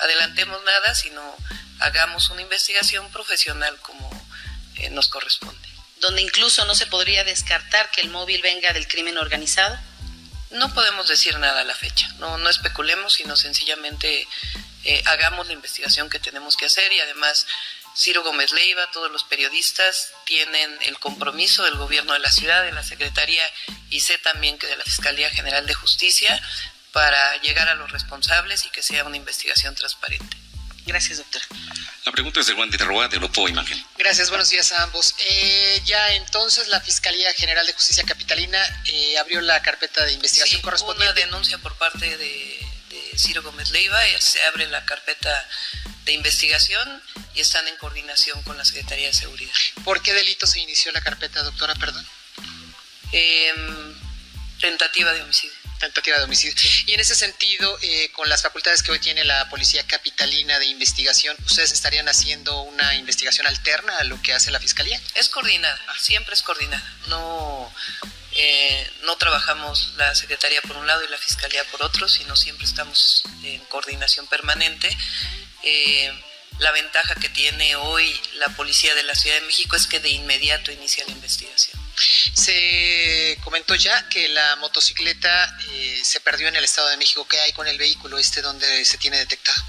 adelantemos 0.00 0.60
nada, 0.64 0.96
sino 0.96 1.22
hagamos 1.78 2.28
una 2.30 2.42
investigación 2.42 3.08
profesional 3.12 3.78
como 3.82 4.10
eh, 4.78 4.90
nos 4.90 5.06
corresponde 5.06 5.68
donde 6.00 6.22
incluso 6.22 6.64
no 6.64 6.74
se 6.74 6.86
podría 6.86 7.24
descartar 7.24 7.90
que 7.90 8.00
el 8.00 8.08
móvil 8.08 8.40
venga 8.40 8.72
del 8.72 8.88
crimen 8.88 9.18
organizado? 9.18 9.78
No 10.50 10.72
podemos 10.72 11.06
decir 11.08 11.38
nada 11.38 11.60
a 11.60 11.64
la 11.64 11.74
fecha, 11.74 12.08
no, 12.18 12.38
no 12.38 12.48
especulemos, 12.48 13.12
sino 13.12 13.36
sencillamente 13.36 14.26
eh, 14.84 15.02
hagamos 15.04 15.46
la 15.46 15.52
investigación 15.52 16.08
que 16.08 16.18
tenemos 16.18 16.56
que 16.56 16.64
hacer 16.64 16.90
y 16.90 17.00
además 17.00 17.46
Ciro 17.96 18.22
Gómez 18.22 18.52
Leiva, 18.52 18.90
todos 18.92 19.10
los 19.10 19.24
periodistas 19.24 20.12
tienen 20.24 20.78
el 20.82 20.98
compromiso 20.98 21.64
del 21.64 21.76
gobierno 21.76 22.12
de 22.12 22.20
la 22.20 22.30
ciudad, 22.30 22.62
de 22.62 22.72
la 22.72 22.82
Secretaría 22.82 23.44
y 23.90 24.00
sé 24.00 24.18
también 24.18 24.58
que 24.58 24.66
de 24.66 24.76
la 24.76 24.84
Fiscalía 24.84 25.30
General 25.30 25.66
de 25.66 25.74
Justicia 25.74 26.40
para 26.92 27.36
llegar 27.42 27.68
a 27.68 27.74
los 27.74 27.90
responsables 27.90 28.64
y 28.64 28.70
que 28.70 28.82
sea 28.82 29.04
una 29.04 29.16
investigación 29.16 29.74
transparente. 29.74 30.36
Gracias, 30.86 31.18
doctora. 31.18 31.44
La 32.04 32.12
pregunta 32.12 32.40
es 32.40 32.46
de 32.46 32.54
Juan 32.54 32.70
de 32.70 32.78
Roa, 32.78 33.08
de 33.08 33.18
Grupo 33.18 33.48
Imagen. 33.48 33.84
Gracias, 33.98 34.30
buenos 34.30 34.48
días 34.48 34.72
a 34.72 34.82
ambos. 34.82 35.14
Eh, 35.18 35.82
ya 35.84 36.14
entonces 36.14 36.68
la 36.68 36.80
Fiscalía 36.80 37.32
General 37.34 37.66
de 37.66 37.72
Justicia 37.72 38.02
Capitalina 38.04 38.58
eh, 38.86 39.18
abrió 39.18 39.40
la 39.40 39.60
carpeta 39.62 40.04
de 40.04 40.12
investigación 40.14 40.60
sí, 40.60 40.64
correspondiente. 40.64 41.12
Una 41.12 41.26
denuncia 41.26 41.58
por 41.58 41.76
parte 41.76 42.16
de, 42.16 42.66
de 43.10 43.18
Ciro 43.18 43.42
Gómez 43.42 43.70
Leiva, 43.70 44.06
eh, 44.08 44.20
se 44.20 44.42
abre 44.42 44.66
la 44.68 44.84
carpeta 44.84 45.48
de 46.04 46.12
investigación 46.12 47.02
y 47.34 47.40
están 47.40 47.66
en 47.68 47.76
coordinación 47.76 48.42
con 48.42 48.56
la 48.56 48.64
Secretaría 48.64 49.06
de 49.06 49.14
Seguridad. 49.14 49.52
¿Por 49.84 50.02
qué 50.02 50.12
delito 50.12 50.46
se 50.46 50.60
inició 50.60 50.92
la 50.92 51.00
carpeta, 51.00 51.42
doctora? 51.42 51.74
Perdón. 51.74 52.06
Eh, 53.12 53.52
tentativa 54.60 55.12
de 55.12 55.22
homicidio. 55.22 55.54
Tentativa 55.78 56.18
de 56.18 56.24
homicidio. 56.24 56.54
Y 56.86 56.92
en 56.92 57.00
ese 57.00 57.14
sentido, 57.14 57.78
eh, 57.80 58.10
con 58.12 58.28
las 58.28 58.42
facultades 58.42 58.82
que 58.82 58.92
hoy 58.92 58.98
tiene 58.98 59.24
la 59.24 59.48
Policía 59.48 59.86
Capitalina 59.86 60.58
de 60.58 60.66
Investigación, 60.66 61.36
¿ustedes 61.46 61.72
estarían 61.72 62.08
haciendo 62.08 62.60
una 62.62 62.94
investigación 62.96 63.46
alterna 63.46 63.96
a 63.96 64.04
lo 64.04 64.20
que 64.20 64.34
hace 64.34 64.50
la 64.50 64.60
Fiscalía? 64.60 65.00
Es 65.14 65.30
coordinada, 65.30 65.80
siempre 65.98 66.34
es 66.34 66.42
coordinada. 66.42 66.84
No, 67.08 67.72
eh, 68.32 68.90
no 69.02 69.16
trabajamos 69.16 69.94
la 69.96 70.14
Secretaría 70.14 70.62
por 70.62 70.76
un 70.76 70.86
lado 70.86 71.02
y 71.04 71.08
la 71.08 71.18
Fiscalía 71.18 71.64
por 71.70 71.82
otro, 71.82 72.08
sino 72.08 72.36
siempre 72.36 72.66
estamos 72.66 73.24
en 73.42 73.60
coordinación 73.64 74.26
permanente. 74.26 74.96
Eh, 75.62 76.12
la 76.58 76.72
ventaja 76.72 77.14
que 77.14 77.28
tiene 77.30 77.74
hoy 77.76 78.20
la 78.34 78.48
Policía 78.50 78.94
de 78.94 79.02
la 79.02 79.14
Ciudad 79.14 79.36
de 79.36 79.46
México 79.46 79.76
es 79.76 79.86
que 79.86 79.98
de 79.98 80.10
inmediato 80.10 80.70
inicia 80.70 81.04
la 81.06 81.12
investigación. 81.12 81.80
Se 82.34 83.38
comentó 83.42 83.74
ya 83.74 84.08
que 84.08 84.28
la 84.28 84.56
motocicleta 84.56 85.58
eh, 85.70 86.00
se 86.02 86.20
perdió 86.20 86.48
en 86.48 86.56
el 86.56 86.64
Estado 86.64 86.88
de 86.88 86.96
México. 86.98 87.26
¿Qué 87.26 87.40
hay 87.40 87.52
con 87.52 87.66
el 87.66 87.78
vehículo 87.78 88.18
este 88.18 88.42
donde 88.42 88.84
se 88.84 88.98
tiene 88.98 89.18
detectado? 89.18 89.62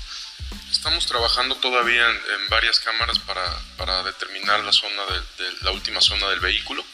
Estamos 0.70 1.05
trabajando 1.05 1.55
todavía 1.55 2.09
en, 2.09 2.16
en 2.16 2.49
varias 2.49 2.80
cámaras 2.80 3.20
para, 3.20 3.43
para 3.78 4.03
determinar 4.03 4.59
la 4.62 4.74
zona 4.74 5.03
de, 5.05 5.43
de, 5.43 5.57
la 5.62 5.72
última 5.72 6.01
zona 6.01 6.30
del 6.30 6.39
vehículo. 6.39 6.86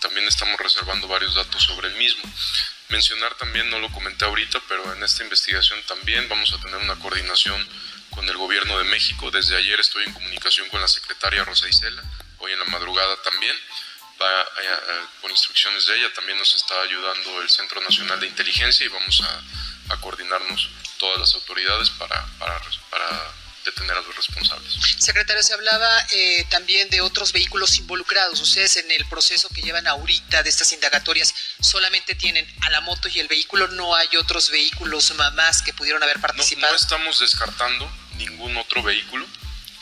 También 0.00 0.26
estamos 0.26 0.58
reservando 0.58 1.08
varios 1.08 1.34
datos 1.34 1.62
sobre 1.62 1.88
el 1.88 1.94
mismo. 1.96 2.22
Mencionar 2.88 3.34
también, 3.34 3.70
no 3.70 3.78
lo 3.78 3.90
comenté 3.92 4.24
ahorita, 4.24 4.60
pero 4.68 4.92
en 4.94 5.02
esta 5.02 5.22
investigación 5.22 5.80
también 5.86 6.28
vamos 6.28 6.52
a 6.52 6.60
tener 6.60 6.76
una 6.76 6.96
coordinación 6.96 7.66
con 8.10 8.28
el 8.28 8.36
gobierno 8.36 8.78
de 8.78 8.84
México. 8.84 9.30
Desde 9.30 9.56
ayer 9.56 9.78
estoy 9.78 10.04
en 10.04 10.12
comunicación 10.12 10.68
con 10.68 10.80
la 10.80 10.88
secretaria 10.88 11.44
Rosa 11.44 11.68
Isela, 11.68 12.02
hoy 12.38 12.52
en 12.52 12.58
la 12.58 12.64
madrugada 12.66 13.16
también. 13.22 13.56
Va, 14.20 14.42
eh, 14.42 15.06
por 15.22 15.30
instrucciones 15.30 15.86
de 15.86 15.96
ella 15.96 16.12
también 16.12 16.36
nos 16.36 16.54
está 16.54 16.78
ayudando 16.82 17.40
el 17.40 17.48
Centro 17.48 17.80
Nacional 17.80 18.20
de 18.20 18.26
Inteligencia 18.26 18.84
y 18.84 18.88
vamos 18.88 19.22
a, 19.22 19.94
a 19.94 20.00
coordinarnos 20.00 20.68
todas 20.98 21.18
las 21.18 21.34
autoridades 21.34 21.90
para, 21.90 22.26
para, 22.38 22.60
para, 22.90 23.32
detener 23.64 23.96
a 23.96 24.00
los 24.00 24.16
responsables. 24.16 24.72
Secretario, 24.98 25.42
se 25.42 25.54
hablaba 25.54 26.06
eh, 26.10 26.44
también 26.50 26.88
de 26.90 27.00
otros 27.00 27.32
vehículos 27.32 27.78
involucrados. 27.78 28.40
Ustedes 28.40 28.76
en 28.76 28.90
el 28.90 29.06
proceso 29.06 29.48
que 29.48 29.62
llevan 29.62 29.86
ahorita 29.86 30.42
de 30.42 30.50
estas 30.50 30.72
indagatorias 30.72 31.34
solamente 31.60 32.14
tienen 32.14 32.46
a 32.62 32.70
la 32.70 32.80
moto 32.80 33.08
y 33.08 33.20
el 33.20 33.28
vehículo, 33.28 33.68
no 33.68 33.94
hay 33.94 34.08
otros 34.16 34.50
vehículos 34.50 35.12
más 35.34 35.62
que 35.62 35.72
pudieron 35.72 36.02
haber 36.02 36.20
participado. 36.20 36.66
No, 36.66 36.72
no 36.72 36.82
estamos 36.82 37.20
descartando 37.20 37.90
ningún 38.16 38.56
otro 38.56 38.82
vehículo. 38.82 39.26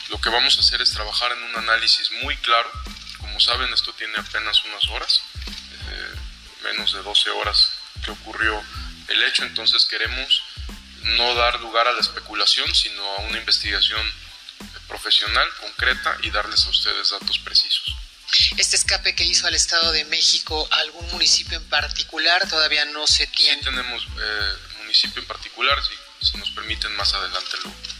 Lo 0.09 0.19
que 0.19 0.29
vamos 0.29 0.57
a 0.57 0.61
hacer 0.61 0.81
es 0.81 0.91
trabajar 0.91 1.31
en 1.31 1.43
un 1.43 1.55
análisis 1.57 2.11
muy 2.23 2.35
claro 2.37 2.71
como 3.29 3.39
saben, 3.39 3.71
esto 3.73 3.93
tiene 3.93 4.17
apenas 4.17 4.63
unas 4.65 4.87
horas, 4.89 5.21
eh, 5.91 6.15
menos 6.63 6.93
de 6.93 7.01
12 7.03 7.29
horas 7.29 7.73
que 8.03 8.11
ocurrió 8.11 8.61
el 9.07 9.23
hecho, 9.23 9.43
entonces 9.43 9.85
queremos 9.85 10.41
no 11.03 11.35
dar 11.35 11.59
lugar 11.61 11.87
a 11.87 11.93
la 11.93 11.99
especulación, 11.99 12.73
sino 12.73 13.03
a 13.03 13.21
una 13.21 13.37
investigación 13.37 14.01
profesional, 14.87 15.47
concreta 15.61 16.17
y 16.23 16.31
darles 16.31 16.65
a 16.65 16.69
ustedes 16.69 17.09
datos 17.09 17.39
precisos. 17.39 17.95
Este 18.57 18.75
escape 18.75 19.15
que 19.15 19.23
hizo 19.23 19.47
al 19.47 19.55
Estado 19.55 19.91
de 19.91 20.05
México, 20.05 20.67
¿algún 20.71 21.09
municipio 21.11 21.57
en 21.57 21.67
particular 21.69 22.47
todavía 22.47 22.85
no 22.85 23.07
se 23.07 23.25
tiene? 23.27 23.57
Sí 23.57 23.65
tenemos 23.65 24.03
eh, 24.03 24.53
municipio 24.79 25.21
en 25.21 25.27
particular, 25.27 25.77
si, 25.83 26.27
si 26.27 26.37
nos 26.37 26.49
permiten 26.51 26.95
más 26.95 27.13
adelante 27.13 27.57
lo. 27.63 27.98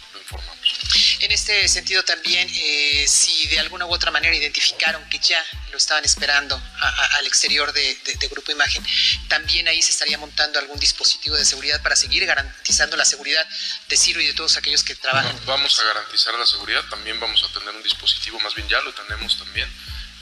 En 1.19 1.31
este 1.31 1.67
sentido 1.67 2.03
también, 2.03 2.49
eh, 2.53 3.05
si 3.07 3.47
de 3.47 3.59
alguna 3.59 3.85
u 3.85 3.93
otra 3.93 4.09
manera 4.11 4.35
identificaron 4.35 5.03
que 5.09 5.19
ya 5.19 5.43
lo 5.71 5.77
estaban 5.77 6.05
esperando 6.05 6.55
a, 6.55 6.87
a, 6.87 7.05
al 7.17 7.27
exterior 7.27 7.71
de, 7.73 7.95
de, 8.05 8.13
de, 8.15 8.27
Grupo 8.29 8.51
Imagen, 8.51 8.85
también 9.27 9.67
ahí 9.67 9.81
se 9.81 9.91
estaría 9.91 10.17
montando 10.17 10.59
algún 10.59 10.79
dispositivo 10.79 11.35
de 11.35 11.45
seguridad 11.45 11.81
para 11.81 11.95
seguir 11.95 12.25
garantizando 12.25 12.95
la 12.95 13.05
seguridad 13.05 13.45
de 13.87 13.97
Ciro 13.97 14.21
y 14.21 14.27
de 14.27 14.33
todos 14.33 14.57
aquellos 14.57 14.83
que 14.83 14.95
trabajan. 14.95 15.35
No, 15.35 15.45
vamos 15.45 15.79
a 15.79 15.83
garantizar 15.83 16.33
la 16.35 16.45
seguridad, 16.45 16.83
también 16.89 17.19
vamos 17.19 17.43
a 17.43 17.59
tener 17.59 17.75
un 17.75 17.83
dispositivo, 17.83 18.39
más 18.39 18.55
bien 18.55 18.67
ya 18.69 18.79
lo 18.81 18.93
tenemos 18.93 19.37
también 19.37 19.69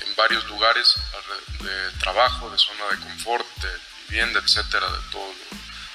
en 0.05 0.15
varios 0.15 0.45
lugares 0.45 0.95
de 1.59 1.91
trabajo, 1.99 2.49
de 2.49 2.57
zona 2.57 2.85
de 2.91 2.99
confort, 2.99 3.47
de 3.57 3.69
vivienda, 4.09 4.41
etcétera, 4.43 4.87
de 4.89 5.11
todo 5.11 5.33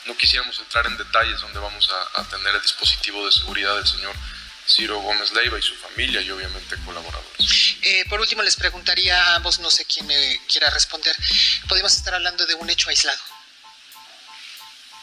no 0.04 0.16
quisiéramos 0.16 0.58
entrar 0.58 0.84
en 0.86 0.96
detalles 0.96 1.40
donde 1.40 1.60
vamos 1.60 1.88
a, 1.88 2.20
a, 2.20 2.24
tener 2.24 2.54
el 2.54 2.60
dispositivo 2.60 3.24
de 3.24 3.30
seguridad 3.30 3.76
del 3.76 3.86
señor 3.86 4.14
Ciro 4.66 5.00
Gómez 5.00 5.32
Leiva 5.32 5.58
y 5.58 5.62
su 5.62 5.74
familia 5.76 6.20
y 6.20 6.30
obviamente 6.30 6.76
colaboradores. 6.84 7.76
Eh, 7.82 8.04
por 8.08 8.20
último 8.20 8.42
les 8.42 8.56
preguntaría 8.56 9.20
a 9.20 9.36
ambos, 9.36 9.58
no 9.58 9.70
sé 9.70 9.84
quién 9.84 10.06
me 10.06 10.40
quiera 10.46 10.70
responder, 10.70 11.16
¿podemos 11.68 11.94
estar 11.94 12.14
hablando 12.14 12.46
de 12.46 12.54
un 12.54 12.70
hecho 12.70 12.88
aislado? 12.88 13.20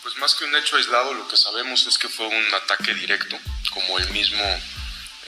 Pues 0.02 0.16
más 0.18 0.34
que 0.34 0.46
un 0.46 0.56
hecho 0.56 0.78
aislado, 0.78 1.14
lo 1.14 1.28
que 1.28 1.38
sabemos 1.38 1.86
es 1.88 1.98
que 1.98 2.08
fue 2.08 2.26
un 2.26 2.54
ataque 2.54 2.94
directo, 2.94 3.38
como 3.72 4.00
el 4.00 4.10
mismo 4.12 4.42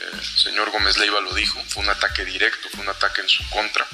eh, 0.02 0.22
señor 0.38 0.72
Gómez 0.72 0.98
Leiva 0.98 1.20
lo 1.22 1.34
dijo, 1.36 1.62
fue 1.68 1.84
un 1.84 1.90
ataque 1.90 2.26
directo, 2.26 2.70
fue 2.70 2.82
un 2.82 2.90
ataque 2.90 3.22
en 3.22 3.30
su 3.30 3.48
contra. 3.50 3.86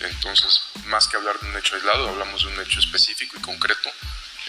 Entonces, 0.00 0.60
más 0.84 1.08
que 1.08 1.16
hablar 1.16 1.38
de 1.40 1.48
un 1.48 1.56
hecho 1.56 1.76
aislado, 1.76 2.08
hablamos 2.08 2.42
de 2.42 2.48
un 2.48 2.60
hecho 2.60 2.78
específico 2.78 3.36
y 3.38 3.42
concreto 3.42 3.90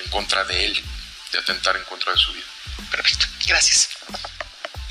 en 0.04 0.10
contra 0.10 0.44
de 0.44 0.66
él, 0.66 0.84
de 1.32 1.40
atentar 1.40 1.76
en 1.78 1.84
contra 1.86 2.12
de 2.12 2.18
su 2.18 2.34
vida. 2.34 2.46
Perfecto, 2.92 3.26
gracias. 3.48 3.90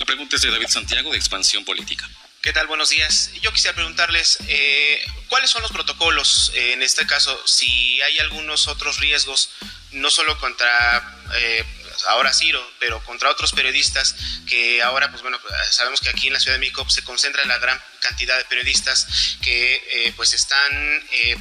La 0.02 0.06
pregunta 0.06 0.34
es 0.34 0.42
de 0.42 0.50
David 0.50 0.66
Santiago, 0.66 1.12
de 1.12 1.16
Expansión 1.16 1.64
Política. 1.64 2.10
¿Qué 2.40 2.52
tal? 2.52 2.66
Buenos 2.66 2.90
días. 2.90 3.30
Yo 3.40 3.52
quisiera 3.52 3.76
preguntarles, 3.76 4.38
eh, 4.48 5.00
¿cuáles 5.28 5.48
son 5.48 5.62
los 5.62 5.70
protocolos 5.70 6.50
eh, 6.56 6.72
en 6.72 6.82
este 6.82 7.06
caso? 7.06 7.40
Si 7.46 8.02
hay 8.02 8.18
algunos 8.18 8.66
otros 8.66 8.98
riesgos, 8.98 9.50
no 9.92 10.10
solo 10.10 10.36
contra 10.40 11.20
eh, 11.36 11.64
ahora 12.08 12.32
Ciro, 12.32 12.62
pero 12.78 13.02
contra 13.04 13.30
otros 13.30 13.52
periodistas 13.52 14.14
que 14.46 14.82
ahora, 14.82 15.10
pues 15.10 15.22
bueno, 15.22 15.38
sabemos 15.70 16.00
que 16.00 16.08
aquí 16.08 16.26
en 16.28 16.32
la 16.32 16.40
Ciudad 16.40 16.56
de 16.56 16.60
México 16.60 16.88
se 16.88 17.02
concentra 17.04 17.44
la 17.44 17.58
gran 17.58 17.80
cantidad 18.00 18.36
de 18.36 18.44
periodistas 18.44 19.38
que 19.40 19.74
eh, 19.90 20.12
pues 20.16 20.34
están, 20.34 20.72
eh, 21.12 21.36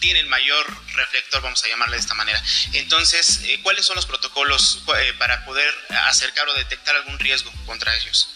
tienen 0.00 0.28
mayor 0.28 0.66
reflector, 0.94 1.42
vamos 1.42 1.64
a 1.64 1.68
llamarle 1.68 1.96
de 1.96 2.00
esta 2.00 2.14
manera. 2.14 2.42
Entonces, 2.72 3.40
eh, 3.44 3.60
¿cuáles 3.62 3.86
son 3.86 3.96
los 3.96 4.06
protocolos 4.06 4.82
para 5.18 5.44
poder 5.44 5.72
acercar 6.06 6.48
o 6.48 6.54
detectar 6.54 6.94
algún 6.96 7.18
riesgo 7.18 7.50
contra 7.66 7.94
ellos? 7.96 8.28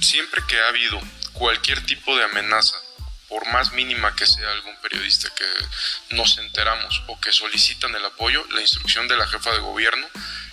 Siempre 0.00 0.42
que 0.48 0.58
ha 0.60 0.68
habido 0.68 1.00
cualquier 1.32 1.84
tipo 1.86 2.16
de 2.16 2.24
amenaza 2.24 2.83
por 3.34 3.48
más 3.48 3.72
mínima 3.72 4.14
que 4.14 4.28
sea 4.28 4.48
algún 4.52 4.76
periodista 4.76 5.28
que 5.34 6.14
nos 6.14 6.38
enteramos 6.38 7.02
o 7.08 7.20
que 7.20 7.32
solicitan 7.32 7.92
el 7.96 8.04
apoyo, 8.04 8.46
la 8.52 8.60
instrucción 8.60 9.08
de 9.08 9.16
la 9.16 9.26
jefa 9.26 9.50
de 9.50 9.58
gobierno 9.58 10.06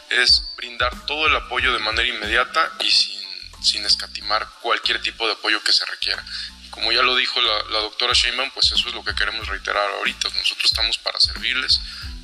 es 0.10 0.42
brindar 0.58 1.06
todo 1.06 1.28
el 1.28 1.36
apoyo 1.36 1.74
de 1.74 1.78
manera 1.78 2.10
inmediata 2.10 2.72
y 2.80 2.90
sin, 2.90 3.22
sin 3.62 3.86
escatimar 3.86 4.50
cualquier 4.62 5.00
tipo 5.00 5.28
de 5.28 5.34
apoyo 5.34 5.64
que 5.64 5.74
se 5.74 5.86
requiera. 5.86 6.26
Como 6.72 6.92
ya 6.92 7.04
lo 7.04 7.16
dijo 7.16 7.40
la, 7.40 7.64
la 7.70 7.80
doctora 7.82 8.14
Sheinbaum, 8.16 8.50
pues 8.50 8.72
eso 8.72 8.90
es 8.90 8.96
lo 8.96 9.04
que 9.04 9.14
queremos 9.14 9.48
reiterar 9.48 9.88
ahorita. 9.98 10.30
Nosotros 10.30 10.66
estamos 10.66 10.98
para 10.98 11.20
servirles, 11.20 11.80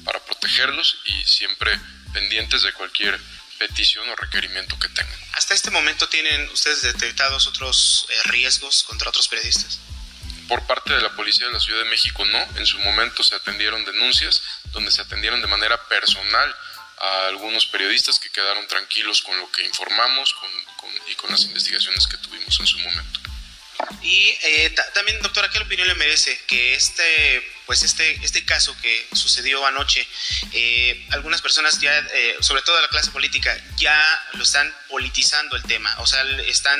para 0.06 0.26
protegerlos 0.26 0.98
y 1.06 1.24
siempre 1.26 1.80
pendientes 2.14 2.64
de 2.64 2.74
cualquier 2.74 3.22
petición 3.60 4.10
o 4.10 4.16
requerimiento 4.16 4.80
que 4.80 4.90
tengan. 4.90 5.20
¿Hasta 5.34 5.54
este 5.54 5.70
momento 5.70 6.10
tienen 6.10 6.50
ustedes 6.50 6.82
detectados 6.82 7.46
otros 7.46 8.08
eh, 8.10 8.24
riesgos 8.30 8.82
contra 8.86 9.10
otros 9.10 9.28
periodistas? 9.28 9.80
Por 10.48 10.66
parte 10.66 10.94
de 10.94 11.02
la 11.02 11.16
Policía 11.16 11.48
de 11.48 11.54
la 11.54 11.60
Ciudad 11.60 11.84
de 11.84 11.90
México 11.90 12.26
no. 12.26 12.40
En 12.58 12.66
su 12.66 12.80
momento 12.80 13.24
se 13.24 13.36
atendieron 13.36 13.84
denuncias 13.86 14.42
donde 14.72 14.92
se 14.92 15.02
atendieron 15.02 15.42
de 15.42 15.48
manera 15.48 15.78
personal 15.88 16.56
a 17.00 17.28
algunos 17.28 17.68
periodistas 17.68 18.20
que 18.20 18.30
quedaron 18.30 18.66
tranquilos 18.68 19.22
con 19.22 19.38
lo 19.38 19.52
que 19.52 19.64
informamos 19.64 20.36
y 21.08 21.16
con 21.16 21.30
las 21.30 21.44
investigaciones 21.44 22.08
que 22.08 22.18
tuvimos 22.18 22.60
en 22.60 22.68
su 22.68 22.80
momento. 22.80 23.20
Y 24.02 24.38
eh, 24.44 24.76
también, 24.94 25.22
doctora, 25.22 25.50
¿qué 25.50 25.60
opinión 25.60 25.88
le 25.88 25.96
merece 25.96 26.40
que 26.48 26.76
este, 26.76 27.52
pues 27.66 27.84
este, 27.84 28.14
este 28.24 28.46
caso 28.46 28.76
que 28.82 29.08
sucedió 29.14 29.66
anoche, 29.66 30.08
eh, 30.54 31.06
algunas 31.12 31.42
personas 31.42 31.80
ya, 31.80 31.98
eh, 32.14 32.38
sobre 32.40 32.62
todo 32.62 32.80
la 32.82 32.88
clase 32.88 33.12
política, 33.12 33.56
ya 33.78 34.00
lo 34.34 34.44
están 34.44 34.74
politizando 34.90 35.56
el 35.56 35.64
tema? 35.64 35.94
O 36.00 36.08
sea, 36.08 36.24
están 36.48 36.80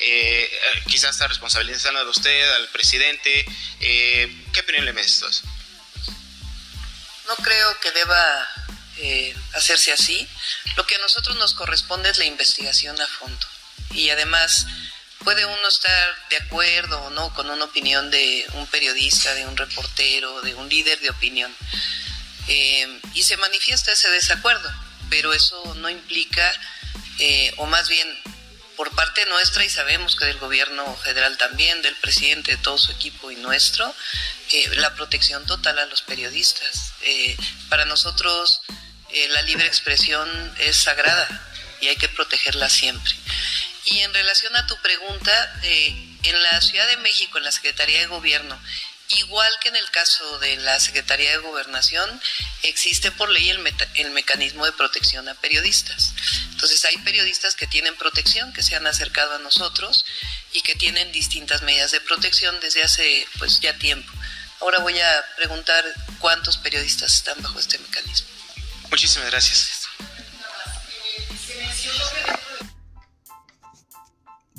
eh, 0.00 0.50
quizás 0.88 1.10
está 1.10 1.28
responsabilizando 1.28 2.00
a 2.00 2.10
usted, 2.10 2.52
al 2.54 2.68
presidente. 2.68 3.44
¿Qué 3.80 4.60
opinión 4.60 4.84
le 4.84 4.92
merece 4.92 5.26
eso? 5.26 5.42
no 7.28 7.36
creo 7.36 7.78
que 7.80 7.90
deba 7.92 8.48
eh, 8.96 9.36
hacerse 9.54 9.92
así. 9.92 10.26
Lo 10.76 10.86
que 10.86 10.96
a 10.96 11.00
nosotros 11.00 11.36
nos 11.36 11.54
corresponde 11.54 12.10
es 12.10 12.18
la 12.18 12.24
investigación 12.24 13.00
a 13.00 13.06
fondo. 13.06 13.46
Y 13.92 14.10
además 14.10 14.66
puede 15.24 15.44
uno 15.44 15.68
estar 15.68 16.28
de 16.30 16.36
acuerdo 16.36 17.00
o 17.02 17.10
no 17.10 17.32
con 17.34 17.50
una 17.50 17.64
opinión 17.64 18.10
de 18.10 18.46
un 18.54 18.66
periodista, 18.68 19.34
de 19.34 19.46
un 19.46 19.56
reportero, 19.56 20.40
de 20.42 20.54
un 20.54 20.68
líder 20.68 21.00
de 21.00 21.10
opinión. 21.10 21.54
Eh, 22.48 23.00
y 23.14 23.22
se 23.22 23.36
manifiesta 23.36 23.92
ese 23.92 24.08
desacuerdo, 24.10 24.70
pero 25.10 25.32
eso 25.32 25.74
no 25.76 25.90
implica, 25.90 26.52
eh, 27.18 27.52
o 27.58 27.66
más 27.66 27.88
bien 27.88 28.08
por 28.76 28.90
parte 28.94 29.26
nuestra, 29.26 29.64
y 29.64 29.68
sabemos 29.68 30.14
que 30.14 30.24
del 30.24 30.38
gobierno 30.38 30.96
federal 30.96 31.36
también, 31.36 31.82
del 31.82 31.96
presidente, 31.96 32.52
de 32.52 32.62
todo 32.62 32.78
su 32.78 32.92
equipo 32.92 33.30
y 33.30 33.36
nuestro, 33.36 33.92
eh, 34.52 34.70
la 34.76 34.94
protección 34.94 35.44
total 35.46 35.78
a 35.78 35.86
los 35.86 36.02
periodistas. 36.02 36.92
para 37.68 37.84
nosotros 37.84 38.62
la 39.30 39.42
libre 39.42 39.66
expresión 39.66 40.28
es 40.58 40.76
sagrada 40.76 41.26
y 41.80 41.88
hay 41.88 41.96
que 41.96 42.08
protegerla 42.08 42.68
siempre. 42.68 43.14
Y 43.90 44.00
en 44.00 44.12
relación 44.12 44.54
a 44.56 44.66
tu 44.66 44.76
pregunta, 44.82 45.60
en 45.62 46.42
la 46.42 46.60
Ciudad 46.60 46.86
de 46.88 46.96
México, 46.98 47.38
en 47.38 47.44
la 47.44 47.52
Secretaría 47.52 48.00
de 48.00 48.06
Gobierno, 48.06 48.58
Igual 49.10 49.50
que 49.62 49.70
en 49.70 49.76
el 49.76 49.90
caso 49.90 50.38
de 50.38 50.58
la 50.58 50.78
Secretaría 50.80 51.30
de 51.30 51.38
Gobernación, 51.38 52.20
existe 52.62 53.10
por 53.10 53.30
ley 53.30 53.48
el, 53.48 53.58
el, 53.94 54.10
mecanismo 54.10 54.66
de 54.66 54.72
protección 54.72 55.26
a 55.30 55.34
periodistas. 55.34 56.12
Entonces 56.50 56.84
hay 56.84 56.98
periodistas 56.98 57.54
que 57.54 57.66
tienen 57.66 57.96
protección, 57.96 58.52
que 58.52 58.62
se 58.62 58.76
han 58.76 58.86
acercado 58.86 59.36
a 59.36 59.38
nosotros 59.38 60.04
y 60.52 60.60
que 60.60 60.74
tienen 60.74 61.10
distintas 61.10 61.62
medidas 61.62 61.90
de 61.90 62.02
protección 62.02 62.60
desde 62.60 62.82
hace 62.82 63.26
pues 63.38 63.60
ya 63.60 63.78
tiempo. 63.78 64.12
Ahora 64.60 64.80
voy 64.80 65.00
a 65.00 65.24
preguntar 65.36 65.82
cuántos 66.18 66.58
periodistas 66.58 67.14
están 67.14 67.40
bajo 67.40 67.58
este 67.58 67.78
mecanismo. 67.78 68.28
Muchísimas 68.90 69.30
gracias. 69.30 69.88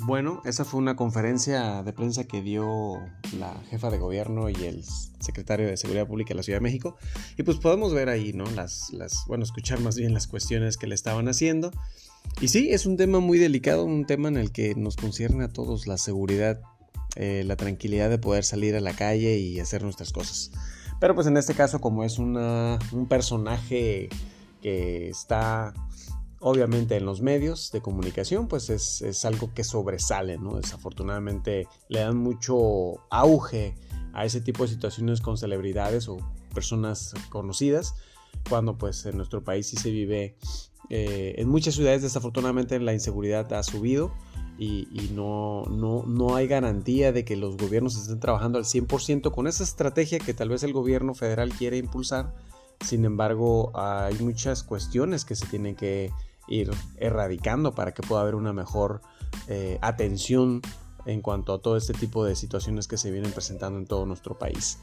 Bueno, 0.02 0.40
esa 0.44 0.64
fue 0.64 0.80
una 0.80 0.96
conferencia 0.96 1.82
de 1.82 1.92
prensa 1.92 2.24
que 2.24 2.40
dio 2.40 2.98
la 3.38 3.54
jefa 3.68 3.90
de 3.90 3.98
gobierno 3.98 4.48
y 4.48 4.54
el 4.54 4.82
secretario 5.20 5.66
de 5.66 5.76
Seguridad 5.76 6.06
Pública 6.06 6.30
de 6.30 6.36
la 6.36 6.42
Ciudad 6.42 6.58
de 6.58 6.62
México. 6.62 6.96
Y 7.36 7.42
pues 7.42 7.58
podemos 7.58 7.92
ver 7.92 8.08
ahí, 8.08 8.32
¿no? 8.32 8.44
Las, 8.50 8.90
bueno, 9.26 9.44
escuchar 9.44 9.80
más 9.80 9.96
bien 9.96 10.14
las 10.14 10.26
cuestiones 10.26 10.78
que 10.78 10.86
le 10.86 10.94
estaban 10.94 11.28
haciendo. 11.28 11.70
Y 12.40 12.48
sí, 12.48 12.70
es 12.70 12.86
un 12.86 12.96
tema 12.96 13.20
muy 13.20 13.38
delicado, 13.38 13.84
un 13.84 14.06
tema 14.06 14.28
en 14.28 14.38
el 14.38 14.52
que 14.52 14.74
nos 14.74 14.96
concierne 14.96 15.44
a 15.44 15.48
todos 15.48 15.86
la 15.86 15.98
seguridad, 15.98 16.62
eh, 17.16 17.42
la 17.44 17.56
tranquilidad 17.56 18.08
de 18.08 18.18
poder 18.18 18.44
salir 18.44 18.76
a 18.76 18.80
la 18.80 18.94
calle 18.94 19.38
y 19.38 19.60
hacer 19.60 19.82
nuestras 19.82 20.12
cosas. 20.12 20.50
Pero 20.98 21.14
pues 21.14 21.26
en 21.26 21.36
este 21.36 21.54
caso, 21.54 21.80
como 21.80 22.04
es 22.04 22.18
una, 22.18 22.78
un 22.92 23.06
personaje 23.06 24.08
que 24.62 25.08
está 25.10 25.74
obviamente 26.40 26.96
en 26.96 27.04
los 27.04 27.20
medios 27.20 27.70
de 27.70 27.80
comunicación 27.80 28.48
pues 28.48 28.70
es, 28.70 29.24
algo 29.24 29.52
que 29.54 29.62
sobresale, 29.62 30.38
¿no? 30.38 30.56
Desafortunadamente 30.56 31.68
le 31.88 32.00
dan 32.00 32.16
mucho 32.16 33.06
auge 33.10 33.74
a 34.12 34.24
ese 34.24 34.40
tipo 34.40 34.64
de 34.64 34.70
situaciones 34.70 35.20
con 35.20 35.36
celebridades 35.36 36.08
o 36.08 36.16
personas 36.52 37.14
conocidas, 37.28 37.94
cuando 38.48 38.76
pues 38.76 39.06
en 39.06 39.16
nuestro 39.16 39.44
país 39.44 39.66
sí 39.66 39.76
se 39.76 39.90
vive, 39.90 40.36
eh, 40.88 41.34
en 41.36 41.48
muchas 41.48 41.74
ciudades 41.74 42.02
desafortunadamente 42.02 42.80
la 42.80 42.92
inseguridad 42.92 43.52
ha 43.52 43.62
subido 43.62 44.12
y, 44.58 45.10
no, 45.14 45.64
no, 45.70 46.04
no, 46.06 46.36
hay 46.36 46.46
garantía 46.46 47.12
de 47.12 47.24
que 47.24 47.34
los 47.34 47.56
gobiernos 47.56 47.96
estén 47.96 48.20
trabajando 48.20 48.58
al 48.58 48.64
100% 48.64 49.32
con 49.32 49.46
esa 49.46 49.64
estrategia 49.64 50.18
que 50.18 50.34
tal 50.34 50.50
vez 50.50 50.62
el 50.62 50.74
gobierno 50.74 51.14
federal 51.14 51.48
quiere 51.48 51.78
impulsar. 51.78 52.34
Sin 52.84 53.06
embargo, 53.06 53.72
hay 53.74 54.14
muchas 54.18 54.62
cuestiones 54.62 55.24
que 55.24 55.34
se 55.34 55.46
tienen 55.46 55.76
que 55.76 56.10
ir 56.50 56.70
erradicando 56.98 57.74
para 57.74 57.94
que 57.94 58.02
pueda 58.02 58.20
haber 58.20 58.34
una 58.34 58.52
mejor 58.52 59.00
eh, 59.48 59.78
atención 59.80 60.60
en 61.06 61.22
cuanto 61.22 61.54
a 61.54 61.62
todo 61.62 61.76
este 61.76 61.94
tipo 61.94 62.24
de 62.24 62.36
situaciones 62.36 62.86
que 62.86 62.98
se 62.98 63.10
vienen 63.10 63.32
presentando 63.32 63.78
en 63.78 63.86
todo 63.86 64.04
nuestro 64.04 64.38
país. 64.38 64.78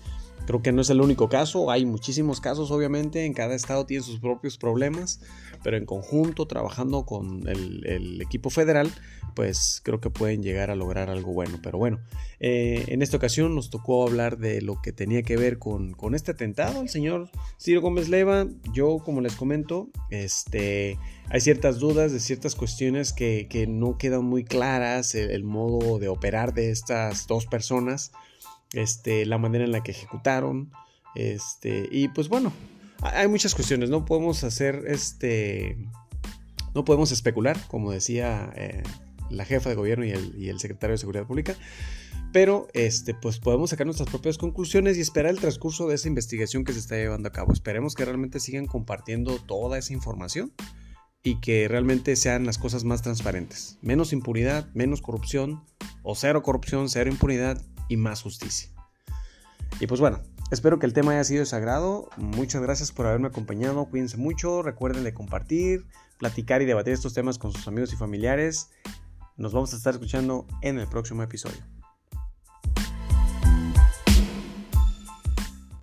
Creo 0.45 0.61
que 0.61 0.71
no 0.71 0.81
es 0.81 0.89
el 0.89 1.01
único 1.01 1.29
caso, 1.29 1.71
hay 1.71 1.85
muchísimos 1.85 2.39
casos 2.39 2.71
obviamente, 2.71 3.25
en 3.25 3.33
cada 3.33 3.55
estado 3.55 3.85
tiene 3.85 4.03
sus 4.03 4.19
propios 4.19 4.57
problemas, 4.57 5.19
pero 5.63 5.77
en 5.77 5.85
conjunto, 5.85 6.47
trabajando 6.47 7.05
con 7.05 7.47
el, 7.47 8.21
equipo 8.21 8.49
federal, 8.49 8.91
pues 9.37 9.81
creo 9.83 10.01
que 10.01 10.09
pueden 10.09 10.41
llegar 10.41 10.71
a 10.71 10.75
lograr 10.75 11.11
algo 11.11 11.31
bueno. 11.31 11.59
Pero 11.61 11.77
bueno, 11.77 11.99
eh, 12.39 12.85
en 12.87 13.03
esta 13.03 13.17
ocasión 13.17 13.53
nos 13.53 13.69
tocó 13.69 14.01
hablar 14.01 14.39
de 14.39 14.63
lo 14.63 14.81
que 14.81 14.91
tenía 14.91 15.21
que 15.21 15.37
ver 15.37 15.59
con, 15.59 15.95
este 16.15 16.31
atentado 16.31 16.79
al 16.79 16.89
señor 16.89 17.29
Ciro 17.61 17.81
Gómez 17.81 18.09
Leiva. 18.09 18.47
Yo, 18.73 18.97
como 18.97 19.21
les 19.21 19.35
comento, 19.35 19.89
este, 20.09 20.97
hay 21.29 21.39
ciertas 21.39 21.77
dudas 21.77 22.11
de 22.11 22.19
ciertas 22.19 22.55
cuestiones 22.55 23.13
que, 23.13 23.67
no 23.69 23.99
quedan 23.99 24.25
muy 24.25 24.43
claras, 24.43 25.13
el, 25.13 25.43
modo 25.43 25.99
de 25.99 26.07
operar 26.07 26.55
de 26.55 26.71
estas 26.71 27.27
dos 27.27 27.45
personas, 27.45 28.13
este, 28.73 29.23
la 29.27 29.37
manera 29.37 29.65
en 29.65 29.71
la 29.71 29.83
que 29.83 29.91
ejecutaron, 29.91 30.71
este, 31.13 31.87
y 31.91 32.07
pues 32.07 32.27
bueno, 32.27 32.51
hay 33.03 33.27
muchas 33.27 33.53
cuestiones, 33.53 33.91
no 33.91 34.03
podemos 34.03 34.43
hacer 34.43 34.85
este, 34.87 35.77
no 36.73 36.83
podemos 36.83 37.11
especular, 37.11 37.55
como 37.67 37.91
decía 37.91 38.51
eh, 38.55 38.81
la 39.29 39.45
jefa 39.45 39.69
de 39.69 39.75
gobierno 39.75 40.05
y 40.05 40.11
el, 40.11 40.59
secretario 40.59 40.93
de 40.93 40.97
Seguridad 40.97 41.25
Pública, 41.25 41.55
pero 42.33 42.67
este, 42.73 43.13
pues 43.13 43.39
podemos 43.39 43.69
sacar 43.69 43.85
nuestras 43.85 44.09
propias 44.09 44.37
conclusiones 44.37 44.97
y 44.97 45.01
esperar 45.01 45.31
el 45.31 45.39
transcurso 45.39 45.87
de 45.87 45.95
esa 45.95 46.07
investigación 46.07 46.63
que 46.63 46.73
se 46.73 46.79
está 46.79 46.95
llevando 46.95 47.29
a 47.29 47.31
cabo. 47.31 47.53
Esperemos 47.53 47.95
que 47.95 48.05
realmente 48.05 48.39
sigan 48.39 48.65
compartiendo 48.65 49.37
toda 49.39 49.77
esa 49.77 49.93
información 49.93 50.51
y 51.23 51.39
que 51.39 51.67
realmente 51.67 52.15
sean 52.15 52.45
las 52.45 52.57
cosas 52.57 52.83
más 52.83 53.01
transparentes. 53.01 53.77
Menos 53.81 54.13
impunidad, 54.13 54.69
menos 54.73 55.01
corrupción, 55.01 55.63
o 56.03 56.15
cero 56.15 56.41
corrupción, 56.41 56.89
cero 56.89 57.09
impunidad 57.11 57.61
y 57.89 57.97
más 57.97 58.21
justicia. 58.21 58.69
Y 59.79 59.87
pues 59.87 59.99
bueno, 59.99 60.21
espero 60.51 60.79
que 60.79 60.85
el 60.85 60.93
tema 60.93 61.11
haya 61.11 61.23
sido 61.23 61.41
de 61.41 61.45
sagrado. 61.45 62.09
Muchas 62.17 62.61
gracias 62.61 62.91
por 62.91 63.05
haberme 63.05 63.27
acompañado. 63.27 63.85
Cuídense 63.85 64.17
mucho. 64.17 64.63
Recuerden 64.63 65.03
de 65.03 65.13
compartir, 65.13 65.85
platicar 66.17 66.61
y 66.61 66.65
debatir 66.65 66.93
estos 66.93 67.13
temas 67.13 67.37
con 67.37 67.51
sus 67.51 67.67
amigos 67.67 67.91
y 67.93 67.97
familiares. 67.97 68.69
Nos 69.37 69.53
vamos 69.53 69.71
a 69.73 69.77
estar 69.77 69.93
escuchando 69.93 70.47
en 70.63 70.79
el 70.79 70.87
próximo 70.87 71.21
episodio. 71.21 71.76